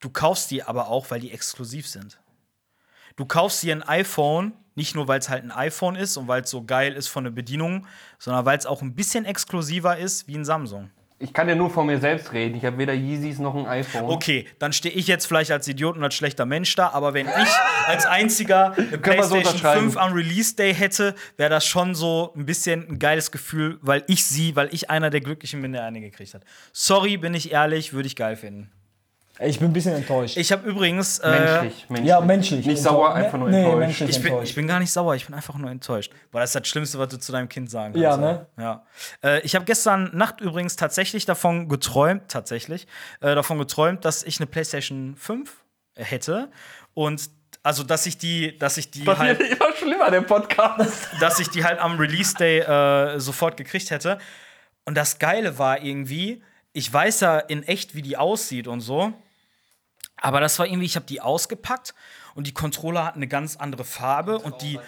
du 0.02 0.10
kaufst 0.10 0.50
die 0.50 0.62
aber 0.62 0.88
auch, 0.88 1.10
weil 1.10 1.20
die 1.20 1.30
exklusiv 1.30 1.88
sind. 1.88 2.18
Du 3.16 3.24
kaufst 3.24 3.62
dir 3.62 3.74
ein 3.74 3.82
iPhone, 3.82 4.52
nicht 4.74 4.94
nur, 4.94 5.08
weil 5.08 5.18
es 5.18 5.28
halt 5.28 5.44
ein 5.44 5.50
iPhone 5.50 5.96
ist 5.96 6.16
und 6.16 6.28
weil 6.28 6.42
es 6.42 6.50
so 6.50 6.64
geil 6.64 6.92
ist 6.92 7.08
von 7.08 7.24
der 7.24 7.30
Bedienung, 7.30 7.86
sondern 8.18 8.44
weil 8.44 8.58
es 8.58 8.66
auch 8.66 8.82
ein 8.82 8.94
bisschen 8.94 9.24
exklusiver 9.24 9.96
ist 9.96 10.28
wie 10.28 10.36
ein 10.36 10.44
Samsung. 10.44 10.90
ich 11.18 11.32
kann 11.32 11.48
ja 11.48 11.54
nur 11.54 11.70
von 11.70 11.86
mir 11.86 12.00
selbst 12.00 12.32
reden. 12.32 12.56
Ich 12.56 12.64
habe 12.64 12.78
weder 12.78 12.94
Yeezys 12.94 13.38
noch 13.38 13.54
ein 13.54 13.66
iPhone. 13.66 14.10
Okay, 14.10 14.48
dann 14.58 14.72
stehe 14.72 14.92
ich 14.92 15.06
jetzt 15.06 15.26
vielleicht 15.26 15.52
als 15.52 15.68
Idiot 15.68 15.96
und 15.96 16.02
als 16.02 16.16
schlechter 16.16 16.46
Mensch 16.46 16.74
da, 16.74 16.88
aber 16.88 17.14
wenn 17.14 17.28
ich 17.28 17.48
als 17.86 18.06
einziger 18.06 18.72
eine 18.76 18.90
so 18.90 18.98
PlayStation 18.98 19.38
unterschreiben. 19.38 19.80
5 19.92 19.96
am 19.98 20.12
Release 20.14 20.56
Day 20.56 20.74
hätte, 20.74 21.14
wäre 21.36 21.50
das 21.50 21.64
schon 21.64 21.94
so 21.94 22.32
ein 22.34 22.44
bisschen 22.44 22.88
ein 22.88 22.98
geiles 22.98 23.30
Gefühl, 23.30 23.78
weil 23.82 24.02
ich 24.08 24.24
sie, 24.24 24.56
weil 24.56 24.68
ich 24.72 24.90
einer 24.90 25.10
der 25.10 25.20
Glücklichen 25.20 25.62
bin, 25.62 25.72
der 25.72 25.84
eine 25.84 26.00
gekriegt 26.00 26.34
hat. 26.34 26.42
Sorry, 26.72 27.18
bin 27.18 27.34
ich 27.34 27.52
ehrlich, 27.52 27.92
würde 27.92 28.08
ich 28.08 28.16
geil 28.16 28.34
finden. 28.34 28.72
Ich 29.38 29.58
bin 29.58 29.70
ein 29.70 29.72
bisschen 29.72 29.94
enttäuscht. 29.94 30.36
Ich 30.36 30.52
habe 30.52 30.68
übrigens. 30.68 31.18
Äh, 31.18 31.30
menschlich, 31.30 31.86
menschlich. 31.88 32.08
ja, 32.08 32.20
menschlich. 32.20 32.66
Nicht 32.66 32.82
sauer, 32.82 33.14
einfach 33.14 33.38
nur 33.38 33.48
nee, 33.48 33.62
enttäuscht. 33.62 33.78
menschlich 33.78 34.10
Ich 34.10 34.16
bin, 34.22 34.26
enttäuscht. 34.26 34.48
ich 34.50 34.54
bin 34.54 34.66
gar 34.66 34.78
nicht 34.78 34.92
sauer, 34.92 35.14
ich 35.14 35.26
bin 35.26 35.34
einfach 35.34 35.56
nur 35.56 35.70
enttäuscht. 35.70 36.12
Weil 36.30 36.42
das 36.42 36.50
ist 36.50 36.60
das 36.60 36.68
Schlimmste, 36.68 36.98
was 36.98 37.08
du 37.08 37.18
zu 37.18 37.32
deinem 37.32 37.48
Kind 37.48 37.70
sagen 37.70 37.94
kannst. 37.94 38.02
Ja, 38.02 38.16
ne? 38.16 38.46
Ja. 38.58 38.86
Äh, 39.24 39.40
ich 39.40 39.54
habe 39.54 39.64
gestern 39.64 40.10
Nacht 40.14 40.40
übrigens 40.40 40.76
tatsächlich 40.76 41.24
davon 41.24 41.68
geträumt, 41.68 42.28
tatsächlich, 42.28 42.86
äh, 43.20 43.34
davon 43.34 43.58
geträumt, 43.58 44.04
dass 44.04 44.22
ich 44.22 44.38
eine 44.38 44.46
PlayStation 44.46 45.16
5 45.16 45.50
hätte. 45.96 46.50
Und 46.94 47.30
also, 47.62 47.84
dass 47.84 48.06
ich 48.06 48.18
die, 48.18 48.58
dass 48.58 48.76
ich 48.76 48.90
die 48.90 49.04
Das 49.04 49.18
halt, 49.18 49.38
wird 49.38 49.52
immer 49.52 49.72
schlimmer, 49.76 50.10
der 50.10 50.22
Podcast. 50.22 51.08
dass 51.20 51.38
ich 51.38 51.48
die 51.48 51.64
halt 51.64 51.78
am 51.78 51.98
Release 51.98 52.34
Day 52.34 52.60
äh, 52.60 53.18
sofort 53.18 53.56
gekriegt 53.56 53.90
hätte. 53.90 54.18
Und 54.84 54.96
das 54.96 55.18
Geile 55.18 55.58
war 55.58 55.80
irgendwie, 55.82 56.42
ich 56.72 56.92
weiß 56.92 57.20
ja 57.20 57.38
in 57.38 57.62
echt, 57.62 57.94
wie 57.94 58.02
die 58.02 58.16
aussieht 58.16 58.66
und 58.66 58.80
so. 58.80 59.12
Aber 60.22 60.40
das 60.40 60.58
war 60.58 60.66
irgendwie, 60.66 60.86
ich 60.86 60.96
habe 60.96 61.04
die 61.04 61.20
ausgepackt 61.20 61.94
und 62.34 62.46
die 62.46 62.54
Controller 62.54 63.04
hatten 63.04 63.18
eine 63.18 63.28
ganz 63.28 63.56
andere 63.56 63.84
Farbe 63.84 64.38
und 64.38 64.62
die, 64.62 64.78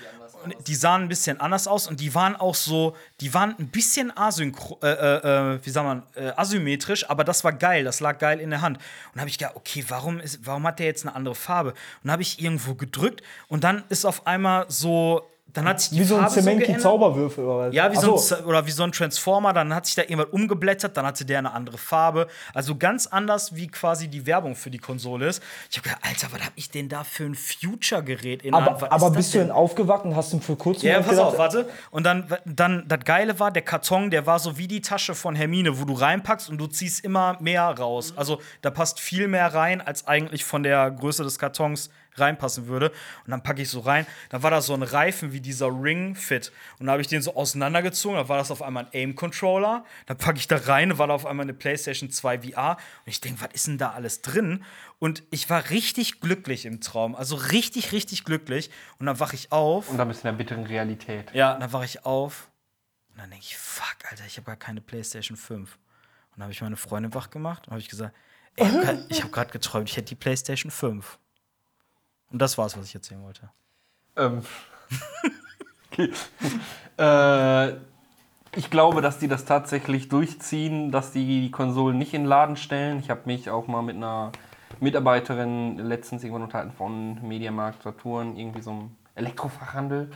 und 0.45 0.55
die 0.69 0.75
sahen 0.75 1.03
ein 1.03 1.09
bisschen 1.09 1.41
anders 1.41 1.67
aus 1.67 1.89
und 1.89 2.01
die 2.01 2.15
waren 2.15 2.37
auch 2.37 2.55
so, 2.55 2.97
die 3.21 3.35
waren 3.35 3.55
ein 3.59 3.69
bisschen 3.69 4.17
asynchro, 4.17 4.79
äh, 4.83 4.89
äh, 4.89 5.55
äh, 5.55 5.67
wie 5.67 5.71
sagt 5.71 5.87
man, 5.87 6.03
äh, 6.15 6.33
asymmetrisch, 6.37 7.11
aber 7.11 7.25
das 7.25 7.43
war 7.43 7.53
geil, 7.53 7.83
das 7.83 8.01
lag 8.01 8.19
geil 8.19 8.41
in 8.41 8.51
der 8.51 8.63
Hand. 8.63 8.79
Und 9.13 9.21
habe 9.21 9.29
ich 9.29 9.39
gedacht, 9.39 9.57
okay, 9.57 9.85
warum, 9.89 10.21
ist, 10.21 10.47
warum 10.47 10.67
hat 10.67 10.79
der 10.79 10.87
jetzt 10.87 11.05
eine 11.05 11.17
andere 11.17 11.35
Farbe? 11.35 11.75
Und 12.05 12.11
habe 12.11 12.23
ich 12.23 12.41
irgendwo 12.41 12.75
gedrückt 12.75 13.23
und 13.49 13.65
dann 13.65 13.83
ist 13.89 14.05
auf 14.05 14.27
einmal 14.27 14.67
so, 14.69 15.29
dann 15.47 15.69
hat 15.69 15.81
sich 15.81 15.91
die 15.91 16.01
Wie 16.01 16.05
so 16.05 16.17
ein 16.17 16.23
Farbe 16.23 16.35
so 16.35 16.41
geändert. 16.43 16.67
Zemenki-Zauberwürfel 16.67 17.45
oder 17.45 17.69
was? 17.69 17.75
Ja, 17.75 17.93
wie 17.93 17.97
Ach 17.97 18.19
so, 18.19 18.35
ein, 18.37 18.45
oder 18.45 18.67
wie 18.67 18.71
so 18.73 18.83
ein 18.83 18.91
Transformer, 18.91 19.53
dann 19.53 19.73
hat 19.73 19.87
sich 19.87 19.95
da 19.95 20.03
irgendwas 20.03 20.33
umgeblättert, 20.33 20.97
dann 20.97 21.07
hatte 21.07 21.25
der 21.25 21.39
eine 21.39 21.53
andere 21.53 21.79
Farbe. 21.79 22.27
Also 22.55 22.75
ganz 22.77 23.07
anders, 23.07 23.55
wie 23.55 23.69
quasi 23.69 24.09
die 24.09 24.27
Werbung 24.27 24.57
für 24.57 24.71
die 24.71 24.79
Konsole 24.79 25.29
ist. 25.29 25.43
Ich 25.71 25.77
habe 25.77 25.89
gedacht, 25.89 26.03
Alter, 26.05 26.29
was 26.33 26.41
habe 26.41 26.53
ich 26.57 26.71
denn 26.71 26.89
da 26.89 27.05
für 27.05 27.25
ein 27.25 27.37
Future-Gerät 27.37 28.43
in 28.43 28.51
der 28.51 28.61
Hand? 28.61 28.69
Aber, 28.69 28.81
Was 28.83 28.91
aber 28.91 29.11
bist 29.13 29.35
du 29.35 29.39
denn? 29.39 29.51
aufgewacht 29.53 30.05
und 30.05 30.17
hast 30.17 30.33
ihn 30.33 30.41
für 30.41 30.57
kurz 30.57 30.83
Ja, 30.83 31.01
pass 31.01 31.19
auf, 31.19 31.33
gedacht, 31.33 31.55
warte. 31.55 31.69
Und 31.93 32.05
dann, 32.05 32.27
dann, 32.45 32.85
das 32.89 33.01
Geile 33.05 33.39
war, 33.39 33.53
der 33.53 33.63
Karton, 33.63 34.11
der 34.11 34.27
war 34.27 34.41
so 34.41 34.59
wie 34.59 34.67
die 34.67 34.81
Tasche 34.81 35.15
von 35.15 35.37
Hermine, 35.37 35.79
wo 35.79 35.85
du 35.85 35.93
reinpackst 35.93 36.49
und 36.51 36.59
du 36.59 36.67
ziehst 36.67 37.05
immer 37.05 37.37
mehr 37.41 37.63
raus. 37.79 38.13
Also 38.17 38.41
da 38.63 38.71
passt 38.71 38.99
viel 38.99 39.29
mehr 39.29 39.55
rein, 39.55 39.81
als 39.81 40.09
eigentlich 40.09 40.45
von 40.45 40.65
der 40.65 40.91
Größe 40.91 41.23
des 41.23 41.39
Kartons 41.39 41.91
reinpassen 42.17 42.67
würde. 42.67 42.91
Und 43.25 43.31
dann 43.31 43.43
packe 43.43 43.63
ich 43.63 43.69
so 43.69 43.81
rein. 43.81 44.07
Dann 44.31 44.43
war 44.43 44.51
da 44.51 44.61
so 44.61 44.75
ein 44.75 44.83
Reifen 44.83 45.33
wie 45.33 45.41
dieser 45.41 45.67
Ring 45.69 46.15
Fit. 46.15 46.53
Und 46.79 46.87
dann 46.87 46.93
habe 46.93 47.03
ich 47.03 47.09
den 47.09 47.23
so 47.23 47.35
auseinandergezogen. 47.37 48.17
Dann 48.17 48.29
war 48.29 48.39
das 48.39 48.51
auf 48.51 48.63
einmal 48.63 48.85
ein 48.85 48.91
Aim-Controller. 48.93 49.85
Dann 50.07 50.17
packe 50.17 50.39
ich 50.39 50.47
da 50.49 50.57
rein, 50.57 50.97
war 50.99 51.07
da 51.09 51.15
auf 51.15 51.27
einmal 51.27 51.45
eine 51.45 51.55
PlayStation 51.55 52.11
2 52.11 52.41
VR. 52.41 52.73
Und 52.73 52.79
ich 53.11 53.21
denke, 53.21 53.41
was 53.41 53.49
ist 53.53 53.67
denn 53.67 53.79
da 53.79 53.91
alles 53.93 54.23
drin? 54.23 54.65
Und 54.99 55.23
ich 55.31 55.51
war 55.51 55.71
richtig 55.71 56.21
glücklich 56.21 56.67
im 56.67 56.81
Traum. 56.81 57.15
Also 57.17 57.37
richtig, 57.37 57.93
richtig 57.93 58.25
glücklich. 58.25 58.71
Und 58.99 59.07
dann 59.07 59.21
wache 59.21 59.35
ich 59.35 59.53
auf. 59.53 59.89
Und 59.91 59.99
dann 59.99 60.09
bist 60.09 60.25
du 60.25 60.29
in 60.29 60.35
der 60.37 60.39
bitteren 60.45 60.65
Realität. 60.67 61.31
Ja, 61.35 61.55
dann 61.59 61.73
wache 61.73 61.85
ich 61.85 62.05
auf 62.05 62.49
und 63.13 63.21
dann 63.21 63.31
denke 63.31 63.45
ich, 63.47 63.57
fuck, 63.57 63.97
Alter, 64.11 64.25
ich 64.27 64.37
habe 64.39 64.47
gar 64.47 64.57
keine 64.57 64.81
PlayStation 64.81 65.37
5. 65.37 65.75
Und 65.75 65.79
dann 66.37 66.43
habe 66.45 66.53
ich 66.53 66.61
meine 66.63 66.77
Freundin 66.77 67.15
wach 67.15 67.31
gemacht 67.31 67.67
und 67.67 67.73
habe 67.73 67.81
ich 67.81 67.89
gesagt, 67.89 68.15
ey, 68.57 68.67
ich 68.67 68.73
hab 68.75 68.83
grad- 68.85 69.05
ich 69.09 69.21
habe 69.23 69.31
gerade 69.33 69.53
geträumt, 69.53 69.89
ich 69.89 69.97
hätte 69.97 70.07
die 70.09 70.15
PlayStation 70.17 70.71
5. 70.73 71.19
Und 72.35 72.43
das 72.43 72.59
war's, 72.59 72.77
was 72.77 72.87
ich 72.87 72.95
erzählen 72.97 73.23
wollte. 73.23 73.49
Ähm. 74.17 74.43
okay. 75.93 76.11
äh, 76.99 77.77
ich 78.57 78.71
glaube, 78.71 79.03
dass 79.03 79.21
die 79.21 79.29
das 79.29 79.45
tatsächlich 79.45 80.09
durchziehen, 80.09 80.91
dass 80.91 81.13
die 81.13 81.43
die 81.43 81.51
Konsolen 81.53 81.97
nicht 81.97 82.13
in 82.13 82.23
den 82.23 82.29
Laden 82.29 82.57
stellen. 82.57 82.99
Ich 82.99 83.09
habe 83.09 83.21
mich 83.27 83.51
auch 83.51 83.69
mal 83.69 83.83
mit 83.83 83.95
einer 83.95 84.33
Mitarbeiterin 84.81 85.79
letztens 85.79 86.25
irgendwann 86.25 86.43
unterhalten 86.43 86.73
von 86.73 87.23
Mediamarkt 87.23 87.85
Saturn, 87.85 88.37
irgendwie 88.37 88.63
so 88.63 88.73
einem 88.73 88.91
Elektrofachhandel. 89.15 90.11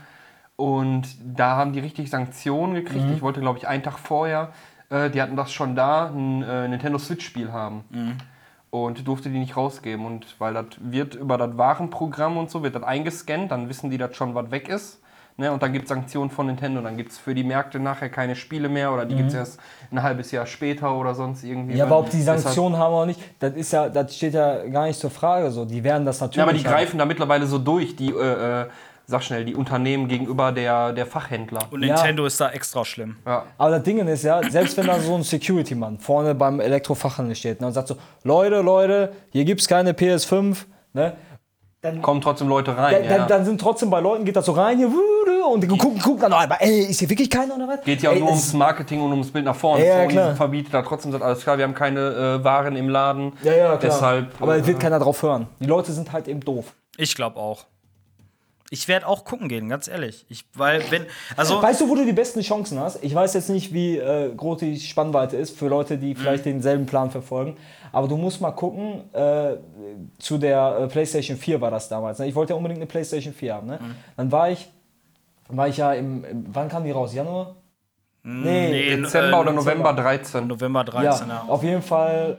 Und 0.57 1.07
da 1.23 1.55
haben 1.55 1.73
die 1.73 1.79
richtig 1.79 2.11
Sanktionen 2.11 2.75
gekriegt. 2.75 3.07
Ich 3.15 3.23
wollte, 3.23 3.39
glaube 3.39 3.61
ich, 3.61 3.69
einen 3.69 3.85
Tag 3.85 4.01
vorher, 4.01 4.53
äh, 4.91 5.09
die 5.09 5.23
hatten 5.23 5.37
das 5.37 5.53
schon 5.53 5.77
da, 5.77 6.09
ein 6.09 6.43
äh, 6.43 6.67
Nintendo 6.67 6.99
Switch-Spiel 6.99 7.53
haben. 7.53 7.85
Und 8.71 9.07
durfte 9.09 9.31
die 9.31 9.39
nicht 9.39 9.57
rausgeben. 9.57 10.05
Und 10.05 10.37
weil 10.39 10.55
das 10.55 10.67
wird 10.81 11.15
über 11.15 11.39
das 11.39 11.57
Warenprogramm 11.57 12.37
und 12.37 12.51
so, 12.51 12.63
wird 12.63 12.75
das 12.75 12.83
eingescannt, 12.83 13.51
dann 13.51 13.69
wissen 13.69 13.91
die, 13.91 13.99
dass 13.99 14.15
schon 14.17 14.35
was 14.35 14.51
weg 14.51 14.69
ist. 14.69 15.01
Ne? 15.39 15.53
Und 15.53 15.63
dann 15.63 15.73
gibt 15.73 15.85
es 15.85 15.89
Sanktionen 15.89 16.31
von 16.31 16.47
Nintendo. 16.47 16.81
Dann 16.81 16.97
gibt 16.97 17.13
es 17.13 17.19
für 17.19 17.33
die 17.33 17.45
Märkte 17.45 17.79
nachher 17.79 18.09
keine 18.09 18.35
Spiele 18.35 18.69
mehr 18.69 18.93
oder 18.93 19.07
die 19.07 19.15
gibt 19.15 19.29
es 19.29 19.35
erst 19.35 19.61
ein 19.93 20.03
halbes 20.03 20.33
Jahr 20.33 20.47
später 20.47 20.93
oder 20.97 21.15
sonst 21.15 21.45
irgendwie. 21.45 21.77
Ja, 21.77 21.85
aber 21.85 22.01
ob 22.01 22.11
die 22.11 22.21
Sanktionen 22.21 22.77
haben 22.77 22.93
oder 22.93 23.07
nicht, 23.07 23.21
das 23.39 23.55
ist 23.55 23.73
ja, 23.73 23.89
das 23.89 24.17
steht 24.17 24.35
ja 24.35 24.67
gar 24.67 24.87
nicht 24.87 24.99
zur 24.99 25.11
Frage. 25.11 25.53
So, 25.53 25.65
die 25.65 25.85
werden 25.85 26.05
das 26.05 26.21
natürlich. 26.21 26.39
Ja, 26.39 26.43
aber 26.43 26.53
die 26.53 26.65
haben. 26.65 26.73
greifen 26.75 26.99
da 26.99 27.05
mittlerweile 27.05 27.47
so 27.47 27.59
durch, 27.59 27.95
die, 27.95 28.11
äh, 28.11 28.63
äh, 28.63 28.67
sag 29.09 29.23
schnell, 29.23 29.47
die 29.47 29.55
Unternehmen 29.55 30.07
gegenüber 30.07 30.53
der, 30.53 30.93
der 30.93 31.07
Fachhändler. 31.07 31.61
Und 31.71 31.83
Ja. 31.83 31.95
Nintendo 31.95 32.27
ist 32.27 32.39
da 32.41 32.51
extra 32.51 32.85
schlimm. 32.85 33.17
Ja. 33.27 33.45
Aber 33.57 33.71
das 33.71 33.83
Ding 33.83 34.07
ist 34.07 34.23
ja, 34.23 34.43
selbst 34.49 34.77
wenn 34.77 34.87
da 34.87 35.01
so 35.01 35.15
ein 35.15 35.23
Security-Mann 35.23 35.99
vorne 35.99 36.35
beim 36.35 36.61
Elektrofachhandel 36.61 37.35
steht 37.35 37.61
ne, 37.63 37.69
und 37.69 37.73
sagt 37.73 37.89
so, 37.89 37.97
Leute, 38.23 38.61
Leute, 38.61 39.13
hier 39.31 39.47
gibt's 39.47 39.67
keine 39.67 39.93
PS5, 39.93 40.59
ne? 40.93 41.15
Dann, 41.81 42.03
Kommen 42.03 42.21
trotzdem 42.21 42.49
Leute 42.49 42.77
rein. 42.77 42.93
dann, 42.93 43.05
ja. 43.05 43.19
dann, 43.19 43.29
dann 43.29 43.45
sind 43.45 43.61
trotzdem 43.61 43.89
bei 43.89 44.01
Leuten, 44.01 44.25
geht 44.25 44.35
das 44.37 44.47
so 44.47 44.53
rein 44.53 44.79
hier, 44.79 44.91
und 45.49 45.63
die 45.63 45.69
gucken, 45.69 45.99
gucken 46.01 46.21
dann, 46.21 46.33
aber 46.33 46.61
ey, 46.61 46.81
ist 46.91 46.99
hier 46.99 47.09
wirklich 47.09 47.31
keiner 47.31 47.55
oder 47.55 47.67
was? 47.69 47.83
Geht 47.85 48.03
ja 48.03 48.11
auch 48.11 48.15
ey, 48.15 48.21
nur 48.21 48.31
ums 48.31 48.53
Marketing 48.53 49.01
und 49.01 49.13
ums 49.13 49.31
Bild 49.31 49.45
nach 49.45 49.57
vorne. 49.57 49.87
Ja, 49.87 50.03
ja, 50.03 50.07
klar. 50.07 50.37
verbietet 50.37 50.75
da 50.75 50.83
trotzdem, 50.83 51.13
sagt 51.13 51.25
alles 51.25 51.43
klar, 51.43 51.57
wir 51.57 51.65
haben 51.65 51.75
keine 51.75 52.41
äh, 52.41 52.45
Waren 52.45 52.77
im 52.77 52.89
Laden. 52.89 53.33
Ja, 53.43 53.53
ja, 53.53 53.67
klar. 53.69 53.79
Deshalb. 53.79 54.43
aber 54.43 54.57
äh, 54.57 54.61
es 54.61 54.67
wird 54.67 54.81
keiner 54.81 54.99
drauf 54.99 55.23
hören. 55.23 55.47
Die 55.61 55.67
Leute 55.67 55.93
sind 55.93 56.13
halt 56.13 56.29
eben 56.29 56.41
doof. 56.41 56.75
Ich 56.99 57.15
glaube 57.15 57.39
auch. 57.39 57.65
Ich 58.71 58.87
werde 58.87 59.07
auch 59.07 59.25
gucken 59.25 59.49
gehen, 59.49 59.69
ganz 59.69 59.89
ehrlich. 59.89 60.27
Ich, 60.29 60.45
weil, 60.55 60.83
wenn, 60.91 61.07
also, 61.37 61.63
Weißt 61.63 61.81
du, 61.81 61.89
wo 61.89 61.95
du 61.95 62.05
die 62.05 62.13
besten 62.13 62.43
Chancen 62.43 62.79
hast? 62.79 63.03
Ich 63.03 63.15
weiß 63.15 63.33
jetzt 63.33 63.49
nicht, 63.49 63.73
wie 63.73 63.97
äh, 63.97 64.35
groß 64.35 64.59
die 64.59 64.79
Spannweite 64.79 65.39
ist 65.39 65.59
für 65.59 65.69
Leute, 65.69 65.97
die 65.97 66.15
vielleicht 66.15 66.45
denselben 66.45 66.85
Plan 66.85 67.11
verfolgen. 67.11 67.57
Aber 67.93 68.09
du 68.09 68.19
musst 68.19 68.43
mal 68.43 68.51
gucken, 68.51 69.05
äh, 69.15 69.57
zu 70.19 70.37
der 70.37 70.81
äh, 70.81 70.87
PlayStation 70.89 71.39
4 71.39 71.61
war 71.63 71.71
das 71.71 71.89
damals. 71.89 72.19
Ne? 72.19 72.27
Ich 72.27 72.35
wollte 72.35 72.53
ja 72.53 72.57
unbedingt 72.57 72.81
eine 72.81 72.87
PlayStation 72.87 73.33
4 73.33 73.55
haben. 73.55 73.67
Ne? 73.69 73.81
Dann 74.19 74.31
war 74.31 74.51
ich, 74.51 74.71
war 75.49 75.69
ich 75.69 75.79
ja 75.79 75.95
im, 75.95 76.25
wann 76.53 76.69
kam 76.69 76.85
die 76.85 76.91
raus? 76.91 77.15
Januar? 77.15 77.57
Nee, 78.23 78.69
nee, 78.69 78.97
Dezember 78.97 79.39
äh, 79.39 79.41
oder 79.41 79.53
November 79.53 79.95
13. 79.95 80.47
November 80.47 80.81
ja, 80.81 81.11
13, 81.11 81.29
ja. 81.29 81.45
auf 81.49 81.63
jeden 81.63 81.81
Fall. 81.81 82.37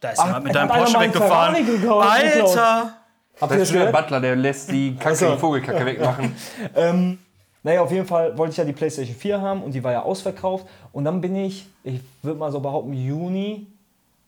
Da 0.00 0.10
ist 0.10 0.22
jemand 0.22 0.44
mit 0.44 0.54
deinem 0.54 0.68
Porsche 0.68 1.00
weggefahren. 1.00 1.56
Alter! 1.88 2.99
Habt 3.40 3.52
Das 3.52 3.60
ist 3.62 3.74
der? 3.74 3.90
Butler, 3.92 4.20
der 4.20 4.36
lässt 4.36 4.70
die 4.70 4.94
Kacke, 4.98 5.10
Ach 5.14 5.16
so. 5.16 5.32
die 5.34 5.38
Vogelkacke 5.38 5.86
wegmachen. 5.86 6.34
Ähm, 6.76 7.18
naja, 7.62 7.82
auf 7.82 7.90
jeden 7.92 8.06
Fall 8.06 8.36
wollte 8.38 8.52
ich 8.52 8.56
ja 8.56 8.64
die 8.64 8.72
PlayStation 8.72 9.14
4 9.16 9.40
haben 9.40 9.62
und 9.62 9.72
die 9.74 9.82
war 9.84 9.92
ja 9.92 10.02
ausverkauft. 10.02 10.66
Und 10.92 11.04
dann 11.04 11.20
bin 11.20 11.36
ich, 11.36 11.66
ich 11.84 12.00
würde 12.22 12.38
mal 12.38 12.50
so 12.52 12.60
behaupten, 12.60 12.92
Juni, 12.92 13.66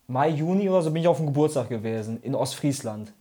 Mai, 0.06 0.28
Juni 0.30 0.68
oder 0.68 0.82
so, 0.82 0.90
bin 0.90 1.02
ich 1.02 1.08
auf 1.08 1.16
dem 1.16 1.26
Geburtstag 1.26 1.68
gewesen 1.68 2.18
in 2.22 2.34
Ostfriesland. 2.34 3.12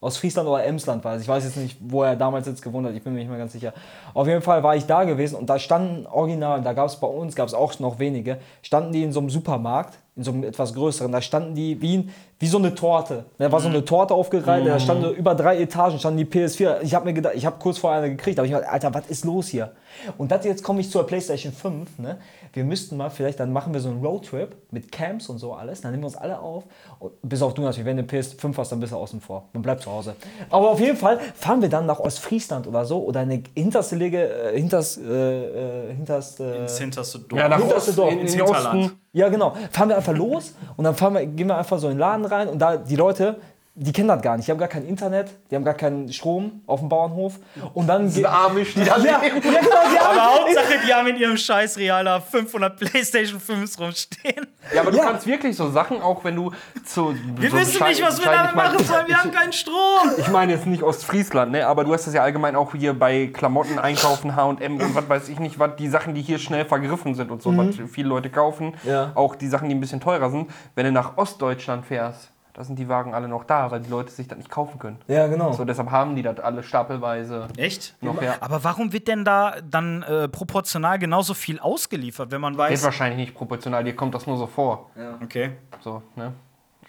Ostfriesland 0.00 0.48
oder 0.48 0.64
Emsland 0.64 1.02
war 1.04 1.14
es. 1.16 1.22
Ich 1.22 1.28
weiß 1.28 1.42
jetzt 1.42 1.56
nicht, 1.56 1.78
wo 1.80 2.02
er 2.02 2.14
damals 2.14 2.46
jetzt 2.46 2.62
gewohnt 2.62 2.86
hat. 2.86 2.94
Ich 2.94 3.02
bin 3.02 3.14
mir 3.14 3.20
nicht 3.20 3.28
mehr 3.28 3.38
ganz 3.38 3.52
sicher. 3.52 3.72
Auf 4.14 4.28
jeden 4.28 4.42
Fall 4.42 4.62
war 4.62 4.76
ich 4.76 4.84
da 4.86 5.04
gewesen 5.04 5.34
und 5.36 5.48
da 5.50 5.58
standen 5.58 6.06
original, 6.06 6.60
da 6.62 6.72
gab 6.74 6.86
es 6.86 6.96
bei 6.96 7.06
uns, 7.06 7.34
gab 7.34 7.48
es 7.48 7.54
auch 7.54 7.76
noch 7.80 7.98
wenige, 7.98 8.38
standen 8.62 8.92
die 8.92 9.02
in 9.02 9.12
so 9.12 9.20
einem 9.20 9.30
Supermarkt, 9.30 9.98
in 10.16 10.24
so 10.24 10.32
einem 10.32 10.44
etwas 10.44 10.72
größeren. 10.72 11.12
Da 11.12 11.20
standen 11.20 11.54
die 11.54 11.80
wie, 11.82 11.98
ein, 11.98 12.10
wie 12.38 12.46
so 12.46 12.56
eine 12.56 12.74
Torte. 12.74 13.26
Da 13.38 13.52
war 13.52 13.60
so 13.60 13.68
eine 13.68 13.84
Torte 13.84 14.14
aufgereiht, 14.14 14.66
da 14.66 14.80
standen 14.80 15.14
über 15.14 15.34
drei 15.34 15.60
Etagen, 15.60 15.98
standen 15.98 16.18
die 16.18 16.24
PS4. 16.24 16.80
Ich 16.80 16.94
habe 16.94 17.04
mir 17.04 17.12
gedacht, 17.12 17.34
ich 17.36 17.44
habe 17.44 17.56
kurz 17.58 17.78
vor 17.78 17.92
einer 17.92 18.08
gekriegt, 18.08 18.38
aber 18.38 18.46
ich 18.46 18.52
dachte, 18.52 18.68
Alter, 18.68 18.94
was 18.94 19.06
ist 19.08 19.26
los 19.26 19.48
hier? 19.48 19.72
Und 20.18 20.30
das 20.30 20.44
jetzt 20.44 20.62
komme 20.62 20.80
ich 20.80 20.90
zur 20.90 21.06
PlayStation 21.06 21.52
5. 21.52 21.98
Ne? 21.98 22.18
Wir 22.52 22.64
müssten 22.64 22.96
mal, 22.96 23.10
vielleicht, 23.10 23.40
dann 23.40 23.52
machen 23.52 23.72
wir 23.72 23.80
so 23.80 23.88
einen 23.88 24.04
Roadtrip 24.04 24.56
mit 24.70 24.90
Camps 24.92 25.28
und 25.28 25.38
so 25.38 25.52
alles. 25.54 25.80
Dann 25.80 25.90
nehmen 25.92 26.02
wir 26.02 26.06
uns 26.08 26.16
alle 26.16 26.38
auf. 26.38 26.64
Und, 26.98 27.12
bis 27.22 27.42
auf 27.42 27.54
du 27.54 27.62
natürlich, 27.62 27.84
wenn 27.86 27.96
du 27.96 28.02
eine 28.02 28.22
PS5 28.22 28.56
hast, 28.56 28.72
dann 28.72 28.80
bist 28.80 28.92
du 28.92 28.96
außen 28.96 29.20
vor. 29.20 29.48
Man 29.52 29.62
bleibt 29.62 29.82
zu 29.82 29.90
Hause. 29.90 30.16
Aber 30.50 30.70
auf 30.70 30.80
jeden 30.80 30.96
Fall 30.96 31.18
fahren 31.34 31.60
wir 31.62 31.68
dann 31.68 31.86
nach 31.86 32.00
Ostfriesland 32.00 32.66
oder 32.66 32.84
so 32.84 33.02
oder 33.04 33.20
eine 33.20 33.42
hinterste 33.54 33.96
Lege, 33.96 34.52
äh, 34.52 34.58
hinters, 34.58 34.98
äh, 34.98 35.90
äh, 35.90 35.94
hinterst, 35.94 36.40
äh, 36.40 36.58
Das 36.60 36.78
hinterste 36.78 37.18
Dorf. 37.20 37.40
Ja, 37.40 37.48
nach 37.48 37.58
Hinterste 37.58 37.92
Dorf. 37.92 38.12
in, 38.12 38.18
in 38.18 38.24
Ins 38.26 38.34
Hinterland. 38.34 38.84
Osten. 38.84 39.00
ja, 39.12 39.28
genau. 39.28 39.54
Fahren 39.70 39.88
wir 39.88 39.96
einfach 39.96 40.14
los 40.16 40.54
und 40.76 40.84
dann 40.84 40.94
fahren 40.94 41.14
wir, 41.14 41.26
gehen 41.26 41.48
wir 41.48 41.56
einfach 41.56 41.78
so 41.78 41.88
in 41.88 41.94
den 41.94 42.00
Laden 42.00 42.24
rein 42.24 42.48
und 42.48 42.58
da 42.58 42.76
die 42.76 42.96
Leute, 42.96 43.36
die 43.78 43.92
kennen 43.92 44.08
das 44.08 44.22
gar 44.22 44.36
nicht. 44.38 44.48
Die 44.48 44.52
haben 44.52 44.58
gar 44.58 44.68
kein 44.68 44.86
Internet, 44.86 45.28
die 45.50 45.54
haben 45.54 45.64
gar 45.64 45.74
keinen 45.74 46.10
Strom 46.10 46.62
auf 46.66 46.80
dem 46.80 46.88
Bauernhof. 46.88 47.34
Und 47.74 47.86
dann 47.86 48.10
geht. 48.12 48.24
Amish, 48.24 48.72
die 48.74 48.84
da 48.84 48.96
Ja, 48.96 49.04
ja, 49.04 49.20
leben. 49.20 49.40
genau, 49.42 49.58
die 49.60 49.98
haben, 49.98 50.18
Aber 50.18 50.34
Hauptsache, 50.40 50.78
die 50.86 50.94
haben 50.94 51.06
in 51.08 51.16
ihrem 51.18 51.36
scheiß 51.36 51.76
Realer 51.76 52.20
500 52.22 52.74
Playstation 52.78 53.38
5s 53.38 53.78
rumstehen. 53.78 54.46
Ja, 54.74 54.80
aber 54.80 54.90
du 54.92 54.96
Ja. 54.96 55.04
kannst 55.04 55.26
wirklich 55.26 55.54
so 55.54 55.70
Sachen, 55.70 56.00
auch 56.00 56.24
wenn 56.24 56.36
du 56.36 56.52
zu. 56.86 57.14
Wir 57.36 57.50
so 57.50 57.56
wissen 57.58 57.84
nicht, 57.86 58.02
was 58.02 58.18
wir 58.24 58.32
damit 58.32 58.54
machen 58.54 58.82
sollen. 58.84 59.06
Wir 59.08 59.18
haben 59.22 59.30
keinen 59.30 59.52
Strom. 59.52 60.10
Ich 60.16 60.28
meine 60.28 60.54
jetzt 60.54 60.66
nicht 60.66 60.82
Ostfriesland, 60.82 61.52
ne? 61.52 61.66
aber 61.66 61.84
du 61.84 61.92
hast 61.92 62.06
das 62.06 62.14
ja 62.14 62.22
allgemein 62.22 62.56
auch 62.56 62.72
hier 62.74 62.98
bei 62.98 63.26
Klamotten 63.26 63.78
einkaufen, 63.78 64.34
H&M 64.34 64.80
und 64.80 64.94
was 64.94 65.06
weiß 65.08 65.28
ich 65.28 65.38
nicht, 65.38 65.58
was 65.58 65.76
die 65.76 65.88
Sachen, 65.88 66.14
die 66.14 66.22
hier 66.22 66.38
schnell 66.38 66.64
vergriffen 66.64 67.14
sind 67.14 67.30
und 67.30 67.42
so, 67.42 67.54
was 67.56 67.76
viele 67.92 68.08
Leute 68.08 68.30
kaufen, 68.30 68.72
Ja. 68.84 69.12
auch 69.14 69.34
die 69.34 69.48
Sachen, 69.48 69.68
die 69.68 69.74
ein 69.74 69.80
bisschen 69.80 70.00
teurer 70.00 70.30
sind. 70.30 70.50
Wenn 70.74 70.86
du 70.86 70.92
nach 70.92 71.18
Ostdeutschland 71.18 71.84
fährst, 71.84 72.30
da 72.56 72.64
sind 72.64 72.78
die 72.78 72.88
Wagen 72.88 73.12
alle 73.12 73.28
noch 73.28 73.44
da, 73.44 73.70
weil 73.70 73.80
die 73.80 73.90
Leute 73.90 74.10
sich 74.10 74.28
das 74.28 74.38
nicht 74.38 74.50
kaufen 74.50 74.78
können. 74.78 74.98
ja, 75.08 75.26
genau. 75.26 75.52
So, 75.52 75.66
deshalb 75.66 75.90
haben 75.90 76.16
die 76.16 76.22
das 76.22 76.40
alle 76.40 76.62
stapelweise. 76.62 77.48
Echt? 77.58 77.94
Noch, 78.00 78.20
ja. 78.22 78.36
Aber 78.40 78.64
warum 78.64 78.94
wird 78.94 79.08
denn 79.08 79.26
da 79.26 79.56
dann 79.62 80.02
äh, 80.02 80.26
proportional 80.26 80.98
genauso 80.98 81.34
viel 81.34 81.60
ausgeliefert, 81.60 82.30
wenn 82.30 82.40
man 82.40 82.54
Ist 82.54 82.58
weiß. 82.58 82.84
wahrscheinlich 82.84 83.18
nicht 83.18 83.34
proportional, 83.36 83.84
dir 83.84 83.94
kommt 83.94 84.14
das 84.14 84.26
nur 84.26 84.38
so 84.38 84.46
vor. 84.46 84.90
Okay. 85.22 85.50
So, 85.80 86.02
ne? 86.14 86.32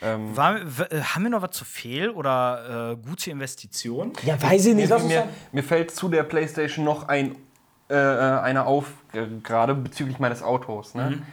Ähm, 0.01 0.38
War, 0.38 0.55
äh, 0.55 1.01
haben 1.01 1.24
wir 1.24 1.32
noch 1.32 1.41
was 1.41 1.51
zu 1.51 1.65
fehl 1.65 2.11
oder 2.11 2.91
äh, 2.93 2.95
gute 2.95 3.32
Investitionen? 3.32 4.13
Ja, 4.24 4.41
weiß 4.41 4.68
ich 4.68 4.76
nicht. 4.76 4.89
mir, 4.89 4.99
mir, 4.99 5.28
mir 5.51 5.63
fällt 5.63 5.91
zu 5.91 6.07
der 6.07 6.24
Playstation 6.24 6.86
noch 6.86 7.09
ein, 7.09 7.36
äh, 7.89 7.95
äh, 7.95 8.39
einer 8.39 8.68
auf, 8.68 8.91
äh, 9.13 9.26
gerade 9.43 9.76
bezüglich 9.76 10.20
meines 10.20 10.43
Autos. 10.43 10.95
Ne? 10.95 11.07
Ähm, 11.13 11.24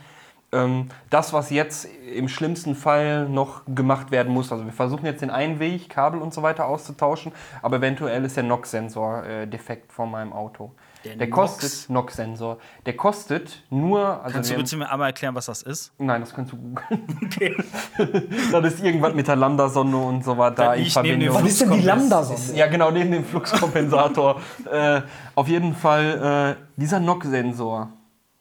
das, 1.10 1.32
was 1.32 1.50
jetzt 1.50 1.86
im 2.14 2.28
schlimmsten 2.28 2.74
Fall 2.74 3.28
noch 3.28 3.62
gemacht 3.66 4.10
werden 4.10 4.32
muss, 4.32 4.52
also 4.52 4.64
wir 4.64 4.72
versuchen 4.72 5.04
jetzt 5.06 5.22
den 5.22 5.30
Einweg, 5.30 5.88
Kabel 5.88 6.20
und 6.20 6.32
so 6.34 6.42
weiter 6.42 6.66
auszutauschen, 6.66 7.32
aber 7.62 7.76
eventuell 7.78 8.24
ist 8.24 8.36
der 8.36 8.44
NOx-Sensor 8.44 9.24
äh, 9.24 9.46
defekt 9.46 9.92
von 9.92 10.10
meinem 10.10 10.32
Auto. 10.32 10.72
Der 11.04 11.16
Der, 11.16 11.26
NOx? 11.28 11.36
kostet, 11.36 11.90
NOx-Sensor, 11.90 12.56
der 12.86 12.96
kostet 12.96 13.62
nur, 13.68 14.22
also 14.22 14.34
Kannst 14.36 14.50
du 14.50 14.54
wir- 14.56 14.62
bitte 14.62 14.76
mir 14.78 14.90
einmal 14.90 15.08
erklären, 15.08 15.34
was 15.34 15.46
das 15.46 15.60
ist? 15.62 15.92
Nein, 15.98 16.22
das 16.22 16.32
kannst 16.34 16.52
du 16.52 16.56
googeln. 16.56 17.04
das 18.52 18.64
ist 18.72 18.82
irgendwas 18.82 19.12
mit 19.14 19.28
der 19.28 19.36
Lambda-Sonde 19.36 19.96
und 19.98 20.24
so 20.24 20.38
weiter 20.38 20.64
Da 20.64 20.74
dem 20.76 20.86
Verbindung. 20.86 21.34
Was 21.34 21.42
ist 21.44 21.60
denn 21.60 21.72
die 21.72 21.80
Lambda-Sonde? 21.80 22.58
Ja, 22.58 22.66
genau, 22.68 22.90
neben 22.90 23.10
dem 23.10 23.24
Fluxkompensator. 23.24 24.40
äh, 24.72 25.02
auf 25.34 25.46
jeden 25.48 25.74
Fall 25.74 26.56
äh, 26.58 26.80
dieser 26.80 27.00
NOx-Sensor. 27.00 27.90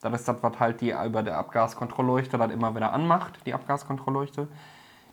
Das 0.04 0.20
ist 0.20 0.28
das, 0.28 0.42
was 0.42 0.60
halt 0.60 0.80
die 0.80 0.90
über 0.90 1.22
der 1.22 1.38
Abgaskontrollleuchte 1.38 2.36
dann 2.36 2.50
immer 2.50 2.74
wieder 2.76 2.92
anmacht, 2.92 3.38
die 3.46 3.54
Abgaskontrollleuchte. 3.54 4.48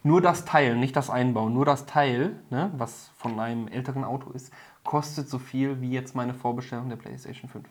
Nur 0.04 0.22
das 0.22 0.46
Teil, 0.46 0.76
nicht 0.76 0.96
das 0.96 1.10
Einbauen, 1.10 1.54
nur 1.54 1.64
das 1.64 1.86
Teil, 1.86 2.40
ne, 2.50 2.72
was 2.76 3.12
von 3.18 3.40
einem 3.40 3.68
älteren 3.68 4.04
Auto 4.04 4.32
ist, 4.32 4.52
kostet 4.84 5.30
so 5.30 5.40
viel 5.40 5.80
wie 5.80 5.92
jetzt 5.92 6.16
meine 6.16 6.34
Vorbestellung 6.34 6.90
der 6.90 6.98
PlayStation 6.98 7.50
5. 7.50 7.68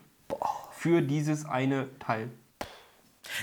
Für 0.71 1.01
dieses 1.01 1.45
eine 1.45 1.87
Teil. 1.99 2.31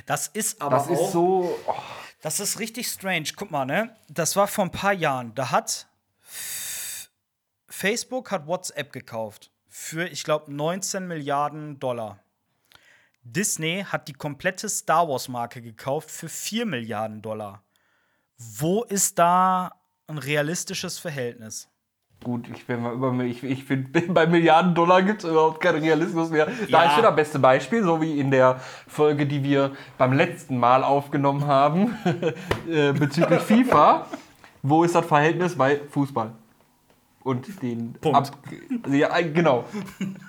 Das 0.07 0.27
ist 0.27 0.61
aber 0.61 0.77
Das 0.77 0.89
auch, 0.89 0.91
ist 0.91 1.13
so. 1.13 1.57
Oh, 1.67 1.75
das 2.23 2.41
ist 2.41 2.59
richtig 2.59 2.89
strange. 2.89 3.29
Guck 3.37 3.51
mal, 3.51 3.65
ne? 3.65 3.95
Das 4.09 4.35
war 4.35 4.49
vor 4.49 4.65
ein 4.65 4.73
paar 4.73 4.93
Jahren. 4.93 5.35
Da 5.37 5.51
hat 5.53 5.87
Facebook 7.69 8.33
hat 8.33 8.49
WhatsApp 8.49 8.93
gekauft 8.93 9.53
für, 9.69 10.09
ich 10.09 10.25
glaube, 10.25 10.53
19 10.53 11.07
Milliarden 11.07 11.79
Dollar. 11.79 12.19
Disney 13.33 13.85
hat 13.87 14.09
die 14.09 14.13
komplette 14.15 14.69
Star 14.69 15.09
Wars 15.09 15.29
Marke 15.29 15.61
gekauft 15.61 16.11
für 16.11 16.29
4 16.29 16.67
Milliarden 16.67 17.21
Dollar. 17.23 17.63
Wo 18.39 18.85
ist 18.85 19.19
da 19.19 19.73
ein 20.07 20.19
realistisches 20.19 20.99
Verhältnis? 20.99 21.69
Gut, 22.25 22.49
ich 22.53 22.67
bin 22.67 22.83
mal 22.83 22.93
über 22.95 23.13
ich, 23.25 23.45
ich 23.45 23.65
finde, 23.65 24.01
bei 24.09 24.27
Milliarden 24.27 24.75
Dollar 24.75 25.03
gibt 25.03 25.23
es 25.23 25.31
überhaupt 25.31 25.61
keinen 25.61 25.83
Realismus 25.83 26.31
mehr. 26.31 26.47
Da 26.47 26.53
Ja. 26.67 26.85
ist 26.87 26.95
schon 26.95 27.03
das 27.05 27.15
beste 27.15 27.39
Beispiel, 27.39 27.83
so 27.83 28.01
wie 28.01 28.19
in 28.19 28.31
der 28.31 28.61
Folge, 28.89 29.27
die 29.27 29.43
wir 29.45 29.73
beim 29.99 30.13
letzten 30.13 30.57
Mal 30.59 30.83
aufgenommen 30.83 31.47
haben, 31.47 31.97
äh, 32.69 32.93
bezüglich 32.93 33.41
FIFA. 33.43 34.07
Wo 34.63 34.83
ist 34.85 34.95
das 34.95 35.07
Verhältnis 35.07 35.57
bei 35.57 35.81
Fußball? 35.91 36.33
Und 37.23 37.63
den 37.63 37.93
Punkt. 37.95 38.33
ja, 38.91 39.17
äh, 39.17 39.31
genau. 39.31 39.65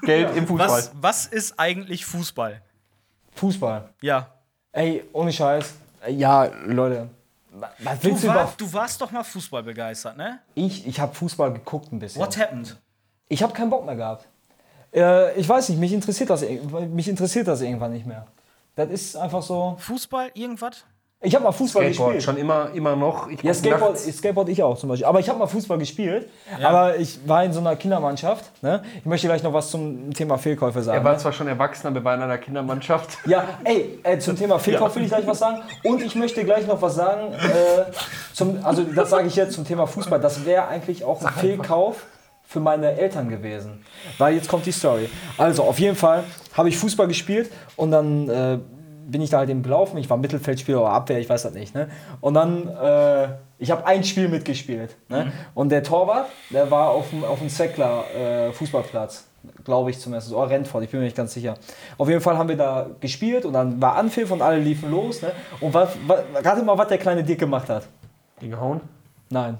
Geld 0.03 0.35
im 0.35 0.45
Fußball. 0.47 0.67
Was, 0.69 0.91
was 1.01 1.25
ist 1.27 1.59
eigentlich 1.59 2.05
Fußball? 2.05 2.61
Fußball. 3.39 3.89
Ja. 4.01 4.27
Ey, 4.71 5.03
ohne 5.13 5.31
Scheiß. 5.31 5.73
Ja, 6.09 6.43
Leute. 6.65 7.09
wa- 7.51 7.69
Was 7.79 8.03
willst 8.03 8.23
Du, 8.23 8.27
war, 8.27 8.43
über. 8.43 8.53
du 8.57 8.73
warst 8.73 9.01
doch 9.01 9.11
mal 9.11 9.23
Fußball 9.23 9.63
begeistert, 9.63 10.17
ne? 10.17 10.39
Ich, 10.55 10.85
ich 10.85 10.99
habe 10.99 11.13
Fußball 11.15 11.53
geguckt 11.53 11.91
ein 11.91 11.99
bisschen. 11.99 12.21
What 12.21 12.37
happened? 12.37 12.77
Ich 13.29 13.41
habe 13.41 13.53
keinen 13.53 13.69
Bock 13.69 13.85
mehr 13.85 13.95
gehabt. 13.95 14.27
Äh, 14.93 15.33
ich 15.39 15.47
weiß 15.47 15.69
nicht, 15.69 15.79
mich 15.79 15.93
interessiert, 15.93 16.29
das, 16.29 16.41
mich 16.41 17.07
interessiert 17.07 17.47
das 17.47 17.61
irgendwann 17.61 17.93
nicht 17.93 18.05
mehr. 18.05 18.27
Das 18.75 18.89
ist 18.89 19.15
einfach 19.15 19.41
so. 19.41 19.75
Fußball, 19.79 20.31
irgendwas? 20.33 20.83
Ich 21.21 21.35
habe 21.35 21.43
mal 21.43 21.51
Fußball 21.51 21.83
Skateboard, 21.83 22.13
gespielt. 22.13 22.23
schon 22.23 22.37
immer, 22.37 22.69
immer 22.73 22.95
noch. 22.95 23.27
Ich 23.27 23.43
Ja, 23.43 23.53
Skateboard, 23.53 23.99
Skateboard 23.99 24.47
ich 24.47 24.63
auch 24.63 24.77
zum 24.77 24.87
Beispiel. 24.87 25.05
Aber 25.05 25.19
ich 25.19 25.27
habe 25.27 25.37
mal 25.37 25.47
Fußball 25.47 25.77
gespielt. 25.77 26.29
Aber 26.63 26.95
ich 26.95 27.19
war 27.27 27.43
in 27.43 27.51
so 27.51 27.59
einer 27.59 27.75
Kindermannschaft. 27.75 28.45
Ne? 28.63 28.83
Ich 28.99 29.05
möchte 29.05 29.27
gleich 29.27 29.43
noch 29.43 29.51
was 29.51 29.69
zum 29.69 30.13
Thema 30.13 30.37
Fehlkäufe 30.37 30.81
sagen. 30.81 30.97
Er 30.97 31.03
war 31.03 31.17
zwar 31.17 31.33
schon 31.33 31.49
Erwachsener, 31.49 31.93
wir 31.93 32.05
waren 32.05 32.19
in 32.19 32.23
einer 32.23 32.37
Kindermannschaft. 32.37 33.17
Ja, 33.25 33.43
ey, 33.65 33.99
äh, 34.03 34.17
zum 34.19 34.37
Thema 34.37 34.59
Fehlkauf 34.59 34.95
will 34.95 35.03
ich 35.03 35.09
gleich 35.09 35.27
was 35.27 35.39
sagen. 35.39 35.61
Und 35.83 36.01
ich 36.01 36.15
möchte 36.15 36.45
gleich 36.45 36.65
noch 36.65 36.81
was 36.81 36.95
sagen. 36.95 37.33
Äh, 37.33 37.91
zum, 38.33 38.63
also, 38.63 38.83
das 38.83 39.09
sage 39.09 39.27
ich 39.27 39.35
jetzt 39.35 39.55
zum 39.55 39.65
Thema 39.65 39.87
Fußball. 39.87 40.21
Das 40.21 40.45
wäre 40.45 40.69
eigentlich 40.69 41.03
auch 41.03 41.21
ein 41.21 41.33
Fehlkauf 41.33 42.05
für 42.47 42.61
meine 42.61 42.97
Eltern 42.97 43.27
gewesen. 43.27 43.83
Weil 44.17 44.35
jetzt 44.35 44.47
kommt 44.47 44.65
die 44.65 44.71
Story. 44.71 45.09
Also, 45.37 45.63
auf 45.63 45.79
jeden 45.79 45.97
Fall 45.97 46.23
habe 46.53 46.69
ich 46.69 46.77
Fußball 46.77 47.07
gespielt 47.09 47.51
und 47.75 47.91
dann 47.91 48.29
äh, 48.29 48.59
bin 49.11 49.21
ich 49.21 49.29
da 49.29 49.39
halt 49.39 49.49
eben 49.49 49.63
gelaufen. 49.63 49.97
Ich 49.97 50.09
war 50.09 50.17
Mittelfeldspieler 50.17 50.81
oder 50.81 50.91
Abwehr, 50.91 51.19
ich 51.19 51.29
weiß 51.29 51.43
das 51.43 51.53
nicht. 51.53 51.75
Ne? 51.75 51.89
Und 52.21 52.33
dann, 52.33 52.67
äh, 52.67 53.29
ich 53.57 53.71
habe 53.71 53.85
ein 53.85 54.03
Spiel 54.03 54.27
mitgespielt. 54.27 54.95
Ne? 55.09 55.31
Und 55.53 55.69
der 55.69 55.83
Torwart, 55.83 56.29
der 56.49 56.69
war 56.71 56.89
auf 56.89 57.09
dem, 57.09 57.23
auf 57.23 57.39
dem 57.39 57.49
Zeckler 57.49 58.03
äh, 58.15 58.51
Fußballplatz. 58.51 59.25
Glaube 59.63 59.89
ich 59.89 59.99
zumindest. 59.99 60.33
Oder 60.33 60.49
Rentfort, 60.49 60.83
ich 60.83 60.89
bin 60.89 60.99
mir 60.99 61.05
nicht 61.05 61.15
ganz 61.15 61.33
sicher. 61.33 61.55
Auf 61.97 62.09
jeden 62.09 62.21
Fall 62.21 62.37
haben 62.37 62.49
wir 62.49 62.57
da 62.57 62.87
gespielt 62.99 63.45
und 63.45 63.53
dann 63.53 63.81
war 63.81 63.95
Anpfiff 63.95 64.31
und 64.31 64.41
alle 64.41 64.59
liefen 64.59 64.91
los. 64.91 65.21
Ne? 65.21 65.31
Und 65.61 65.73
was, 65.73 65.91
was, 66.07 66.19
rate 66.43 66.61
mal, 66.63 66.77
was 66.77 66.87
der 66.89 66.97
kleine 66.97 67.23
Dick 67.23 67.39
gemacht 67.39 67.69
hat. 67.69 67.87
Gehauen? 68.41 68.81
Nein. 69.29 69.57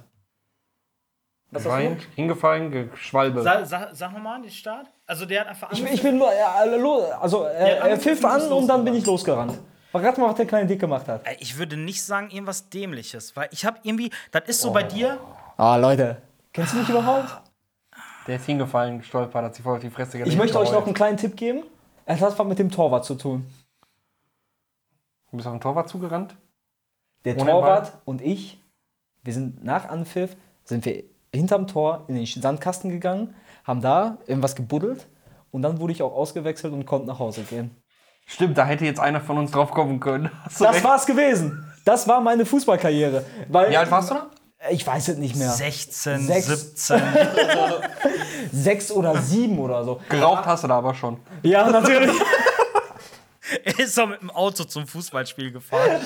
Rein, 1.52 1.98
hingefallen, 2.16 2.92
geschwalbe. 2.92 3.42
Sag, 3.42 3.66
sag, 3.66 3.90
sag 3.94 4.14
nochmal 4.14 4.42
den 4.42 4.52
Start. 4.52 4.88
Also 5.08 5.26
der 5.26 5.42
hat 5.42 5.48
einfach 5.48 5.72
Ich, 5.72 5.84
ich 5.84 6.02
bin 6.04 6.18
nur, 6.18 6.32
äh, 6.32 7.12
also 7.20 7.44
er, 7.44 7.78
er 7.82 7.98
pfiff 8.00 8.24
an 8.24 8.42
und 8.52 8.68
dann 8.68 8.86
bin 8.86 8.94
ich 8.94 9.06
losgerannt. 9.06 9.58
Verrat 9.92 10.18
mal, 10.20 10.30
was 10.30 10.36
der 10.36 10.46
kleine 10.46 10.68
Dick 10.68 10.80
gemacht 10.80 11.08
hat. 11.08 11.24
Ich 11.40 11.58
würde 11.58 11.76
nicht 11.76 12.04
sagen 12.04 12.30
irgendwas 12.30 12.70
Dämliches, 12.70 13.36
weil 13.36 13.50
ich 13.52 13.66
habe 13.66 13.80
irgendwie, 13.82 14.12
das 14.32 14.44
ist 14.46 14.62
so 14.62 14.72
bei 14.72 14.84
dir, 14.84 15.18
Ah, 15.58 15.76
Leute. 15.76 16.22
Kennst 16.54 16.74
du 16.74 16.78
mich 16.78 16.88
überhaupt? 16.88 17.42
Der 18.28 18.36
ist 18.38 18.46
hingefallen, 18.46 19.00
gestolpert, 19.00 19.44
hat 19.44 19.56
sich 19.56 19.64
voll 19.64 19.76
auf 19.76 19.82
die 19.82 19.90
Fresse 19.90 20.14
gelegt. 20.14 20.32
Ich 20.32 20.38
möchte 20.38 20.58
euch 20.60 20.72
noch 20.72 20.86
einen 20.86 20.94
kleinen 20.94 21.18
Tipp 21.18 21.36
geben. 21.36 21.64
Es 22.06 22.22
hat 22.22 22.38
was 22.38 22.48
mit 22.48 22.60
dem 22.60 22.72
Torwart 22.72 23.04
zu 23.04 23.16
tun. 23.16 23.46
Du 25.32 25.38
bist 25.38 25.48
auf 25.48 25.54
den 25.54 25.62
Torwart 25.62 25.90
zugerannt? 25.90 26.36
Der 27.26 27.36
Ohne 27.38 27.52
Torwart 27.52 27.94
und 28.06 28.22
ich, 28.22 28.62
wir 29.24 29.34
sind 29.34 29.64
nach 29.64 29.90
Anpfiff, 29.90 30.38
sind 30.64 30.86
wir 30.86 31.04
hinterm 31.34 31.68
Tor 31.68 32.06
in 32.08 32.16
den 32.16 32.26
Sandkasten 32.26 32.90
gegangen, 32.90 33.36
haben 33.64 33.82
da 33.82 34.18
irgendwas 34.28 34.56
gebuddelt 34.56 35.08
und 35.52 35.62
dann 35.62 35.80
wurde 35.80 35.94
ich 35.94 36.02
auch 36.04 36.14
ausgewechselt 36.14 36.74
und 36.74 36.86
konnte 36.86 37.08
nach 37.08 37.20
Hause 37.20 37.42
gehen. 37.44 37.76
Stimmt, 38.26 38.58
da 38.58 38.66
hätte 38.66 38.86
jetzt 38.86 39.00
einer 39.00 39.22
von 39.22 39.38
uns 39.38 39.52
drauf 39.52 39.72
kommen 39.72 40.00
können. 40.00 40.30
Hast 40.46 40.62
Das 40.62 40.76
recht. 40.76 40.84
war's 40.84 41.06
gewesen. 41.06 41.66
Das 41.86 42.08
war 42.08 42.22
meine 42.22 42.46
Fußballkarriere. 42.46 43.26
Weil 43.48 43.72
Wie 43.72 43.78
alt 43.78 43.90
warst 43.90 44.12
du 44.12 44.16
da? 44.16 44.28
Ich 44.70 44.86
weiß 44.86 45.08
es 45.08 45.18
nicht 45.18 45.36
mehr. 45.38 45.50
16, 45.50 46.28
Sechs. 46.28 46.48
17. 46.48 47.02
Sechs 48.52 48.92
oder 48.92 49.22
sieben 49.22 49.58
oder 49.58 49.84
so. 49.84 50.02
Geraucht 50.10 50.46
hast 50.46 50.64
du 50.64 50.68
da 50.68 50.78
aber 50.78 50.94
schon. 50.94 51.18
Ja, 51.44 51.70
natürlich. 51.70 52.12
er 53.64 53.80
ist 53.80 53.98
doch 53.98 54.08
mit 54.08 54.22
dem 54.22 54.30
Auto 54.30 54.66
zum 54.66 54.86
Fußballspiel 54.86 55.52
gefahren. 55.52 56.02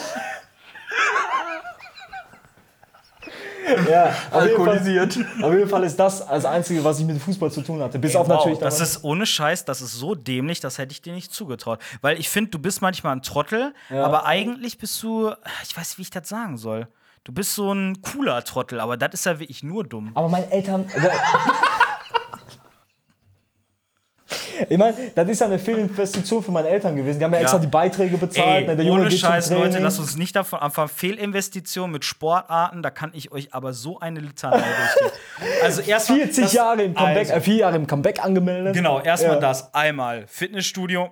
ja, 3.90 4.06
auf 4.06 4.14
jeden, 4.14 4.18
Fall, 4.30 4.42
Alkoholisiert. 4.42 5.18
auf 5.42 5.54
jeden 5.54 5.70
Fall 5.70 5.84
ist 5.84 5.98
das 5.98 6.26
das 6.26 6.46
Einzige, 6.46 6.84
was 6.84 7.00
ich 7.00 7.06
mit 7.06 7.22
Fußball 7.22 7.52
zu 7.52 7.62
tun 7.62 7.82
hatte. 7.82 8.00
Bis 8.00 8.16
auf 8.16 8.28
Wow, 8.28 8.38
natürlich 8.38 8.60
das 8.60 8.80
ist 8.80 9.04
ohne 9.04 9.26
Scheiß, 9.26 9.66
das 9.66 9.82
ist 9.82 9.94
so 9.94 10.16
dämlich, 10.16 10.60
das 10.60 10.78
hätte 10.78 10.92
ich 10.92 11.02
dir 11.02 11.14
nicht 11.14 11.34
zugetraut. 11.34 11.80
Weil 12.02 12.20
ich 12.20 12.30
finde, 12.30 12.52
du 12.52 12.60
bist 12.60 12.82
manchmal 12.82 13.16
ein 13.16 13.22
Trottel, 13.22 13.74
aber 13.90 14.26
eigentlich 14.26 14.78
bist 14.78 15.02
du, 15.04 15.32
ich 15.64 15.76
weiß, 15.76 15.98
wie 15.98 16.04
ich 16.04 16.10
das 16.10 16.28
sagen 16.28 16.58
soll. 16.58 16.88
Du 17.24 17.32
bist 17.32 17.56
so 17.56 17.72
ein 17.72 18.02
cooler 18.02 18.44
Trottel, 18.44 18.82
aber 18.82 18.98
das 18.98 19.14
ist 19.14 19.26
ja 19.26 19.40
wirklich 19.40 19.64
nur 19.64 19.86
dumm. 19.86 20.12
Aber 20.14 20.28
meine 20.28 20.52
Eltern. 20.52 20.90
Ich 24.70 24.78
meine, 24.78 24.96
das 25.16 25.30
ist 25.30 25.40
ja 25.40 25.48
eine 25.48 25.60
Fehlinvestition 25.60 26.44
für 26.44 26.52
meine 26.52 26.68
Eltern 26.70 26.96
gewesen. 26.96 27.20
Die 27.20 27.26
haben 27.26 27.34
ja 27.34 27.40
extra 27.40 27.60
die 27.60 27.68
Beiträge 27.68 28.18
bezahlt. 28.18 28.68
ne, 28.68 28.76
der 28.76 28.86
Ey, 28.86 28.90
Junge 28.92 29.02
ohne 29.02 29.12
Scheiß, 29.12 29.50
Leute, 29.52 29.80
lasst 29.80 30.00
uns 30.00 30.16
nicht 30.16 30.36
davon 30.36 30.60
anfangen. 30.60 30.90
Fehlinvestition 30.90 31.92
mit 31.92 32.06
Sportarten, 32.06 32.82
da 32.84 32.90
kann 32.90 33.12
ich 33.14 33.32
euch 33.32 33.54
aber 33.54 33.74
so 33.74 34.00
eine 34.00 34.20
Litanei 34.20 34.58
durchgehen. 34.58 35.20
Also 35.64 35.82
erstmal 35.82 36.20
40 36.20 36.44
das- 36.46 36.54
Jahre 36.54 36.84
im 36.84 36.94
Comeback, 36.94 37.18
Also, 37.30 37.34
äh, 37.34 37.42
vier 37.42 37.56
Jahre 37.56 37.76
im 37.76 37.88
Comeback 37.88 38.24
angemeldet. 38.24 38.74
Genau, 38.74 39.00
erstmal 39.02 39.36
Ja. 39.36 39.40
das. 39.42 39.74
Einmal 39.74 40.26
Fitnessstudio. 40.28 41.12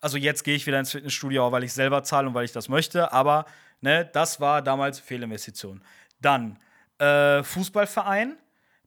Also 0.00 0.16
jetzt 0.18 0.44
gehe 0.44 0.54
ich 0.56 0.66
wieder 0.66 0.78
ins 0.78 0.90
Fitnessstudio, 0.90 1.50
weil 1.52 1.64
ich 1.64 1.72
selber 1.72 2.02
zahle 2.02 2.28
und 2.28 2.34
weil 2.34 2.44
ich 2.44 2.52
das 2.52 2.68
möchte. 2.68 3.12
Aber 3.12 3.44
ne, 3.80 4.08
das 4.12 4.40
war 4.40 4.62
damals 4.62 4.98
Fehlinvestition. 5.00 5.82
Dann 6.20 6.58
äh, 6.98 7.42
Fußballverein. 7.42 8.36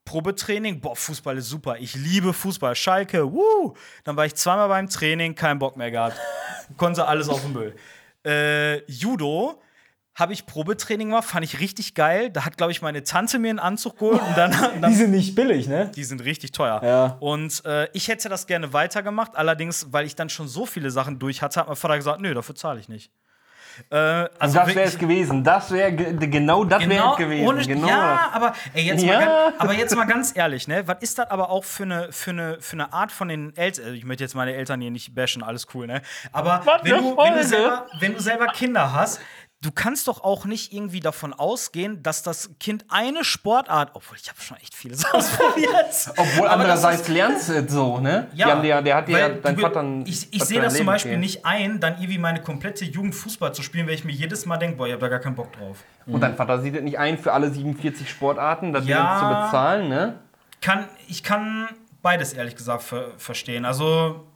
Probetraining, 0.05 0.81
boah, 0.81 0.95
Fußball 0.95 1.37
ist 1.37 1.49
super. 1.49 1.77
Ich 1.79 1.95
liebe 1.95 2.33
Fußball. 2.33 2.75
Schalke, 2.75 3.31
wuh. 3.31 3.73
Dann 4.03 4.15
war 4.15 4.25
ich 4.25 4.35
zweimal 4.35 4.67
beim 4.67 4.89
Training, 4.89 5.35
keinen 5.35 5.59
Bock 5.59 5.77
mehr 5.77 5.91
gehabt. 5.91 6.17
Konnte 6.77 7.07
alles 7.07 7.29
auf 7.29 7.41
den 7.41 7.53
Müll. 7.53 7.75
Äh, 8.25 8.83
Judo 8.91 9.61
habe 10.15 10.33
ich 10.33 10.45
Probetraining 10.45 11.09
gemacht, 11.09 11.25
fand 11.25 11.43
ich 11.43 11.59
richtig 11.59 11.95
geil. 11.95 12.29
Da 12.29 12.45
hat, 12.45 12.57
glaube 12.57 12.71
ich, 12.71 12.81
meine 12.81 13.03
Tante 13.03 13.39
mir 13.39 13.49
einen 13.49 13.59
Anzug 13.59 13.97
geholt 13.97 14.21
und 14.21 14.37
dann, 14.37 14.51
dann 14.81 14.91
Die 14.91 14.97
sind 14.97 15.11
nicht 15.11 15.33
billig, 15.35 15.67
ne? 15.67 15.91
die 15.95 16.03
sind 16.03 16.23
richtig 16.23 16.51
teuer. 16.51 16.81
Ja. 16.83 17.17
Und 17.19 17.65
äh, 17.65 17.87
ich 17.93 18.07
hätte 18.07 18.29
das 18.29 18.45
gerne 18.45 18.73
weitergemacht, 18.73 19.35
allerdings, 19.35 19.87
weil 19.91 20.05
ich 20.05 20.15
dann 20.15 20.29
schon 20.29 20.47
so 20.47 20.65
viele 20.65 20.91
Sachen 20.91 21.17
durch 21.17 21.41
hatte, 21.41 21.59
hat 21.59 21.67
mein 21.67 21.75
Vater 21.75 21.97
gesagt, 21.97 22.21
nö, 22.21 22.33
dafür 22.33 22.55
zahle 22.55 22.79
ich 22.79 22.89
nicht. 22.89 23.11
Äh, 23.89 23.95
also 23.95 24.59
das 24.59 24.67
wäre 24.75 24.81
es 24.87 24.97
gewesen. 24.97 25.43
Das 25.43 25.71
wäre 25.71 25.91
ge 25.93 26.27
genau 26.29 26.63
das 26.63 26.79
wäre 26.81 26.89
Genau, 26.91 27.11
es 27.13 27.17
gewesen. 27.17 27.47
ohne, 27.47 27.61
genau 27.65 27.87
ja, 27.87 28.29
aber, 28.33 28.53
ey, 28.73 28.83
jetzt 28.83 29.03
Ja. 29.03 29.13
Mal, 29.19 29.25
ganz- 29.25 29.55
aber 29.61 29.73
jetzt 29.73 29.95
mal 29.95 30.05
ganz 30.05 30.35
ehrlich, 30.35 30.67
ne? 30.67 30.87
Was 30.87 30.97
ist 31.01 31.17
das 31.19 31.29
aber 31.29 31.49
auch 31.49 31.63
für 31.63 31.83
eine, 31.83 32.11
für 32.11 32.31
eine, 32.31 32.57
für 32.59 32.73
eineArt 32.75 33.11
von 33.11 33.27
den 33.27 33.55
Eltern? 33.55 33.85
Also 33.85 33.95
ich 33.97 34.05
möchte 34.05 34.23
jetzt 34.23 34.35
meine 34.35 34.53
Eltern 34.53 34.81
hier 34.81 34.91
nicht 34.91 35.13
bashen, 35.15 35.43
alles 35.43 35.67
cool, 35.73 35.87
ne? 35.87 36.01
Aber 36.31 36.61
wenn 36.83 36.93
eine 36.93 37.01
du, 37.01 37.17
wenn, 37.17 37.33
du 37.33 37.43
selber, 37.43 37.85
wenn 37.99 38.13
du 38.13 38.19
selber 38.21 38.47
Kinder 38.47 38.93
hast, 38.93 39.19
du 39.63 39.71
kannst 39.71 40.07
doch 40.07 40.23
auch 40.23 40.45
nicht 40.45 40.71
irgendwie 40.73 40.99
davon 40.99 41.33
ausgehen, 41.33 42.03
dass 42.03 42.21
das 42.21 42.51
Kind 42.59 42.85
eine 42.89 43.23
Sportart, 43.23 43.91
obwohl 43.93 44.17
ich 44.21 44.29
habe 44.29 44.39
schon 44.41 44.57
echt 44.57 44.75
vieles 44.75 45.03
ausprobiert. 45.13 46.11
Obwohl 46.17 46.43
das 46.43 46.51
andererseits 46.51 47.07
lernst 47.07 47.49
du 47.49 47.53
es 47.53 47.71
so, 47.71 47.99
ne? 47.99 48.27
Ja, 48.33 48.59
dir, 48.61 48.81
der 48.81 48.95
hat 48.95 49.07
dir 49.07 49.17
ja 49.17 49.29
dein 49.29 49.57
Vater 49.57 49.83
Ich, 50.05 50.31
ich 50.33 50.43
sehe 50.43 50.61
das 50.61 50.75
zum 50.75 50.85
Beispiel 50.85 51.11
gegeben. 51.11 51.21
nicht 51.21 51.45
ein, 51.45 51.79
dann 51.79 51.93
irgendwie 51.95 52.17
meine 52.17 52.41
komplette 52.41 52.85
Jugend 52.85 53.15
Fußball 53.15 53.53
zu 53.53 53.63
spielen, 53.63 53.87
weil 53.87 53.95
ich 53.95 54.03
mir 54.03 54.11
jedes 54.11 54.45
Mal 54.45 54.57
denke, 54.57 54.77
boah, 54.77 54.85
ich 54.85 54.93
habe 54.93 55.01
da 55.01 55.07
gar 55.07 55.19
keinen 55.19 55.35
Bock 55.35 55.51
drauf. 55.53 55.77
Und 56.05 56.21
dein 56.21 56.35
Vater 56.35 56.61
sieht 56.61 56.75
es 56.75 56.81
nicht 56.83 56.99
ein, 56.99 57.17
für 57.17 57.31
alle 57.33 57.49
47 57.49 58.09
Sportarten 58.09 58.73
das 58.73 58.85
Ja. 58.85 59.17
zu 59.19 59.25
bezahlen, 59.27 59.87
ne? 59.89 60.19
Kann, 60.61 60.87
ich 61.07 61.23
kann 61.23 61.69
beides 62.01 62.33
ehrlich 62.33 62.55
gesagt 62.55 62.83
ver 62.83 63.11
verstehen. 63.17 63.65
Also 63.65 64.27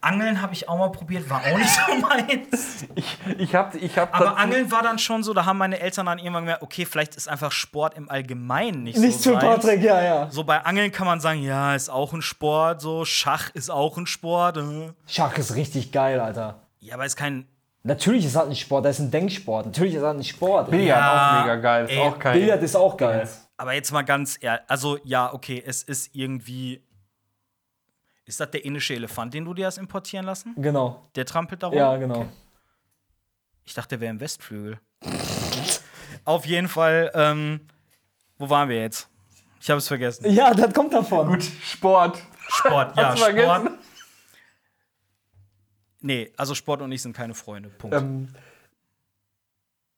Angeln 0.00 0.40
habe 0.42 0.52
ich 0.52 0.68
auch 0.68 0.78
mal 0.78 0.90
probiert, 0.90 1.28
war 1.28 1.40
auch 1.40 1.58
nicht 1.58 1.70
so 1.70 1.94
meins. 2.00 2.86
Ich, 2.94 3.18
ich 3.38 3.54
hab, 3.54 3.74
ich 3.74 3.98
hab 3.98 4.14
Aber 4.14 4.36
Angeln 4.36 4.70
war 4.70 4.82
dann 4.82 4.98
schon 4.98 5.22
so, 5.22 5.34
da 5.34 5.44
haben 5.44 5.58
meine 5.58 5.80
Eltern 5.80 6.06
dann 6.06 6.18
irgendwann 6.18 6.44
gemerkt, 6.44 6.62
okay, 6.62 6.84
vielleicht 6.84 7.16
ist 7.16 7.28
einfach 7.28 7.52
Sport 7.52 7.96
im 7.96 8.08
Allgemeinen 8.10 8.84
nicht, 8.84 8.98
Nicht 8.98 9.20
so 9.20 9.34
zu 9.34 9.40
seins. 9.40 9.44
Patrick, 9.44 9.82
ja, 9.82 10.02
ja. 10.02 10.30
So 10.30 10.44
bei 10.44 10.64
Angeln 10.64 10.92
kann 10.92 11.06
man 11.06 11.20
sagen, 11.20 11.42
ja, 11.42 11.74
ist 11.74 11.88
auch 11.88 12.12
ein 12.12 12.22
Sport, 12.22 12.80
so 12.80 13.04
Schach 13.04 13.50
ist 13.54 13.70
auch 13.70 13.96
ein 13.96 14.06
Sport. 14.06 14.56
äh. 14.58 14.92
Schach 15.06 15.36
ist 15.38 15.54
richtig 15.54 15.92
geil, 15.92 16.20
Alter. 16.20 16.60
Ja, 16.80 16.94
aber 16.94 17.06
ist 17.06 17.16
kein 17.16 17.46
Natürlich 17.84 18.26
ist 18.26 18.36
das 18.36 18.46
ein 18.46 18.54
Sport, 18.54 18.84
das 18.84 18.98
ist 18.98 19.06
ein 19.06 19.10
Denksport. 19.10 19.66
Natürlich 19.66 19.94
ist 19.94 20.02
das 20.02 20.14
ein 20.14 20.24
Sport. 20.24 20.70
Billard 20.70 20.86
Ja, 20.88 21.38
auch 21.38 21.42
mega 21.42 21.56
geil. 21.56 21.84
Ist 21.84 21.92
ey, 21.92 21.98
auch 22.00 22.18
geil. 22.18 22.38
Billard 22.38 22.62
ist 22.62 22.76
auch 22.76 22.96
geil. 22.96 23.28
Aber 23.56 23.72
jetzt 23.72 23.92
mal 23.92 24.02
ganz 24.02 24.36
ehrlich, 24.40 24.62
also 24.68 24.98
ja, 25.04 25.32
okay, 25.32 25.62
es 25.64 25.84
ist 25.84 26.10
irgendwie. 26.14 26.82
Ist 28.28 28.40
das 28.40 28.50
der 28.50 28.62
indische 28.62 28.92
Elefant, 28.94 29.32
den 29.32 29.46
du 29.46 29.54
dir 29.54 29.64
hast 29.66 29.78
importieren 29.78 30.26
lassen? 30.26 30.52
Genau. 30.58 31.08
Der 31.14 31.24
trampelt 31.24 31.62
darum? 31.62 31.78
Ja, 31.78 31.96
genau. 31.96 32.28
Ich 33.64 33.72
dachte, 33.72 33.88
der 33.96 34.00
wäre 34.00 34.10
im 34.10 34.20
Westflügel. 34.20 34.78
Auf 36.26 36.44
jeden 36.44 36.68
Fall, 36.68 37.10
ähm, 37.14 37.60
wo 38.36 38.50
waren 38.50 38.68
wir 38.68 38.82
jetzt? 38.82 39.08
Ich 39.62 39.70
habe 39.70 39.78
es 39.78 39.88
vergessen. 39.88 40.30
Ja, 40.30 40.52
das 40.52 40.74
kommt 40.74 40.92
davon. 40.92 41.26
Gut, 41.26 41.42
Sport. 41.42 42.18
Sport, 42.48 42.96
ja, 42.98 43.08
Hast 43.08 43.14
du 43.18 43.24
Sport. 43.30 43.34
vergessen? 43.62 43.78
Nee, 46.00 46.30
also 46.36 46.54
Sport 46.54 46.82
und 46.82 46.92
ich 46.92 47.00
sind 47.00 47.16
keine 47.16 47.32
Freunde. 47.34 47.70
Punkt. 47.70 47.96
Ähm, 47.96 48.28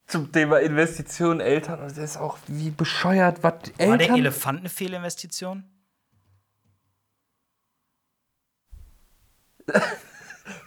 zum 0.07 0.31
Thema 0.31 0.61
Investitionen, 0.61 1.41
Eltern, 1.41 1.81
das 1.81 1.99
ist 1.99 2.17
auch 2.17 2.39
wie 2.47 2.71
bescheuert, 2.71 3.43
was 3.43 3.53
War 3.55 3.59
der 3.77 3.89
Eltern. 3.89 4.17
Elefant 4.19 4.61
eine 4.61 4.69
Fehlinvestition? 4.69 5.65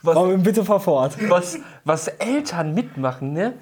Aber 0.06 0.38
bitte 0.38 0.66
fahr 0.66 0.80
fort. 0.80 1.18
was, 1.30 1.60
was 1.86 2.08
Eltern 2.08 2.74
mitmachen, 2.74 3.34
ne? 3.34 3.54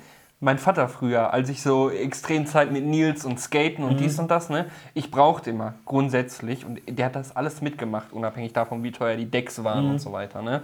Mein 0.43 0.57
Vater 0.57 0.87
früher, 0.89 1.31
als 1.33 1.49
ich 1.49 1.61
so 1.61 1.91
extrem 1.91 2.47
Zeit 2.47 2.71
mit 2.71 2.83
Nils 2.83 3.25
und 3.25 3.39
Skaten 3.39 3.83
und 3.83 3.99
dies 3.99 4.17
und 4.17 4.31
das, 4.31 4.49
ne? 4.49 4.65
Ich 4.95 5.11
brauchte 5.11 5.51
immer 5.51 5.75
grundsätzlich, 5.85 6.65
und 6.65 6.81
der 6.87 7.05
hat 7.07 7.15
das 7.15 7.35
alles 7.35 7.61
mitgemacht, 7.61 8.11
unabhängig 8.11 8.51
davon, 8.51 8.81
wie 8.83 8.91
teuer 8.91 9.17
die 9.17 9.29
Decks 9.29 9.63
waren 9.63 9.87
und 9.91 9.99
so 9.99 10.11
weiter, 10.13 10.41
ne? 10.41 10.63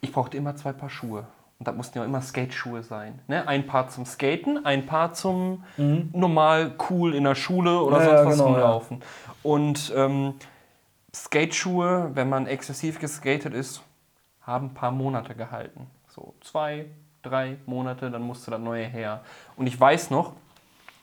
Ich 0.00 0.12
brauchte 0.12 0.36
immer 0.36 0.56
zwei 0.56 0.72
Paar 0.72 0.90
Schuhe. 0.90 1.24
Und 1.60 1.66
das 1.66 1.74
mussten 1.74 1.98
ja 1.98 2.04
immer 2.04 2.20
Skateschuhe 2.20 2.84
sein. 2.84 3.18
Ne? 3.26 3.46
Ein 3.48 3.66
Paar 3.66 3.88
zum 3.88 4.06
Skaten, 4.06 4.64
ein 4.64 4.86
Paar 4.86 5.12
zum 5.12 5.64
normal 6.12 6.72
cool 6.88 7.14
in 7.14 7.24
der 7.24 7.34
Schule 7.34 7.80
oder 7.80 7.98
Ja, 7.98 8.04
sonst 8.04 8.18
ja, 8.20 8.26
was 8.26 8.32
genau, 8.34 8.46
ja. 8.46 8.52
rumlaufen. 8.52 9.02
Und 9.42 9.92
ähm, 9.96 10.34
Skateschuhe, 11.24 12.10
wenn 12.14 12.28
man 12.28 12.46
exzessiv 12.46 13.00
geskatet 13.00 13.52
ist, 13.52 13.82
haben 14.42 14.68
ein 14.68 14.74
paar 14.74 14.92
Monate 14.92 15.34
gehalten. 15.34 15.88
So 16.08 16.34
zwei, 16.40 16.86
drei 17.22 17.58
Monate, 17.66 18.10
dann 18.10 18.22
musste 18.22 18.50
das 18.50 18.60
neue 18.60 18.86
her. 18.86 19.22
Und 19.56 19.66
ich 19.66 19.78
weiß 19.78 20.10
noch, 20.10 20.34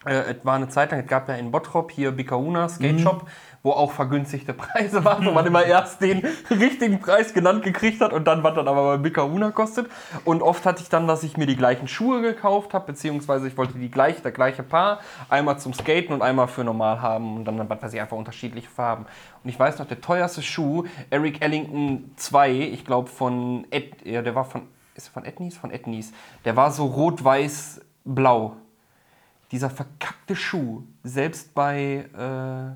es 0.05 0.37
war 0.43 0.55
eine 0.55 0.69
Zeit 0.69 0.91
lang, 0.91 1.01
es 1.01 1.07
gab 1.07 1.27
ja 1.27 1.35
in 1.35 1.51
Bottrop 1.51 1.91
hier 1.91 2.11
Bikauna 2.11 2.69
Skate 2.69 2.99
Shop, 2.99 3.25
wo 3.63 3.71
auch 3.71 3.91
vergünstigte 3.91 4.53
Preise 4.53 5.03
waren, 5.03 5.25
wo 5.25 5.31
man 5.31 5.45
immer 5.45 5.65
erst 5.65 5.99
den 6.01 6.23
richtigen 6.51 6.99
Preis 6.99 7.33
genannt 7.33 7.63
gekriegt 7.63 7.99
hat 7.99 8.13
und 8.13 8.25
dann, 8.25 8.43
was 8.43 8.53
dann 8.53 8.67
aber 8.67 8.97
bei 8.97 8.97
Bikauna 8.97 9.51
kostet. 9.51 9.89
Und 10.23 10.43
oft 10.43 10.65
hatte 10.65 10.83
ich 10.83 10.89
dann, 10.89 11.07
dass 11.07 11.23
ich 11.23 11.35
mir 11.35 11.47
die 11.47 11.55
gleichen 11.55 11.87
Schuhe 11.87 12.21
gekauft 12.21 12.75
habe, 12.75 12.85
beziehungsweise 12.85 13.47
ich 13.47 13.57
wollte 13.57 13.79
die 13.79 13.89
gleich, 13.89 14.21
der 14.21 14.31
gleiche 14.31 14.61
Paar, 14.61 14.99
einmal 15.29 15.57
zum 15.57 15.73
Skaten 15.73 16.13
und 16.13 16.21
einmal 16.21 16.47
für 16.47 16.63
normal 16.63 17.01
haben 17.01 17.37
und 17.37 17.45
dann, 17.45 17.67
was 17.67 17.81
weiß 17.81 17.93
ich, 17.93 17.99
einfach 17.99 18.17
unterschiedliche 18.17 18.69
Farben. 18.69 19.07
Und 19.43 19.49
ich 19.49 19.59
weiß 19.59 19.79
noch, 19.79 19.87
der 19.87 19.99
teuerste 19.99 20.43
Schuh, 20.43 20.83
Eric 21.09 21.41
Ellington 21.41 22.11
2, 22.17 22.51
ich 22.51 22.85
glaube 22.85 23.09
von, 23.09 23.65
Ed, 23.71 24.05
ja, 24.05 24.21
der 24.21 24.35
war 24.35 24.45
von, 24.45 24.63
ist 24.93 25.07
er 25.07 25.11
von 25.11 25.25
Etnies? 25.25 25.57
Von 25.57 25.71
Etnies. 25.71 26.13
Der 26.45 26.55
war 26.55 26.71
so 26.71 26.85
rot-weiß-blau. 26.85 28.57
Dieser 29.51 29.69
verkackte 29.69 30.35
Schuh, 30.35 30.83
selbst 31.03 31.53
bei 31.53 32.09
äh, 32.17 32.75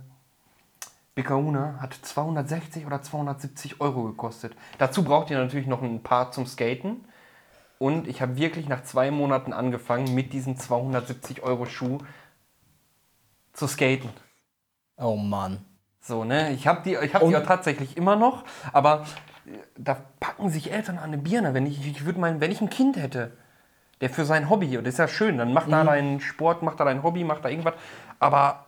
Bekauna, 1.15 1.79
hat 1.81 1.93
260 1.93 2.85
oder 2.85 3.01
270 3.01 3.81
Euro 3.81 4.03
gekostet. 4.03 4.55
Dazu 4.77 5.03
braucht 5.03 5.29
ihr 5.31 5.37
natürlich 5.37 5.67
noch 5.67 5.81
ein 5.81 6.03
Paar 6.03 6.31
zum 6.31 6.45
Skaten. 6.45 7.05
Und 7.79 8.07
ich 8.07 8.21
habe 8.21 8.37
wirklich 8.37 8.67
nach 8.67 8.83
zwei 8.83 9.09
Monaten 9.09 9.53
angefangen, 9.53 10.13
mit 10.13 10.33
diesem 10.33 10.57
270 10.57 11.43
Euro 11.43 11.65
Schuh 11.65 11.99
zu 13.53 13.67
skaten. 13.67 14.09
Oh 14.97 15.15
Mann. 15.15 15.65
So, 16.01 16.23
ne? 16.23 16.51
Ich 16.51 16.67
habe 16.67 16.81
die, 16.83 16.95
ich 16.95 17.13
hab 17.13 17.25
die 17.25 17.35
auch 17.35 17.43
tatsächlich 17.43 17.97
immer 17.97 18.15
noch, 18.15 18.43
aber 18.73 19.05
äh, 19.45 19.51
da 19.77 19.97
packen 20.19 20.49
sich 20.49 20.71
Eltern 20.71 20.97
an 20.97 21.05
eine 21.05 21.17
Birne. 21.17 21.53
Wenn 21.53 21.65
ich, 21.65 21.85
ich 21.85 22.05
würde 22.05 22.19
meinen, 22.19 22.41
wenn 22.41 22.51
ich 22.51 22.61
ein 22.61 22.69
Kind 22.69 22.97
hätte, 22.97 23.31
der 24.01 24.09
für 24.09 24.25
sein 24.25 24.49
Hobby, 24.49 24.77
und 24.77 24.85
das 24.85 24.95
ist 24.95 24.97
ja 24.97 25.07
schön, 25.07 25.37
dann 25.37 25.53
macht 25.53 25.71
da 25.71 25.83
deinen 25.83 26.19
Sport, 26.19 26.63
macht 26.63 26.79
da 26.79 26.85
dein 26.85 27.03
Hobby, 27.03 27.23
macht 27.23 27.43
da 27.43 27.49
irgendwas, 27.49 27.73
aber 28.19 28.65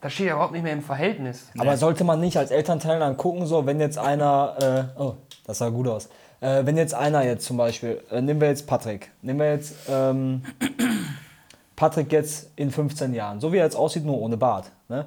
das 0.00 0.12
steht 0.12 0.26
ja 0.26 0.34
überhaupt 0.34 0.52
nicht 0.52 0.62
mehr 0.62 0.74
im 0.74 0.82
Verhältnis. 0.82 1.48
Aber 1.58 1.78
sollte 1.78 2.04
man 2.04 2.20
nicht 2.20 2.36
als 2.36 2.50
Elternteil 2.50 2.98
dann 2.98 3.16
gucken, 3.16 3.46
so, 3.46 3.64
wenn 3.64 3.80
jetzt 3.80 3.96
einer, 3.98 4.90
äh, 4.96 5.00
oh, 5.00 5.14
das 5.46 5.58
sah 5.58 5.70
gut 5.70 5.88
aus. 5.88 6.10
Äh, 6.40 6.66
wenn 6.66 6.76
jetzt 6.76 6.94
einer 6.94 7.24
jetzt 7.24 7.46
zum 7.46 7.56
Beispiel, 7.56 8.02
äh, 8.10 8.20
nehmen 8.20 8.40
wir 8.40 8.48
jetzt 8.48 8.66
Patrick, 8.66 9.10
nehmen 9.22 9.40
wir 9.40 9.50
jetzt 9.52 9.74
ähm, 9.88 10.42
Patrick 11.76 12.12
jetzt 12.12 12.50
in 12.56 12.70
15 12.70 13.14
Jahren, 13.14 13.40
so 13.40 13.50
wie 13.50 13.56
er 13.56 13.64
jetzt 13.64 13.76
aussieht, 13.76 14.04
nur 14.04 14.20
ohne 14.20 14.36
Bart, 14.36 14.70
ne? 14.88 15.06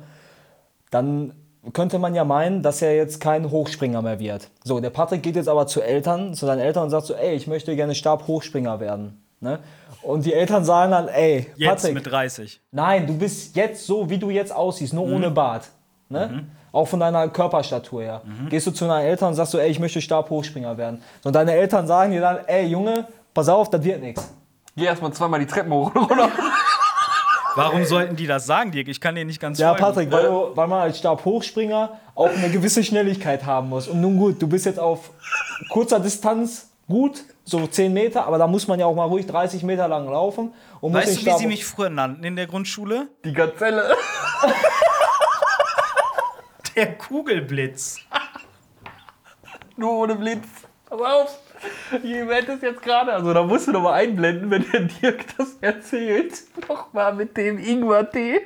dann 0.90 1.34
könnte 1.74 2.00
man 2.00 2.16
ja 2.16 2.24
meinen, 2.24 2.64
dass 2.64 2.82
er 2.82 2.96
jetzt 2.96 3.22
kein 3.22 3.52
Hochspringer 3.52 4.02
mehr 4.02 4.20
wird. 4.20 4.50
So, 4.64 4.80
der 4.80 4.90
Patrick 4.90 5.22
geht 5.22 5.36
jetzt 5.36 5.50
aber 5.50 5.68
zu 5.68 5.82
Eltern, 5.82 6.34
zu 6.34 6.48
seinen 6.48 6.60
Eltern 6.60 6.86
und 6.86 6.90
sagt 6.90 7.06
so, 7.06 7.14
ey, 7.14 7.36
ich 7.36 7.46
möchte 7.46 7.76
gerne 7.76 7.94
Stabhochspringer 7.94 8.80
werden. 8.80 9.22
Ne? 9.40 9.60
Und 10.02 10.26
die 10.26 10.34
Eltern 10.34 10.64
sagen 10.66 10.92
dann, 10.92 11.08
ey, 11.10 11.52
Jetzt 11.56 11.82
Patrick, 11.82 11.94
mit 11.94 12.08
30. 12.08 12.62
Nein, 12.72 13.06
du 13.06 13.18
bist 13.18 13.56
jetzt 13.56 13.86
so, 13.86 14.10
wie 14.10 14.18
du 14.18 14.30
jetzt 14.30 14.52
aussiehst, 14.54 14.94
nur 14.94 15.06
ohne 15.06 15.30
Bart. 15.30 15.68
Ne? 16.10 16.46
Auch 16.72 16.88
von 16.88 17.00
deiner 17.00 17.28
Körperstatur 17.30 18.02
her. 18.04 18.22
Gehst 18.50 18.68
du 18.68 18.72
zu 18.72 18.88
deinen 18.88 19.06
Eltern 19.06 19.30
und 19.30 19.36
sagst 19.36 19.52
so, 19.52 19.60
ey, 19.60 19.70
ich 19.70 19.80
möchte 19.80 20.02
Stabhochspringer 20.02 20.78
werden. 20.78 21.02
Und 21.24 21.36
deine 21.36 21.54
Eltern 21.54 21.86
sagen 21.88 22.12
dir 22.12 22.22
dann, 22.22 22.40
ey, 22.48 22.66
Junge, 22.66 23.08
pass 23.34 23.50
auf, 23.50 23.70
das 23.70 23.84
wird 23.84 24.02
nichts. 24.02 24.34
Geh 24.76 24.86
erstmal 24.86 25.12
zweimal 25.14 25.40
die 25.40 25.48
Treppen 25.48 25.72
hoch 25.74 25.94
runter. 25.96 26.30
Warum 27.56 27.84
sollten 27.86 28.16
die 28.16 28.28
das 28.28 28.46
sagen, 28.46 28.72
Dirk? 28.72 28.88
Ich 28.88 29.02
kann 29.02 29.16
dir 29.16 29.26
nicht 29.26 29.40
ganz 29.42 29.58
Ja, 29.58 29.70
folgen. 29.70 29.84
Patrick, 29.84 30.12
weil, 30.12 30.24
du, 30.26 30.52
weil 30.56 30.68
man 30.68 30.82
als 30.82 31.00
Stabhochspringer 31.00 31.92
auch 32.14 32.30
eine 32.30 32.52
gewisse 32.52 32.84
Schnelligkeit 32.84 33.46
haben 33.46 33.70
muss. 33.70 33.88
Und 33.88 34.00
nun 34.00 34.18
gut, 34.18 34.40
du 34.42 34.48
bist 34.48 34.66
jetzt 34.68 34.80
auf 34.80 35.10
kurzer 35.70 36.00
Distanz 36.00 36.70
gut, 36.88 37.24
so 37.44 37.68
10 37.68 37.94
Meter, 37.94 38.26
aber 38.26 38.38
da 38.38 38.48
muss 38.48 38.68
man 38.68 38.80
ja 38.80 38.86
auch 38.86 38.96
mal 38.96 39.06
ruhig 39.06 39.28
30 39.28 39.64
Meter 39.64 39.88
lang 39.88 40.10
laufen. 40.10 40.54
Und 40.82 40.94
Weißt 40.94 41.22
du, 41.22 41.26
wie 41.26 41.38
sie 41.38 41.48
mich 41.48 41.66
früher 41.66 41.90
nannten 41.90 42.24
in 42.24 42.36
der 42.36 42.48
Grundschule? 42.48 43.08
Die 43.26 43.34
Gazelle. 43.34 43.94
Der 46.76 46.96
Kugelblitz. 46.96 47.98
Nur 49.78 49.94
ohne 49.94 50.16
Blitz. 50.16 50.46
Pass 50.88 51.02
auf. 51.02 51.40
Ich 52.04 52.28
werde 52.28 52.48
das 52.48 52.62
jetzt 52.62 52.82
gerade. 52.84 53.14
Also 53.14 53.34
da 53.34 53.42
musst 53.44 53.68
du 53.68 53.72
noch 53.72 53.82
mal 53.82 53.94
einblenden, 53.94 54.52
wenn 54.52 54.70
der 54.72 54.82
Dirk 54.82 55.26
das 55.38 55.58
erzählt. 55.60 56.44
Nochmal 56.70 57.16
mit 57.16 57.36
dem 57.36 57.58
Ingwer-Tee. 57.58 58.42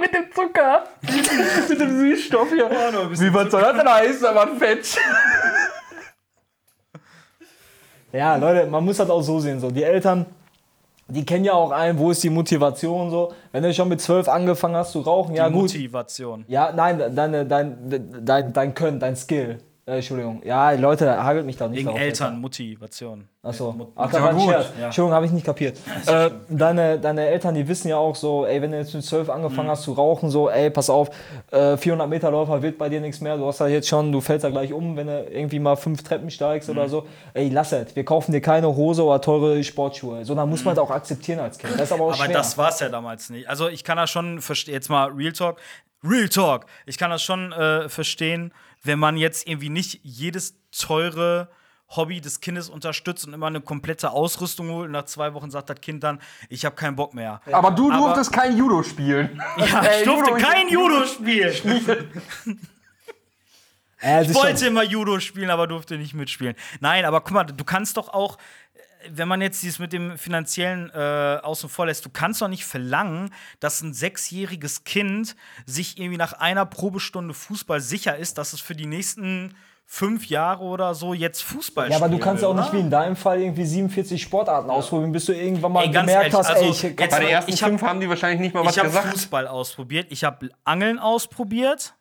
Mit 0.00 0.14
dem 0.14 0.32
Zucker. 0.34 0.84
mit 1.68 1.80
dem 1.80 1.98
Süßstoff 1.98 2.48
hier. 2.48 2.70
Wie 2.70 3.34
was 3.34 3.50
soll 3.50 3.60
das 3.60 3.76
denn 3.76 3.88
heißen, 3.88 4.26
aber 4.26 4.56
Fett? 4.56 4.98
Ja, 8.12 8.36
Leute, 8.36 8.66
man 8.66 8.84
muss 8.84 8.96
das 8.96 9.10
auch 9.10 9.22
so 9.22 9.40
sehen. 9.40 9.60
So. 9.60 9.70
Die 9.70 9.82
Eltern, 9.82 10.26
die 11.08 11.24
kennen 11.24 11.44
ja 11.44 11.52
auch 11.52 11.70
einen, 11.70 11.98
wo 11.98 12.10
ist 12.10 12.22
die 12.22 12.30
Motivation 12.30 13.10
so. 13.10 13.32
Wenn 13.52 13.62
du 13.62 13.72
schon 13.74 13.88
mit 13.88 14.00
12 14.00 14.28
angefangen 14.28 14.76
hast 14.76 14.92
zu 14.92 15.00
rauchen, 15.00 15.34
ja 15.34 15.48
gut. 15.48 15.62
Motivation. 15.62 16.44
Ja, 16.48 16.72
nein, 16.72 16.98
deine, 17.14 17.46
dein, 17.46 18.24
dein, 18.24 18.52
dein 18.52 18.74
Können, 18.74 19.00
dein 19.00 19.16
Skill. 19.16 19.58
Äh, 19.88 19.96
Entschuldigung. 19.96 20.42
Ja, 20.44 20.72
Leute, 20.72 21.22
hagelt 21.22 21.46
mich 21.46 21.56
da 21.56 21.68
nicht 21.68 21.78
Wegen 21.78 21.90
drauf. 21.90 22.00
Eltern, 22.00 22.40
Motivation. 22.40 23.28
Achso. 23.40 23.92
Ach, 23.94 24.10
das 24.10 24.20
war 24.20 24.30
ein 24.30 24.36
gut. 24.36 24.50
Scherz. 24.50 24.66
Entschuldigung, 24.82 25.12
habe 25.14 25.26
ich 25.26 25.30
nicht 25.30 25.46
kapiert. 25.46 25.78
Äh, 26.06 26.30
deine, 26.48 26.98
deine 26.98 27.28
Eltern, 27.28 27.54
die 27.54 27.68
wissen 27.68 27.86
ja 27.86 27.96
auch 27.96 28.16
so, 28.16 28.44
ey, 28.46 28.60
wenn 28.60 28.72
du 28.72 28.78
jetzt 28.78 28.92
mit 28.94 29.04
12 29.04 29.30
angefangen 29.30 29.68
hast 29.70 29.84
zu 29.84 29.92
rauchen, 29.92 30.28
so, 30.28 30.50
ey, 30.50 30.70
pass 30.70 30.90
auf, 30.90 31.10
äh, 31.52 31.76
400 31.76 32.08
Meter 32.08 32.32
Läufer 32.32 32.60
wird 32.62 32.78
bei 32.78 32.88
dir 32.88 33.00
nichts 33.00 33.20
mehr. 33.20 33.36
Du 33.36 33.46
hast 33.46 33.60
da 33.60 33.68
jetzt 33.68 33.86
schon, 33.86 34.10
du 34.10 34.20
fällst 34.20 34.42
da 34.42 34.50
gleich 34.50 34.72
um, 34.72 34.96
wenn 34.96 35.06
du 35.06 35.24
irgendwie 35.30 35.60
mal 35.60 35.76
fünf 35.76 36.02
Treppen 36.02 36.30
steigst 36.30 36.68
oder 36.68 36.88
so. 36.88 37.06
Ey, 37.34 37.48
lass 37.48 37.70
es. 37.70 37.94
Wir 37.94 38.04
kaufen 38.04 38.32
dir 38.32 38.40
keine 38.40 38.66
Hose 38.74 39.04
oder 39.04 39.20
teure 39.20 39.62
Sportschuhe. 39.62 40.24
So, 40.24 40.34
dann 40.34 40.50
muss 40.50 40.64
man 40.64 40.74
das 40.74 40.82
auch 40.84 40.90
akzeptieren 40.90 41.38
als 41.38 41.58
Kind. 41.58 41.74
Das 41.74 41.82
ist 41.82 41.92
aber 41.92 42.06
auch 42.06 42.14
Aber 42.14 42.24
schwer. 42.24 42.34
das 42.36 42.58
war 42.58 42.70
es 42.70 42.80
ja 42.80 42.88
damals 42.88 43.30
nicht. 43.30 43.48
Also 43.48 43.68
ich 43.68 43.84
kann 43.84 43.96
das 43.96 44.10
schon 44.10 44.40
verstehen, 44.40 44.74
jetzt 44.74 44.88
mal 44.90 45.12
Real 45.12 45.32
Talk. 45.32 45.58
Real 46.02 46.28
Talk. 46.28 46.66
Ich 46.86 46.98
kann 46.98 47.10
das 47.10 47.22
schon 47.22 47.52
äh, 47.52 47.88
verstehen, 47.88 48.52
wenn 48.82 48.98
man 48.98 49.16
jetzt 49.16 49.46
irgendwie 49.48 49.68
nicht 49.68 50.00
jedes 50.02 50.54
teure 50.70 51.48
Hobby 51.88 52.20
des 52.20 52.40
Kindes 52.40 52.68
unterstützt 52.68 53.26
und 53.26 53.32
immer 53.32 53.46
eine 53.46 53.60
komplette 53.60 54.10
Ausrüstung 54.10 54.70
holt 54.70 54.86
und 54.86 54.92
nach 54.92 55.04
zwei 55.04 55.34
Wochen 55.34 55.50
sagt 55.52 55.70
das 55.70 55.80
Kind 55.80 56.02
dann, 56.02 56.20
ich 56.48 56.64
habe 56.64 56.74
keinen 56.74 56.96
Bock 56.96 57.14
mehr. 57.14 57.40
Aber 57.52 57.70
du 57.70 57.90
Aber- 57.92 58.06
durftest 58.06 58.32
kein 58.32 58.56
Judo 58.56 58.82
spielen. 58.82 59.40
Ja, 59.56 59.82
ich 59.98 60.04
durfte 60.04 60.30
Judo- 60.32 60.42
kein 60.44 60.68
Judo 60.68 61.06
spielen. 61.06 61.54
äh, 64.00 64.18
das 64.24 64.28
Ich 64.30 64.34
wollte 64.34 64.66
immer 64.66 64.82
Judo 64.82 65.20
spielen, 65.20 65.50
aber 65.50 65.66
durfte 65.66 65.96
nicht 65.96 66.14
mitspielen. 66.14 66.54
Nein, 66.80 67.04
aber 67.04 67.20
guck 67.20 67.32
mal, 67.32 67.44
du 67.44 67.64
kannst 67.64 67.96
doch 67.96 68.08
auch, 68.08 68.36
wenn 69.12 69.28
man 69.28 69.40
jetzt 69.40 69.62
dieses 69.62 69.78
mit 69.78 69.92
dem 69.92 70.16
finanziellen 70.18 70.90
äh, 70.94 71.38
außen 71.42 71.68
vor 71.68 71.86
lässt, 71.86 72.04
du 72.04 72.10
kannst 72.10 72.40
doch 72.42 72.48
nicht 72.48 72.64
verlangen, 72.64 73.30
dass 73.60 73.80
ein 73.82 73.92
sechsjähriges 73.94 74.84
Kind 74.84 75.36
sich 75.66 75.98
irgendwie 75.98 76.16
nach 76.18 76.32
einer 76.34 76.66
Probestunde 76.66 77.34
Fußball 77.34 77.80
sicher 77.80 78.16
ist, 78.16 78.38
dass 78.38 78.52
es 78.52 78.60
für 78.60 78.74
die 78.74 78.86
nächsten 78.86 79.54
fünf 79.88 80.26
Jahre 80.26 80.64
oder 80.64 80.94
so 80.96 81.14
jetzt 81.14 81.42
Fußball 81.44 81.88
Ja, 81.90 81.96
aber 81.98 82.08
du 82.08 82.18
kannst 82.18 82.42
will, 82.42 82.48
auch 82.48 82.54
nicht 82.54 82.64
oder? 82.70 82.72
wie 82.72 82.80
in 82.80 82.90
deinem 82.90 83.14
Fall 83.14 83.40
irgendwie 83.40 83.64
47 83.64 84.20
Sportarten 84.20 84.68
ausprobieren, 84.68 85.12
bis 85.12 85.26
du 85.26 85.32
irgendwann 85.32 85.70
mal 85.70 85.84
Ey, 85.84 85.90
ganz 85.92 86.06
gemerkt 86.08 86.24
ehrlich, 86.34 86.38
hast, 86.38 86.50
also 86.50 86.64
ey, 86.64 86.70
ich 86.70 86.82
jetzt- 86.82 86.96
Bei 87.10 87.20
den 87.20 87.28
ersten 87.28 87.52
Ich 87.52 87.62
hab- 87.62 87.68
fünf 87.70 87.82
haben 87.82 88.00
die 88.00 88.08
wahrscheinlich 88.08 88.40
nicht 88.40 88.52
mal 88.54 88.64
was 88.64 88.72
Ich 88.72 88.78
habe 88.80 88.88
gesagt. 88.88 89.08
Fußball 89.12 89.46
ausprobiert, 89.46 90.08
ich 90.10 90.24
habe 90.24 90.48
Angeln 90.64 90.98
ausprobiert, 90.98 91.94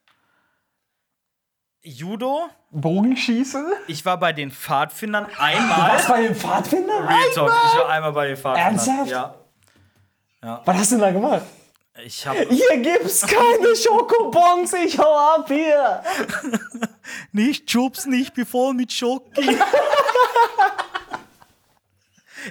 Judo, 1.85 2.49
Bogenschießen? 2.71 3.63
ich 3.87 4.03
war 4.05 4.19
bei 4.19 4.33
den 4.33 4.49
Pfadfindern 4.51 5.27
einmal. 5.37 5.95
Was 5.95 6.07
bei 6.07 6.23
den 6.23 6.35
Pfadfindern? 6.35 7.05
Real 7.05 7.31
Talk, 7.35 7.51
ich 7.51 7.79
war 7.79 7.89
einmal 7.89 8.11
bei 8.11 8.27
den 8.27 8.37
Pfadfindern. 8.37 8.73
Ernsthaft? 8.73 9.11
Ja. 10.41 10.61
Was 10.65 10.77
hast 10.77 10.91
du 10.91 10.95
denn 10.95 11.01
da 11.03 11.11
gemacht? 11.11 11.43
Ich 12.03 12.27
habe 12.27 12.45
Hier 12.49 12.77
gibt's 12.77 13.21
keine 13.21 13.75
Schokobons, 13.75 14.73
ich 14.73 14.97
hau 14.99 15.15
ab 15.15 15.45
hier. 15.47 16.03
nicht 17.31 17.71
Jobs 17.71 18.05
nicht 18.05 18.33
bevor 18.33 18.73
mit 18.73 18.91
Schoki. 18.91 19.57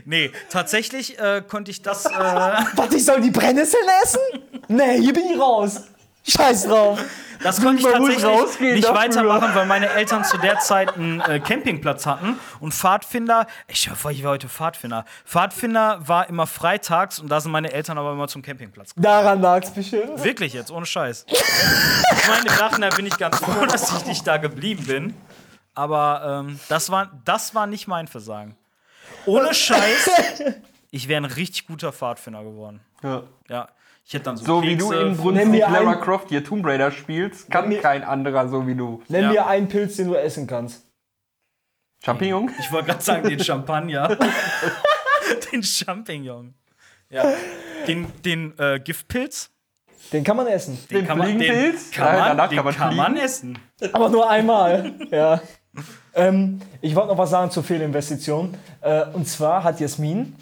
nee, 0.05 0.30
tatsächlich 0.49 1.18
äh, 1.18 1.43
konnte 1.47 1.72
ich 1.72 1.82
das. 1.82 2.07
Äh, 2.07 2.11
Was, 2.74 2.95
ich 2.95 3.05
soll 3.05 3.20
die 3.20 3.30
Brennnesseln 3.30 3.87
essen? 4.03 4.20
Nee, 4.68 5.01
hier 5.01 5.12
bin 5.12 5.26
ich 5.26 5.39
raus. 5.39 5.82
Scheiß 6.27 6.64
drauf. 6.64 7.01
das 7.43 7.61
konnte 7.61 7.83
ich 7.83 7.89
tatsächlich 7.89 8.75
nicht 8.75 8.85
dafür. 8.85 8.95
weitermachen, 8.95 9.55
weil 9.55 9.66
meine 9.66 9.91
Eltern 9.91 10.25
zu 10.25 10.39
der 10.39 10.59
Zeit 10.61 10.95
einen 10.97 11.20
äh, 11.20 11.39
Campingplatz 11.41 12.07
hatten 12.07 12.39
und 12.61 12.72
Pfadfinder. 12.72 13.47
Ich 13.68 13.91
hoffe, 13.91 14.11
ich 14.12 14.25
war 14.25 14.33
heute 14.33 14.49
Pfadfinder. 14.49 15.05
Pfadfinder 15.27 16.01
war 16.07 16.29
immer 16.29 16.47
freitags 16.47 17.18
und 17.18 17.29
da 17.29 17.41
sind 17.41 17.53
meine 17.53 17.72
Eltern 17.72 17.99
aber 17.99 18.12
immer 18.12 18.29
zum 18.29 18.41
Campingplatz. 18.43 18.95
gegangen. 18.95 19.05
Daran 19.05 19.41
lag's 19.43 19.70
bestimmt. 19.70 20.25
Wirklich 20.25 20.55
jetzt, 20.55 20.70
ohne 20.70 20.87
Scheiß. 20.87 21.27
Ich 21.29 22.29
meine, 22.29 22.47
im 22.49 22.57
Nachhinein 22.57 22.93
bin 22.97 23.07
ich 23.07 23.18
ganz 23.18 23.39
froh, 23.39 23.66
dass 23.66 23.93
ich 23.97 24.07
nicht 24.07 24.27
da 24.27 24.39
geblieben 24.39 24.85
bin. 24.87 25.14
Aber 25.75 26.45
ähm, 26.47 26.59
das, 26.68 26.91
war, 26.91 27.11
das 27.25 27.55
war 27.55 27.66
nicht 27.66 27.87
mein 27.89 28.07
Versagen. 28.07 28.57
Ohne 29.27 29.53
Scheiß, 29.53 30.09
ich 30.91 31.09
wäre 31.09 31.20
ein 31.20 31.25
richtig 31.27 31.66
guter 31.66 31.93
Pfadfinder 31.93 32.43
geworden. 32.45 32.81
Ja. 33.03 33.22
Ja, 33.49 33.68
ich 34.07 34.13
hätte 34.15 34.25
dann 34.25 34.37
so, 34.37 34.45
So 34.45 34.63
wie 34.63 34.77
du 34.77 34.91
Kekse, 34.91 35.29
in 35.29 35.35
Nenn 35.35 35.51
mir 35.51 35.61
Lara 35.69 35.93
einen- 35.93 36.01
Croft 36.01 36.29
hier 36.29 36.45
Tomb 36.45 36.65
Raider 36.67 36.91
spielst, 36.91 37.51
kann 37.51 37.69
mir- 37.69 37.81
kein 37.81 38.03
anderer 38.05 38.49
so 38.49 38.67
wie 38.67 38.75
du. 38.75 39.03
Nenn 39.09 39.23
Ja. 39.25 39.31
mir 39.31 39.47
einen 39.47 39.69
Pilz, 39.69 39.97
den 39.97 40.09
du 40.09 40.15
essen 40.15 40.47
kannst. 40.47 40.87
Champignon? 42.05 42.51
Ich 42.61 42.71
wollte 42.71 42.89
gerade 42.89 43.03
sagen, 43.03 43.29
den 43.29 43.43
Champagner. 43.43 44.19
den 45.53 45.63
Champignon. 45.63 46.55
Ja. 47.09 47.33
Den, 47.87 48.07
den 48.25 48.59
äh, 48.59 48.79
Giftpilz. 48.81 49.51
Den 50.13 50.23
kann 50.23 50.37
man 50.37 50.47
essen. 50.49 50.79
Den 50.91 51.07
kann 51.07 51.17
man, 51.17 51.39
den 51.39 51.75
kann 51.93 52.07
Ja, 52.07 52.13
man, 52.21 52.29
danach 52.37 52.49
den 52.49 52.57
kann 52.57 52.65
man 52.67 52.75
kann 52.75 52.97
man 52.97 53.17
essen. 53.17 53.59
Aber 53.93 54.11
nur 54.11 54.29
einmal. 54.29 54.93
ja. 55.11 55.41
Ähm, 56.15 56.61
ich 56.83 56.95
wollte 56.95 57.09
noch 57.09 57.19
was 57.19 57.31
sagen 57.31 57.51
zur 57.51 57.65
Fehlinvestition. 57.65 58.55
Äh, 58.83 59.07
und 59.15 59.27
zwar 59.27 59.65
hat 59.65 59.81
Jasmin, 59.81 60.37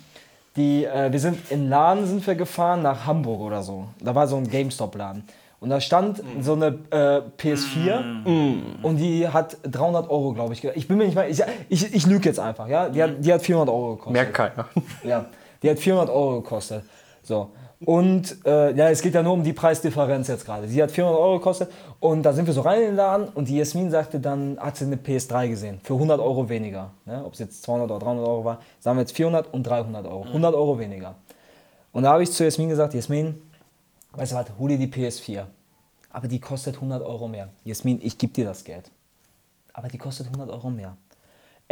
die, 0.56 0.84
äh, 0.84 1.10
wir 1.10 1.20
sind 1.20 1.50
in 1.50 1.68
Laden 1.68 2.06
sind 2.06 2.26
wir 2.26 2.34
gefahren 2.34 2.82
nach 2.82 3.06
Hamburg 3.06 3.40
oder 3.40 3.62
so. 3.62 3.86
Da 4.00 4.14
war 4.14 4.26
so 4.26 4.36
ein 4.36 4.48
GameStop-Laden. 4.48 5.24
Und 5.60 5.70
da 5.70 5.80
stand 5.80 6.20
so 6.40 6.54
eine 6.54 6.78
äh, 6.90 7.22
PS4 7.38 8.24
und 8.82 8.96
die 8.96 9.28
hat 9.28 9.58
300 9.62 10.10
Euro, 10.10 10.32
glaube 10.32 10.54
ich. 10.54 10.64
Ich 10.64 10.88
bin 10.88 10.98
mir 10.98 11.04
nicht 11.04 11.14
mal, 11.14 11.30
ich, 11.30 11.40
ich, 11.68 11.94
ich 11.94 12.04
lüge 12.04 12.28
jetzt 12.28 12.40
einfach, 12.40 12.66
ja. 12.66 12.88
Die 12.88 13.00
hat, 13.00 13.10
die 13.20 13.32
hat 13.32 13.42
400 13.42 13.72
Euro 13.72 13.90
gekostet. 13.90 14.12
Merkt 14.12 14.34
keiner. 14.34 14.66
Ja, 15.04 15.26
die 15.62 15.70
hat 15.70 15.78
400 15.78 16.10
Euro 16.10 16.40
gekostet. 16.42 16.82
So. 17.22 17.50
Und 17.84 18.44
äh, 18.44 18.74
ja, 18.74 18.90
es 18.90 19.02
geht 19.02 19.14
ja 19.14 19.22
nur 19.22 19.32
um 19.32 19.42
die 19.42 19.52
Preisdifferenz 19.52 20.28
jetzt 20.28 20.44
gerade. 20.44 20.68
Sie 20.68 20.82
hat 20.82 20.90
400 20.90 21.20
Euro 21.20 21.38
gekostet 21.38 21.70
und 22.00 22.22
da 22.22 22.32
sind 22.32 22.46
wir 22.46 22.54
so 22.54 22.60
rein 22.60 22.80
in 22.80 22.86
den 22.88 22.96
Laden 22.96 23.28
und 23.28 23.48
die 23.48 23.56
Jasmin 23.56 23.90
sagte 23.90 24.20
dann, 24.20 24.58
hat 24.60 24.76
sie 24.76 24.84
eine 24.84 24.96
PS3 24.96 25.48
gesehen 25.48 25.80
für 25.82 25.94
100 25.94 26.20
Euro 26.20 26.48
weniger. 26.48 26.90
Ne? 27.04 27.24
Ob 27.24 27.32
es 27.32 27.40
jetzt 27.40 27.62
200 27.64 27.90
oder 27.90 27.98
300 27.98 28.26
Euro 28.26 28.44
war, 28.44 28.60
sagen 28.80 28.96
wir 28.96 29.02
jetzt 29.02 29.16
400 29.16 29.52
und 29.52 29.66
300 29.66 30.06
Euro. 30.06 30.24
100 30.24 30.54
Euro 30.54 30.78
weniger. 30.78 31.16
Und 31.92 32.04
da 32.04 32.12
habe 32.12 32.22
ich 32.22 32.32
zu 32.32 32.44
Jasmin 32.44 32.68
gesagt, 32.68 32.94
Jasmin, 32.94 33.42
weißt 34.12 34.32
du 34.32 34.36
was, 34.36 34.46
hol 34.58 34.68
dir 34.68 34.78
die 34.78 34.88
PS4. 34.88 35.44
Aber 36.10 36.28
die 36.28 36.40
kostet 36.40 36.76
100 36.76 37.02
Euro 37.02 37.28
mehr. 37.28 37.48
Jasmin, 37.64 37.98
ich 38.02 38.18
gebe 38.18 38.32
dir 38.32 38.44
das 38.44 38.64
Geld. 38.64 38.90
Aber 39.72 39.88
die 39.88 39.98
kostet 39.98 40.26
100 40.26 40.50
Euro 40.50 40.70
mehr. 40.70 40.96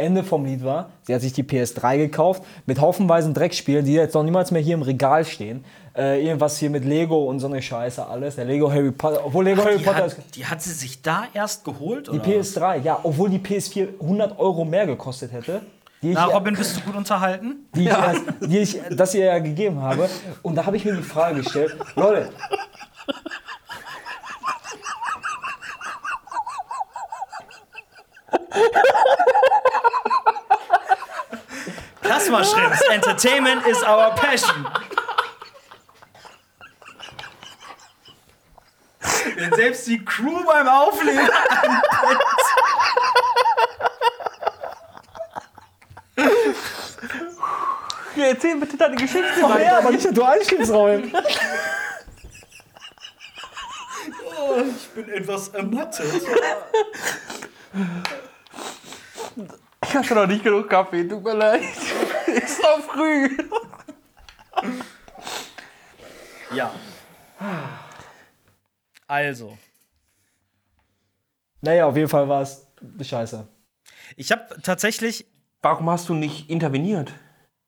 Ende 0.01 0.23
vom 0.23 0.45
Lied 0.45 0.63
war, 0.63 0.89
sie 1.03 1.13
hat 1.15 1.21
sich 1.21 1.33
die 1.33 1.43
PS3 1.43 1.97
gekauft 1.97 2.43
mit 2.65 2.79
haufenweisen 2.81 3.33
Dreckspielen, 3.33 3.85
die 3.85 3.93
jetzt 3.93 4.13
noch 4.13 4.23
niemals 4.23 4.51
mehr 4.51 4.61
hier 4.61 4.73
im 4.73 4.81
Regal 4.81 5.23
stehen. 5.25 5.63
Äh, 5.95 6.25
irgendwas 6.25 6.57
hier 6.57 6.69
mit 6.69 6.85
Lego 6.85 7.25
und 7.25 7.39
so 7.39 7.47
eine 7.47 7.61
Scheiße 7.61 8.05
alles. 8.05 8.35
Der 8.37 8.45
Lego 8.45 8.71
Harry 8.71 8.91
Potter, 8.91 9.25
obwohl 9.25 9.43
Lego 9.43 9.63
Harry 9.63 9.77
Die 9.77 9.83
Potter 9.83 9.97
hat, 9.97 10.05
ist, 10.07 10.35
die 10.35 10.45
hat 10.45 10.61
sie 10.61 10.71
sich 10.71 11.01
da 11.01 11.23
erst 11.33 11.65
geholt? 11.65 12.07
die 12.07 12.11
oder? 12.11 12.23
PS3, 12.23 12.81
ja, 12.81 12.99
obwohl 13.03 13.29
die 13.29 13.39
PS4 13.39 13.99
100 14.01 14.39
Euro 14.39 14.63
mehr 14.63 14.85
gekostet 14.85 15.33
hätte. 15.33 15.61
Die 16.01 16.09
ich, 16.11 16.15
Na, 16.15 16.25
Robin, 16.25 16.55
bist 16.55 16.77
du 16.77 16.81
gut 16.81 16.95
unterhalten? 16.95 17.67
die, 17.75 17.83
ich, 17.83 17.89
erst- 17.89 18.21
die 18.41 18.57
ich 18.59 18.79
das 18.89 19.13
ihr 19.13 19.25
ja 19.25 19.39
gegeben 19.39 19.81
habe. 19.81 20.09
Und 20.41 20.55
da 20.55 20.65
habe 20.65 20.77
ich 20.77 20.85
mir 20.85 20.93
die 20.95 21.03
Frage 21.03 21.41
gestellt, 21.43 21.75
Leute, 21.95 22.29
Plasma 32.01 32.43
Shrimps, 32.43 32.81
Entertainment 32.89 33.65
is 33.67 33.81
our 33.83 34.13
passion. 34.15 34.67
Wenn 39.35 39.53
selbst 39.53 39.87
die 39.87 40.03
Crew 40.03 40.43
beim 40.45 40.67
Auflegen 40.67 41.29
Ja, 48.15 48.25
erzähl 48.27 48.57
bitte 48.57 48.77
deine 48.77 48.95
Geschichte 48.97 49.41
oh, 49.41 49.57
ja, 49.57 49.77
aber 49.77 49.91
nicht, 49.91 50.05
dass 50.05 50.13
du 50.13 50.23
einschiebst, 50.23 50.71
Robin. 50.71 51.11
Ich 54.77 54.89
bin 54.89 55.09
etwas 55.09 55.47
ermattet. 55.49 56.21
Ich 59.83 59.95
hatte 59.95 60.13
noch 60.15 60.27
nicht 60.27 60.43
genug 60.43 60.69
Kaffee, 60.69 61.07
tut 61.07 61.23
mir 61.23 61.33
leid. 61.33 61.61
Ist 62.27 62.61
noch 62.61 62.79
früh. 62.81 63.37
Ja. 66.53 66.71
Also, 69.07 69.57
Naja, 71.61 71.85
auf 71.87 71.95
jeden 71.95 72.07
Fall 72.09 72.27
war 72.29 72.41
es 72.41 72.65
scheiße. 73.01 73.47
ich 74.15 74.31
habe 74.31 74.61
tatsächlich, 74.61 75.25
Warum 75.63 75.89
hast 75.89 76.09
du 76.09 76.13
nicht 76.15 76.49
interveniert? 76.49 77.11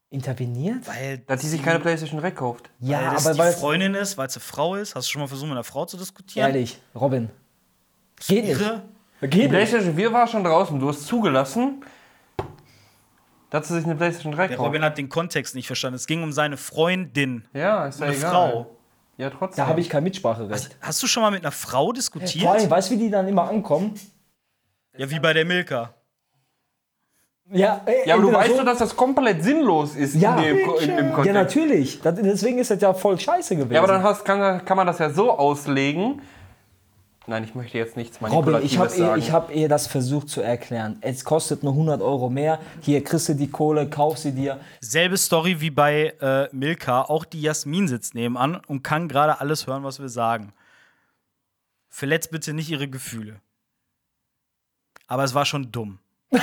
Interveniert? 0.09 0.87
weil 0.87 1.19
Dass 1.19 1.41
sie 1.41 1.49
sich 1.49 1.61
keine 1.63 1.79
PlayStation 1.79 2.19
3 2.19 2.31
kauft. 2.31 2.69
Ja, 2.79 3.01
weil 3.07 3.13
das 3.13 3.27
aber 3.27 3.37
weil 3.39 3.53
Freundin 3.53 3.93
ist, 3.95 4.17
weil 4.17 4.27
es 4.27 4.35
eine 4.35 4.41
Frau 4.43 4.75
ist. 4.75 4.95
Hast 4.95 5.07
du 5.07 5.11
schon 5.11 5.21
mal 5.21 5.27
versucht, 5.27 5.47
mit 5.47 5.53
einer 5.55 5.63
Frau 5.63 5.85
zu 5.85 5.97
diskutieren? 5.97 6.47
Ehrlich, 6.47 6.79
Robin. 6.95 7.29
Geht 8.27 8.45
nicht. 8.45 8.59
Geht 9.21 9.33
nicht. 9.35 9.49
PlayStation 9.49 9.95
4 9.95 10.11
war 10.13 10.27
schon 10.27 10.43
draußen. 10.43 10.79
Du 10.79 10.89
hast 10.89 11.05
zugelassen, 11.05 11.83
dass 13.53 13.67
sie 13.67 13.75
sich 13.75 13.85
eine 13.85 13.95
PlayStation 13.95 14.31
3 14.33 14.47
Der 14.47 14.57
kauft. 14.57 14.67
Robin 14.67 14.83
hat 14.83 14.97
den 14.97 15.09
Kontext 15.09 15.53
nicht 15.53 15.67
verstanden. 15.67 15.95
Es 15.95 16.07
ging 16.07 16.23
um 16.23 16.31
seine 16.33 16.57
Freundin, 16.57 17.45
Ja, 17.53 17.85
ist 17.85 17.99
ja 17.99 18.07
eine 18.07 18.15
egal. 18.15 18.31
Frau. 18.31 18.77
Ja, 19.17 19.29
trotzdem. 19.29 19.63
Da 19.63 19.67
habe 19.69 19.79
ich 19.79 19.89
kein 19.89 20.03
Mitspracherecht. 20.03 20.75
Hast 20.81 21.03
du 21.03 21.07
schon 21.07 21.21
mal 21.21 21.29
mit 21.29 21.43
einer 21.43 21.51
Frau 21.51 21.91
diskutiert? 21.91 22.43
Vor 22.43 22.53
allem, 22.53 22.69
weißt 22.69 22.89
du, 22.89 22.95
wie 22.95 22.97
die 22.99 23.09
dann 23.11 23.27
immer 23.27 23.47
ankommen? 23.47 23.93
Ja, 24.97 25.09
wie 25.09 25.19
bei 25.19 25.33
der 25.33 25.45
Milka. 25.45 25.93
Ja, 27.51 27.81
ey, 27.85 28.07
ja, 28.07 28.15
aber 28.15 28.23
du 28.23 28.33
weißt 28.33 28.51
so- 28.51 28.57
doch, 28.57 28.65
dass 28.65 28.79
das 28.79 28.95
komplett 28.95 29.43
sinnlos 29.43 29.95
ist 29.95 30.15
Ja. 30.15 30.35
in 30.37 30.43
dem, 30.43 30.57
in 30.57 30.95
dem 30.97 31.09
Ja, 31.09 31.13
Kontext. 31.13 31.33
natürlich. 31.35 32.01
Das, 32.01 32.15
deswegen 32.15 32.57
ist 32.57 32.71
das 32.71 32.81
ja 32.81 32.93
voll 32.93 33.19
scheiße 33.19 33.55
gewesen. 33.55 33.73
Ja, 33.73 33.83
aber 33.83 33.93
dann 33.93 34.01
hast, 34.03 34.25
kann, 34.25 34.65
kann 34.65 34.77
man 34.77 34.87
das 34.87 34.97
ja 34.97 35.09
so 35.11 35.29
auslegen. 35.31 36.21
Nein, 37.25 37.45
ich 37.45 37.55
möchte 37.55 37.77
jetzt 37.77 37.95
nichts 37.95 38.19
Robin, 38.21 38.59
ich 38.61 38.77
habe 38.77 38.89
ihr, 38.91 38.97
sagen. 38.97 39.19
ich 39.19 39.31
hab 39.31 39.55
ihr 39.55 39.69
das 39.69 39.87
versucht 39.87 40.27
zu 40.27 40.41
erklären. 40.41 40.97
Es 40.99 41.23
kostet 41.23 41.63
nur 41.63 41.71
100 41.71 42.01
Euro 42.01 42.29
mehr. 42.29 42.59
Hier 42.81 43.01
kriegst 43.01 43.29
du 43.29 43.33
die 43.33 43.49
Kohle, 43.49 43.89
kauf 43.89 44.17
sie 44.17 44.33
dir. 44.33 44.59
Selbe 44.81 45.15
Story 45.15 45.61
wie 45.61 45.69
bei 45.69 46.13
äh, 46.19 46.49
Milka. 46.51 47.03
Auch 47.03 47.23
die 47.23 47.41
Jasmin 47.41 47.87
sitzt 47.87 48.13
nebenan 48.13 48.57
und 48.67 48.83
kann 48.83 49.07
gerade 49.07 49.39
alles 49.39 49.67
hören, 49.67 49.83
was 49.85 50.01
wir 50.01 50.09
sagen. 50.09 50.51
Verletzt 51.87 52.29
bitte 52.31 52.53
nicht 52.53 52.69
ihre 52.69 52.89
Gefühle. 52.89 53.39
Aber 55.07 55.23
es 55.23 55.33
war 55.33 55.45
schon 55.45 55.71
dumm. 55.71 55.99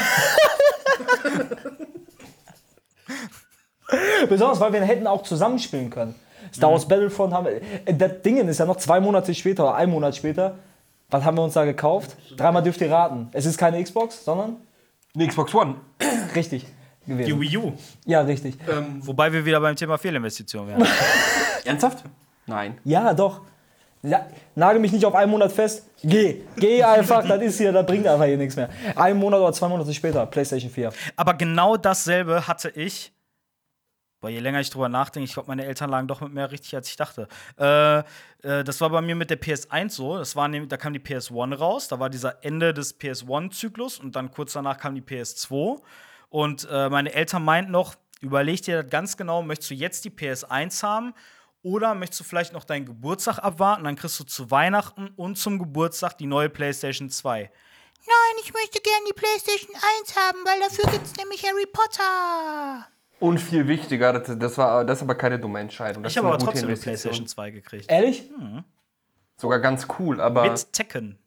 Besonders, 4.28 4.60
weil 4.60 4.72
wir 4.72 4.80
hätten 4.82 5.06
auch 5.06 5.22
zusammenspielen 5.24 5.90
können. 5.90 6.14
Star 6.54 6.70
Wars 6.72 6.86
Battlefront 6.86 7.32
haben 7.32 7.46
wir. 7.46 7.60
äh, 7.86 7.94
Das 7.94 8.22
Ding 8.22 8.36
ist 8.48 8.58
ja 8.58 8.64
noch 8.66 8.76
zwei 8.76 9.00
Monate 9.00 9.34
später 9.34 9.64
oder 9.64 9.74
ein 9.74 9.90
Monat 9.90 10.16
später. 10.16 10.56
Was 11.10 11.24
haben 11.24 11.36
wir 11.36 11.42
uns 11.42 11.54
da 11.54 11.64
gekauft? 11.64 12.16
Dreimal 12.36 12.62
dürft 12.62 12.80
ihr 12.80 12.90
raten. 12.90 13.28
Es 13.32 13.46
ist 13.46 13.58
keine 13.58 13.82
Xbox, 13.82 14.24
sondern 14.24 14.56
Eine 15.14 15.26
Xbox 15.28 15.54
One. 15.54 15.76
richtig 16.34 16.66
Die 17.06 17.10
gewesen. 17.10 17.40
Wii 17.40 17.56
U. 17.58 17.72
Ja, 18.06 18.20
richtig. 18.20 18.56
Wobei 19.00 19.32
wir 19.32 19.44
wieder 19.44 19.60
beim 19.60 19.76
Thema 19.76 19.98
Fehlinvestition 19.98 20.68
wären. 20.68 20.86
Ernsthaft? 21.64 22.04
Nein. 22.46 22.78
Ja, 22.84 23.12
doch. 23.12 23.42
Ja, 24.02 24.26
nagel 24.54 24.80
mich 24.80 24.92
nicht 24.92 25.04
auf 25.04 25.14
einen 25.14 25.30
Monat 25.30 25.52
fest. 25.52 25.84
Geh. 26.02 26.42
Geh 26.56 26.82
einfach, 26.84 27.26
das 27.26 27.42
ist 27.42 27.58
hier, 27.58 27.70
das 27.72 27.84
bringt 27.84 28.06
einfach 28.06 28.24
hier 28.24 28.38
nichts 28.38 28.56
mehr. 28.56 28.70
Ein 28.96 29.18
Monat 29.18 29.40
oder 29.40 29.52
zwei 29.52 29.68
Monate 29.68 29.92
später, 29.92 30.24
PlayStation 30.26 30.70
4. 30.70 30.90
Aber 31.16 31.34
genau 31.34 31.76
dasselbe 31.76 32.46
hatte 32.46 32.70
ich. 32.70 33.12
Weil 34.20 34.32
je 34.32 34.40
länger 34.40 34.60
ich 34.60 34.70
drüber 34.70 34.88
nachdenke, 34.88 35.24
ich 35.24 35.32
glaube, 35.32 35.48
meine 35.48 35.64
Eltern 35.64 35.90
lagen 35.90 36.06
doch 36.06 36.20
mit 36.20 36.32
mehr 36.32 36.50
richtig, 36.50 36.74
als 36.74 36.88
ich 36.88 36.96
dachte. 36.96 37.26
Äh, 37.58 37.98
äh, 37.98 38.64
das 38.64 38.80
war 38.80 38.90
bei 38.90 39.00
mir 39.00 39.14
mit 39.14 39.30
der 39.30 39.40
PS1 39.40 39.90
so. 39.90 40.18
Das 40.18 40.36
war 40.36 40.48
nämlich, 40.48 40.68
da 40.68 40.76
kam 40.76 40.92
die 40.92 41.00
PS1 41.00 41.56
raus. 41.56 41.88
Da 41.88 41.98
war 41.98 42.10
dieser 42.10 42.44
Ende 42.44 42.74
des 42.74 43.00
PS1-Zyklus 43.00 43.98
und 43.98 44.16
dann 44.16 44.30
kurz 44.30 44.52
danach 44.52 44.78
kam 44.78 44.94
die 44.94 45.02
PS2. 45.02 45.80
Und 46.28 46.68
äh, 46.70 46.88
meine 46.90 47.12
Eltern 47.12 47.44
meinten 47.44 47.72
noch, 47.72 47.94
überleg 48.20 48.62
dir 48.62 48.82
das 48.82 48.90
ganz 48.90 49.16
genau, 49.16 49.42
möchtest 49.42 49.70
du 49.70 49.74
jetzt 49.74 50.04
die 50.04 50.10
PS1 50.10 50.82
haben 50.82 51.14
oder 51.62 51.94
möchtest 51.94 52.20
du 52.20 52.24
vielleicht 52.24 52.52
noch 52.52 52.64
deinen 52.64 52.86
Geburtstag 52.86 53.38
abwarten? 53.38 53.84
Dann 53.84 53.96
kriegst 53.96 54.20
du 54.20 54.24
zu 54.24 54.50
Weihnachten 54.50 55.08
und 55.16 55.36
zum 55.36 55.58
Geburtstag 55.58 56.16
die 56.18 56.26
neue 56.26 56.48
PlayStation 56.48 57.10
2. 57.10 57.50
Nein, 58.06 58.42
ich 58.42 58.52
möchte 58.52 58.80
gern 58.80 59.02
die 59.08 59.12
PlayStation 59.12 59.74
1 60.00 60.16
haben, 60.16 60.38
weil 60.44 60.60
dafür 60.60 60.90
gibt's 60.90 61.16
nämlich 61.16 61.44
Harry 61.44 61.66
Potter. 61.66 62.86
Und 63.20 63.38
viel 63.38 63.68
wichtiger, 63.68 64.12
das, 64.14 64.36
das, 64.38 64.58
war, 64.58 64.84
das 64.84 64.98
ist 64.98 65.02
aber 65.02 65.14
keine 65.14 65.38
dumme 65.38 65.60
Entscheidung. 65.60 66.02
Das 66.02 66.12
Ich 66.12 66.18
habe 66.18 66.28
aber 66.28 66.36
eine 66.36 66.44
gute 66.44 66.52
trotzdem 66.58 66.70
eine. 66.70 66.76
PlayStation 66.78 67.26
2 67.26 67.50
gekriegt. 67.50 67.90
Ehrlich? 67.90 68.30
Sogar 69.36 69.58
ganz 69.60 69.86
cool, 69.98 70.20
aber, 70.20 70.50
Mit 70.50 70.72
Tekken. 70.72 71.18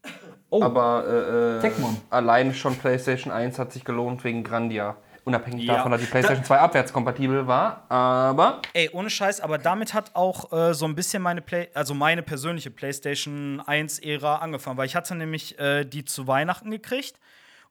aber 0.51 1.61
äh, 1.63 1.69
allein 2.09 2.53
schon 2.53 2.75
PlayStation 2.77 3.31
1 3.31 3.57
hat 3.59 3.71
sich 3.71 3.85
gelohnt 3.85 4.23
wegen 4.23 4.43
Grandia. 4.43 4.97
Unabhängig 5.25 5.63
Ja. 5.63 5.75
davon, 5.77 5.91
dass 5.93 6.01
die 6.01 6.07
PlayStation 6.07 6.43
2 6.43 6.59
abwärtskompatibel 6.59 7.47
war, 7.47 7.85
aber 7.89 8.61
Ey, 8.73 8.89
ohne 8.91 9.09
Scheiß, 9.09 9.39
aber 9.39 9.57
damit 9.57 9.93
hat 9.93 10.11
auch 10.15 10.51
äh, 10.51 10.73
so 10.73 10.85
ein 10.85 10.95
bisschen 10.95 11.23
meine 11.23 11.41
Play 11.41 11.69
also 11.73 11.93
meine 11.93 12.23
persönliche 12.23 12.69
PlayStation 12.71 13.61
1-Ära 13.61 14.37
angefangen, 14.39 14.75
weil 14.77 14.85
ich 14.85 14.97
hatte 14.97 15.15
nämlich 15.15 15.57
äh, 15.59 15.85
die 15.85 16.03
zu 16.03 16.27
Weihnachten 16.27 16.71
gekriegt 16.71 17.19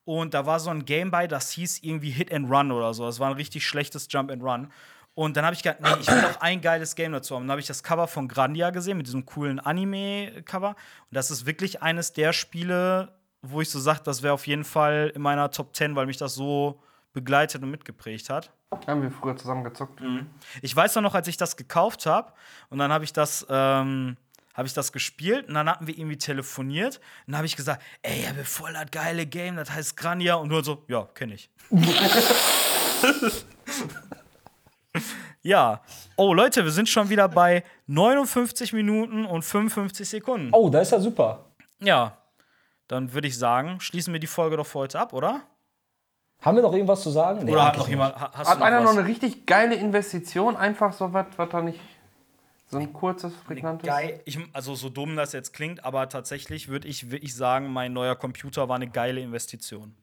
und 0.05 0.35
da 0.35 0.47
war 0.47 0.61
so 0.61 0.71
ein 0.71 0.85
Game 0.85 1.11
bei, 1.11 1.27
das 1.27 1.51
hieß 1.53 1.83
irgendwie 1.83 2.11
Hit 2.11 2.33
and 2.33 2.51
Run 2.51 2.73
oder 2.73 2.93
so. 2.95 3.05
Das 3.05 3.21
war 3.21 3.29
ein 3.29 3.37
richtig 3.37 3.67
schlechtes 3.67 4.09
Jump 4.11 4.31
and 4.31 4.43
Run. 4.43 4.73
Und 5.15 5.37
dann 5.37 5.45
habe 5.45 5.55
ich 5.55 5.63
gedacht, 5.63 5.81
nee, 5.81 6.01
ich 6.01 6.09
will 6.09 6.23
noch 6.23 6.41
ein 6.41 6.61
geiles 6.61 6.95
Game 6.95 7.13
dazu 7.13 7.35
haben. 7.35 7.43
Dann 7.43 7.53
habe 7.53 7.61
ich 7.61 7.67
das 7.67 7.83
Cover 7.83 8.09
von 8.09 8.29
Grandia 8.29 8.71
gesehen 8.71 8.97
mit 8.97 9.07
diesem 9.07 9.27
coolen 9.27 9.61
Anime-Cover. 9.61 10.71
Und 10.71 10.77
das 11.11 11.31
ist 11.31 11.45
wirklich 11.45 11.83
eines 11.83 12.13
der 12.15 12.33
Spiele, 12.33 13.13
wo 13.43 13.61
ich 13.61 13.71
so 13.71 13.79
sage, 13.79 14.01
das 14.05 14.23
wäre 14.23 14.33
auf 14.33 14.47
jeden 14.47 14.65
Fall 14.65 15.13
in 15.15 15.21
meiner 15.21 15.51
Top 15.51 15.77
10, 15.77 15.95
weil 15.97 16.07
mich 16.07 16.17
das 16.17 16.35
so 16.35 16.81
begleitet 17.13 17.63
und 17.63 17.71
mitgeprägt 17.71 18.31
hat. 18.31 18.53
haben 18.87 19.03
wir 19.03 19.11
früher 19.11 19.37
zusammen 19.37 19.65
gezockt. 19.65 20.01
Ich 20.63 20.75
weiß 20.75 20.97
noch, 20.97 21.15
als 21.15 21.29
ich 21.29 21.37
das 21.37 21.57
gekauft 21.57 22.07
habe 22.07 22.33
und 22.71 22.79
dann 22.79 22.91
habe 22.91 23.05
ich 23.05 23.13
das 23.13 23.47
ähm, 23.51 24.17
habe 24.55 24.67
ich 24.67 24.75
das 24.75 24.93
gespielt 24.93 25.49
und 25.49 25.55
dann 25.55 25.69
hatten 25.69 25.87
wir 25.87 25.97
irgendwie 25.97 26.19
telefoniert 26.19 26.99
und 27.27 27.33
dann 27.33 27.37
habe 27.39 27.47
ich 27.47 27.57
gesagt, 27.57 27.83
ey, 28.03 28.21
ich 28.21 28.29
habe 28.29 28.45
voll 28.45 28.73
das 28.73 28.91
geile 28.91 29.27
Game, 29.27 29.57
das 29.57 29.71
heißt 29.71 29.97
Grania 29.97 30.35
und 30.35 30.49
nur 30.49 30.63
so, 30.65 30.85
ja, 30.89 31.07
kenne 31.15 31.35
ich. 31.35 31.51
ja. 35.43 35.81
Oh, 36.17 36.35
Leute, 36.35 36.65
wir 36.65 36.71
sind 36.73 36.89
schon 36.89 37.09
wieder 37.09 37.29
bei 37.29 37.65
59 37.87 38.73
Minuten 38.73 39.25
und 39.25 39.43
55 39.43 40.09
Sekunden. 40.09 40.49
Oh, 40.53 40.69
das 40.69 40.89
ist 40.89 40.93
ja 40.93 41.01
super. 41.01 41.47
Ja. 41.81 42.19
Dann 42.89 43.13
würde 43.13 43.29
ich 43.29 43.39
sagen, 43.39 43.81
schließen 43.81 44.13
wir 44.13 44.21
die 44.21 44.27
Folge 44.27 44.57
doch 44.57 44.67
für 44.67 44.81
heute 44.81 45.01
ab, 45.01 45.13
oder? 45.13 45.41
Haben 46.43 46.57
wir 46.57 46.63
noch 46.63 46.73
irgendwas 46.73 47.03
zu 47.03 47.11
sagen? 47.11 47.45
Nee, 47.45 47.53
Oder 47.53 47.67
hat 47.67 47.79
noch 47.79 47.89
jemand, 47.89 48.17
Hat 48.17 48.35
du 48.35 48.39
noch 48.59 48.61
einer 48.61 48.79
was? 48.79 48.85
noch 48.85 48.99
eine 48.99 49.09
richtig 49.09 49.47
geile 49.47 49.77
Investition? 49.77 50.57
Einfach 50.57 50.93
so 50.93 51.13
was, 51.13 51.27
was 51.37 51.49
er 51.53 51.63
nicht. 51.63 51.81
So 52.73 52.79
ein 52.79 52.91
kurzes, 52.95 53.35
prägnantes. 53.35 53.87
Geil. 53.87 54.23
Ich, 54.25 54.39
also 54.55 54.75
so 54.75 54.89
dumm 54.89 55.15
das 55.15 55.35
jetzt 55.35 55.53
klingt, 55.53 55.85
aber 55.85 56.09
tatsächlich 56.09 56.69
würde 56.69 56.89
ich 56.89 57.11
wirklich 57.11 57.35
sagen, 57.35 57.71
mein 57.71 57.93
neuer 57.93 58.17
Computer 58.17 58.71
war 58.71 58.77
eine 58.77 58.89
geile 58.89 59.21
Investition. 59.21 59.95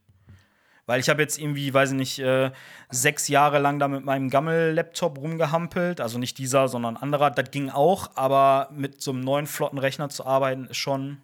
Weil 0.86 1.00
ich 1.00 1.10
habe 1.10 1.20
jetzt 1.20 1.40
irgendwie, 1.40 1.74
weiß 1.74 1.92
ich 1.92 1.98
nicht, 1.98 2.20
äh, 2.20 2.52
sechs 2.92 3.28
Jahre 3.28 3.58
lang 3.58 3.80
da 3.80 3.88
mit 3.88 4.06
meinem 4.06 4.30
Gammel-Laptop 4.30 5.18
rumgehampelt. 5.18 6.00
Also 6.00 6.20
nicht 6.20 6.38
dieser, 6.38 6.68
sondern 6.68 6.96
anderer. 6.96 7.32
Das 7.32 7.50
ging 7.50 7.72
auch, 7.72 8.12
aber 8.16 8.70
mit 8.72 9.02
so 9.02 9.12
einem 9.12 9.22
neuen 9.22 9.48
flotten 9.48 9.80
Rechner 9.80 10.10
zu 10.10 10.28
arbeiten, 10.28 10.66
ist 10.66 10.78
schon, 10.78 11.18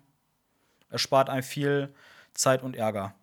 erspart 0.90 1.30
einem 1.30 1.44
viel 1.44 1.94
Zeit 2.34 2.64
und 2.64 2.76
Ärger. 2.76 3.14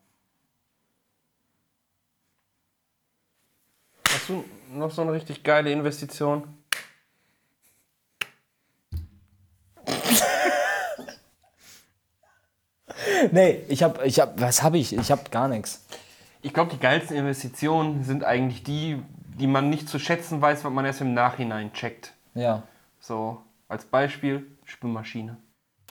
Hast 4.08 4.28
du 4.28 4.44
noch 4.70 4.92
so 4.92 5.02
eine 5.02 5.12
richtig 5.12 5.42
geile 5.42 5.72
Investition? 5.72 6.61
Nee, 13.30 13.60
ich 13.68 13.82
hab, 13.82 14.04
ich 14.04 14.20
hab, 14.20 14.40
was 14.40 14.62
hab 14.62 14.74
ich? 14.74 14.94
Ich 14.96 15.10
hab 15.10 15.30
gar 15.30 15.48
nichts. 15.48 15.84
Ich 16.42 16.52
glaube, 16.52 16.70
die 16.72 16.78
geilsten 16.78 17.16
Investitionen 17.16 18.04
sind 18.04 18.24
eigentlich 18.24 18.62
die, 18.64 19.00
die 19.38 19.46
man 19.46 19.70
nicht 19.70 19.88
zu 19.88 19.98
schätzen 19.98 20.40
weiß, 20.42 20.64
was 20.64 20.72
man 20.72 20.84
erst 20.84 21.00
im 21.00 21.14
Nachhinein 21.14 21.72
checkt. 21.72 22.12
Ja. 22.34 22.62
So, 23.00 23.40
als 23.68 23.84
Beispiel 23.84 24.46
Spülmaschine. 24.64 25.36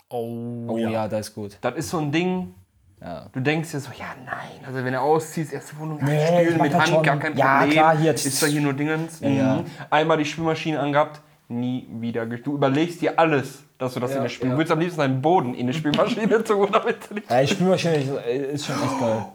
Oh, 0.09 0.65
Oh 0.67 0.77
ja, 0.77 1.07
das 1.07 1.29
ist 1.29 1.35
gut. 1.35 1.57
Das 1.61 1.75
ist 1.75 1.89
so 1.89 1.99
ein 1.99 2.11
Ding, 2.11 2.53
Ja. 3.01 3.27
du 3.31 3.39
denkst 3.39 3.71
dir 3.71 3.79
so, 3.79 3.91
ja 3.97 4.07
nein, 4.25 4.65
also 4.65 4.83
wenn 4.83 4.91
du 4.93 4.99
ausziehst, 4.99 5.53
erste 5.53 5.77
Wohnung, 5.79 5.99
ja, 5.99 6.05
Nee, 6.05 6.43
spülen 6.43 6.61
mit 6.61 6.73
Hand, 6.73 6.87
schon. 6.89 7.03
gar 7.03 7.17
kein 7.17 7.37
Ja, 7.37 7.59
Problem. 7.59 7.71
klar, 7.71 7.97
hier- 7.97 8.13
Ist 8.13 8.43
da 8.43 8.47
hier 8.47 8.61
nur 8.61 8.73
Dingens. 8.73 9.19
Ja, 9.21 9.29
ja. 9.29 9.55
Mhm. 9.55 9.65
Einmal 9.89 10.17
die 10.17 10.25
Spülmaschine 10.25 10.79
angehabt, 10.79 11.21
nie 11.51 11.87
wieder. 11.91 12.25
Du 12.25 12.53
überlegst 12.55 13.01
dir 13.01 13.19
alles, 13.19 13.63
dass 13.77 13.93
du 13.93 13.99
das 13.99 14.11
Ja, 14.11 14.17
in 14.17 14.23
der 14.23 14.29
Spül... 14.29 14.47
ja. 14.47 14.53
Du 14.53 14.59
willst 14.59 14.71
am 14.71 14.79
liebsten 14.79 14.99
deinen 14.99 15.21
Boden 15.21 15.53
in 15.53 15.67
die 15.67 15.73
Spülmaschine 15.73 16.43
tun, 16.43 16.69
damit 16.73 17.09
du 17.09 17.13
nicht... 17.15 17.29
Ja, 17.29 17.41
ich 17.41 17.51
Spülmaschine 17.51 17.95
ist, 17.95 18.09
ist 18.53 18.65
schon 18.65 18.75
echt 18.81 18.99
geil. 18.99 19.25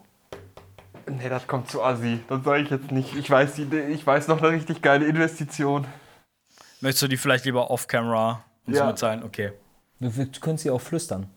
Nee, 1.08 1.28
das 1.28 1.46
kommt 1.46 1.70
zu 1.70 1.82
assi. 1.84 2.18
Das 2.28 2.42
sage 2.42 2.62
ich 2.62 2.70
jetzt 2.70 2.90
nicht. 2.90 3.14
Ich 3.14 3.30
weiß, 3.30 3.54
die, 3.54 3.62
ich 3.92 4.04
weiß 4.04 4.26
noch 4.28 4.38
eine 4.42 4.50
richtig 4.50 4.82
geile 4.82 5.06
Investition. 5.06 5.86
Möchtest 6.80 7.02
du 7.02 7.08
die 7.08 7.16
vielleicht 7.16 7.44
lieber 7.44 7.70
off-camera 7.70 8.44
uns 8.66 8.76
Ja. 8.76 8.86
mitteilen? 8.86 9.22
Okay. 9.22 9.52
Du, 10.00 10.14
wir 10.16 10.26
können 10.40 10.58
sie 10.58 10.70
auch 10.70 10.80
flüstern. 10.80 11.28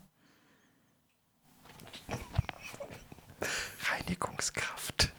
Reinigungskraft. 3.92 5.12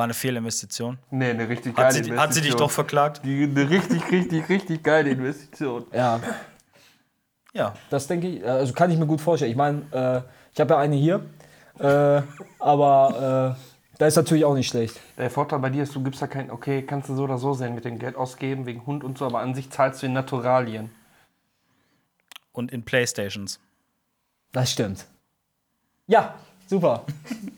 War 0.00 0.04
eine 0.04 0.14
Fehlinvestition. 0.14 0.96
Nee, 1.10 1.28
eine 1.28 1.46
richtig 1.46 1.76
geile 1.76 1.88
Hat 1.88 1.92
sie, 1.92 1.98
Investition. 1.98 2.20
hat 2.22 2.32
sie 2.32 2.40
dich 2.40 2.54
doch 2.54 2.70
verklagt? 2.70 3.20
Die, 3.22 3.42
eine 3.44 3.68
richtig, 3.68 4.10
richtig, 4.10 4.48
richtig 4.48 4.82
geile 4.82 5.10
Investition. 5.10 5.84
Ja, 5.92 6.18
Ja. 7.52 7.74
das 7.90 8.06
denke 8.06 8.26
ich, 8.28 8.42
also 8.42 8.72
kann 8.72 8.90
ich 8.90 8.96
mir 8.96 9.04
gut 9.06 9.20
vorstellen. 9.20 9.50
Ich 9.50 9.58
meine, 9.58 9.82
äh, 9.92 10.22
ich 10.54 10.58
habe 10.58 10.72
ja 10.72 10.80
eine 10.80 10.96
hier, 10.96 11.20
äh, 11.80 12.22
aber 12.58 13.56
äh, 13.58 13.98
da 13.98 14.06
ist 14.06 14.16
natürlich 14.16 14.46
auch 14.46 14.54
nicht 14.54 14.68
schlecht. 14.68 14.98
Der 15.18 15.28
Vorteil 15.30 15.58
bei 15.58 15.68
dir 15.68 15.82
ist, 15.82 15.94
du 15.94 16.02
gibst 16.02 16.22
da 16.22 16.26
kein, 16.26 16.50
okay, 16.50 16.80
kannst 16.80 17.10
du 17.10 17.14
so 17.14 17.24
oder 17.24 17.36
so 17.36 17.52
sehen 17.52 17.74
mit 17.74 17.84
dem 17.84 17.98
Geld 17.98 18.16
ausgeben, 18.16 18.64
wegen 18.64 18.86
Hund 18.86 19.04
und 19.04 19.18
so, 19.18 19.26
aber 19.26 19.40
an 19.40 19.54
sich 19.54 19.68
zahlst 19.68 20.00
du 20.02 20.06
in 20.06 20.14
Naturalien. 20.14 20.88
Und 22.52 22.72
in 22.72 22.84
Playstations. 22.84 23.60
Das 24.52 24.72
stimmt. 24.72 25.04
Ja, 26.06 26.36
super. 26.68 27.04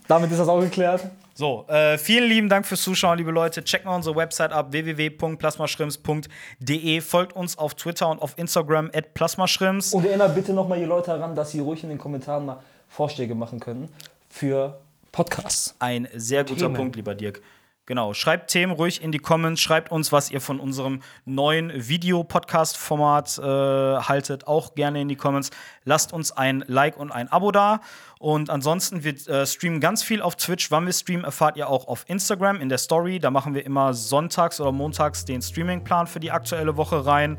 Damit 0.08 0.32
ist 0.32 0.38
das 0.40 0.48
auch 0.48 0.58
geklärt. 0.60 1.08
So, 1.42 1.66
äh, 1.66 1.98
vielen 1.98 2.28
lieben 2.28 2.48
Dank 2.48 2.64
fürs 2.66 2.82
Zuschauen, 2.82 3.18
liebe 3.18 3.32
Leute. 3.32 3.64
Checkt 3.64 3.84
mal 3.84 3.96
unsere 3.96 4.14
Website 4.14 4.52
ab, 4.52 4.68
www.plasmaschrimps.de. 4.70 7.00
Folgt 7.00 7.32
uns 7.32 7.58
auf 7.58 7.74
Twitter 7.74 8.08
und 8.10 8.22
auf 8.22 8.38
Instagram 8.38 8.92
at 8.94 9.12
plasmaschrimps. 9.14 9.92
Und 9.92 10.06
erinnert 10.06 10.36
bitte 10.36 10.52
nochmal 10.52 10.78
die 10.78 10.84
Leute 10.84 11.10
daran, 11.10 11.34
dass 11.34 11.50
sie 11.50 11.58
ruhig 11.58 11.82
in 11.82 11.88
den 11.88 11.98
Kommentaren 11.98 12.46
mal 12.46 12.60
Vorschläge 12.88 13.34
machen 13.34 13.58
können 13.58 13.88
für 14.30 14.78
Podcasts. 15.10 15.74
Ein 15.80 16.06
sehr 16.14 16.44
guter 16.44 16.60
Themen. 16.60 16.74
Punkt, 16.74 16.94
lieber 16.94 17.16
Dirk. 17.16 17.42
Genau, 17.84 18.14
schreibt 18.14 18.50
Themen 18.50 18.72
ruhig 18.72 19.02
in 19.02 19.10
die 19.10 19.18
Comments, 19.18 19.60
schreibt 19.60 19.90
uns, 19.90 20.12
was 20.12 20.30
ihr 20.30 20.40
von 20.40 20.60
unserem 20.60 21.00
neuen 21.24 21.72
Video-Podcast-Format 21.74 23.38
äh, 23.38 23.42
haltet, 23.42 24.46
auch 24.46 24.76
gerne 24.76 25.00
in 25.00 25.08
die 25.08 25.16
Comments. 25.16 25.50
Lasst 25.84 26.12
uns 26.12 26.30
ein 26.30 26.62
Like 26.68 26.96
und 26.96 27.10
ein 27.10 27.26
Abo 27.26 27.50
da. 27.50 27.80
Und 28.20 28.50
ansonsten, 28.50 29.02
wir 29.02 29.14
äh, 29.26 29.46
streamen 29.46 29.80
ganz 29.80 30.04
viel 30.04 30.22
auf 30.22 30.36
Twitch. 30.36 30.70
Wann 30.70 30.86
wir 30.86 30.92
streamen, 30.92 31.24
erfahrt 31.24 31.56
ihr 31.56 31.68
auch 31.68 31.88
auf 31.88 32.04
Instagram 32.06 32.60
in 32.60 32.68
der 32.68 32.78
Story. 32.78 33.18
Da 33.18 33.32
machen 33.32 33.52
wir 33.52 33.66
immer 33.66 33.94
sonntags 33.94 34.60
oder 34.60 34.70
montags 34.70 35.24
den 35.24 35.42
Streaming-Plan 35.42 36.06
für 36.06 36.20
die 36.20 36.30
aktuelle 36.30 36.76
Woche 36.76 37.04
rein. 37.04 37.36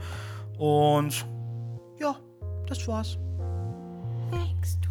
Und 0.58 1.26
ja, 2.00 2.18
das 2.68 2.86
war's. 2.86 3.18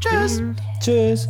Tschüss. 0.01 0.43
Tschüss. 0.81 1.29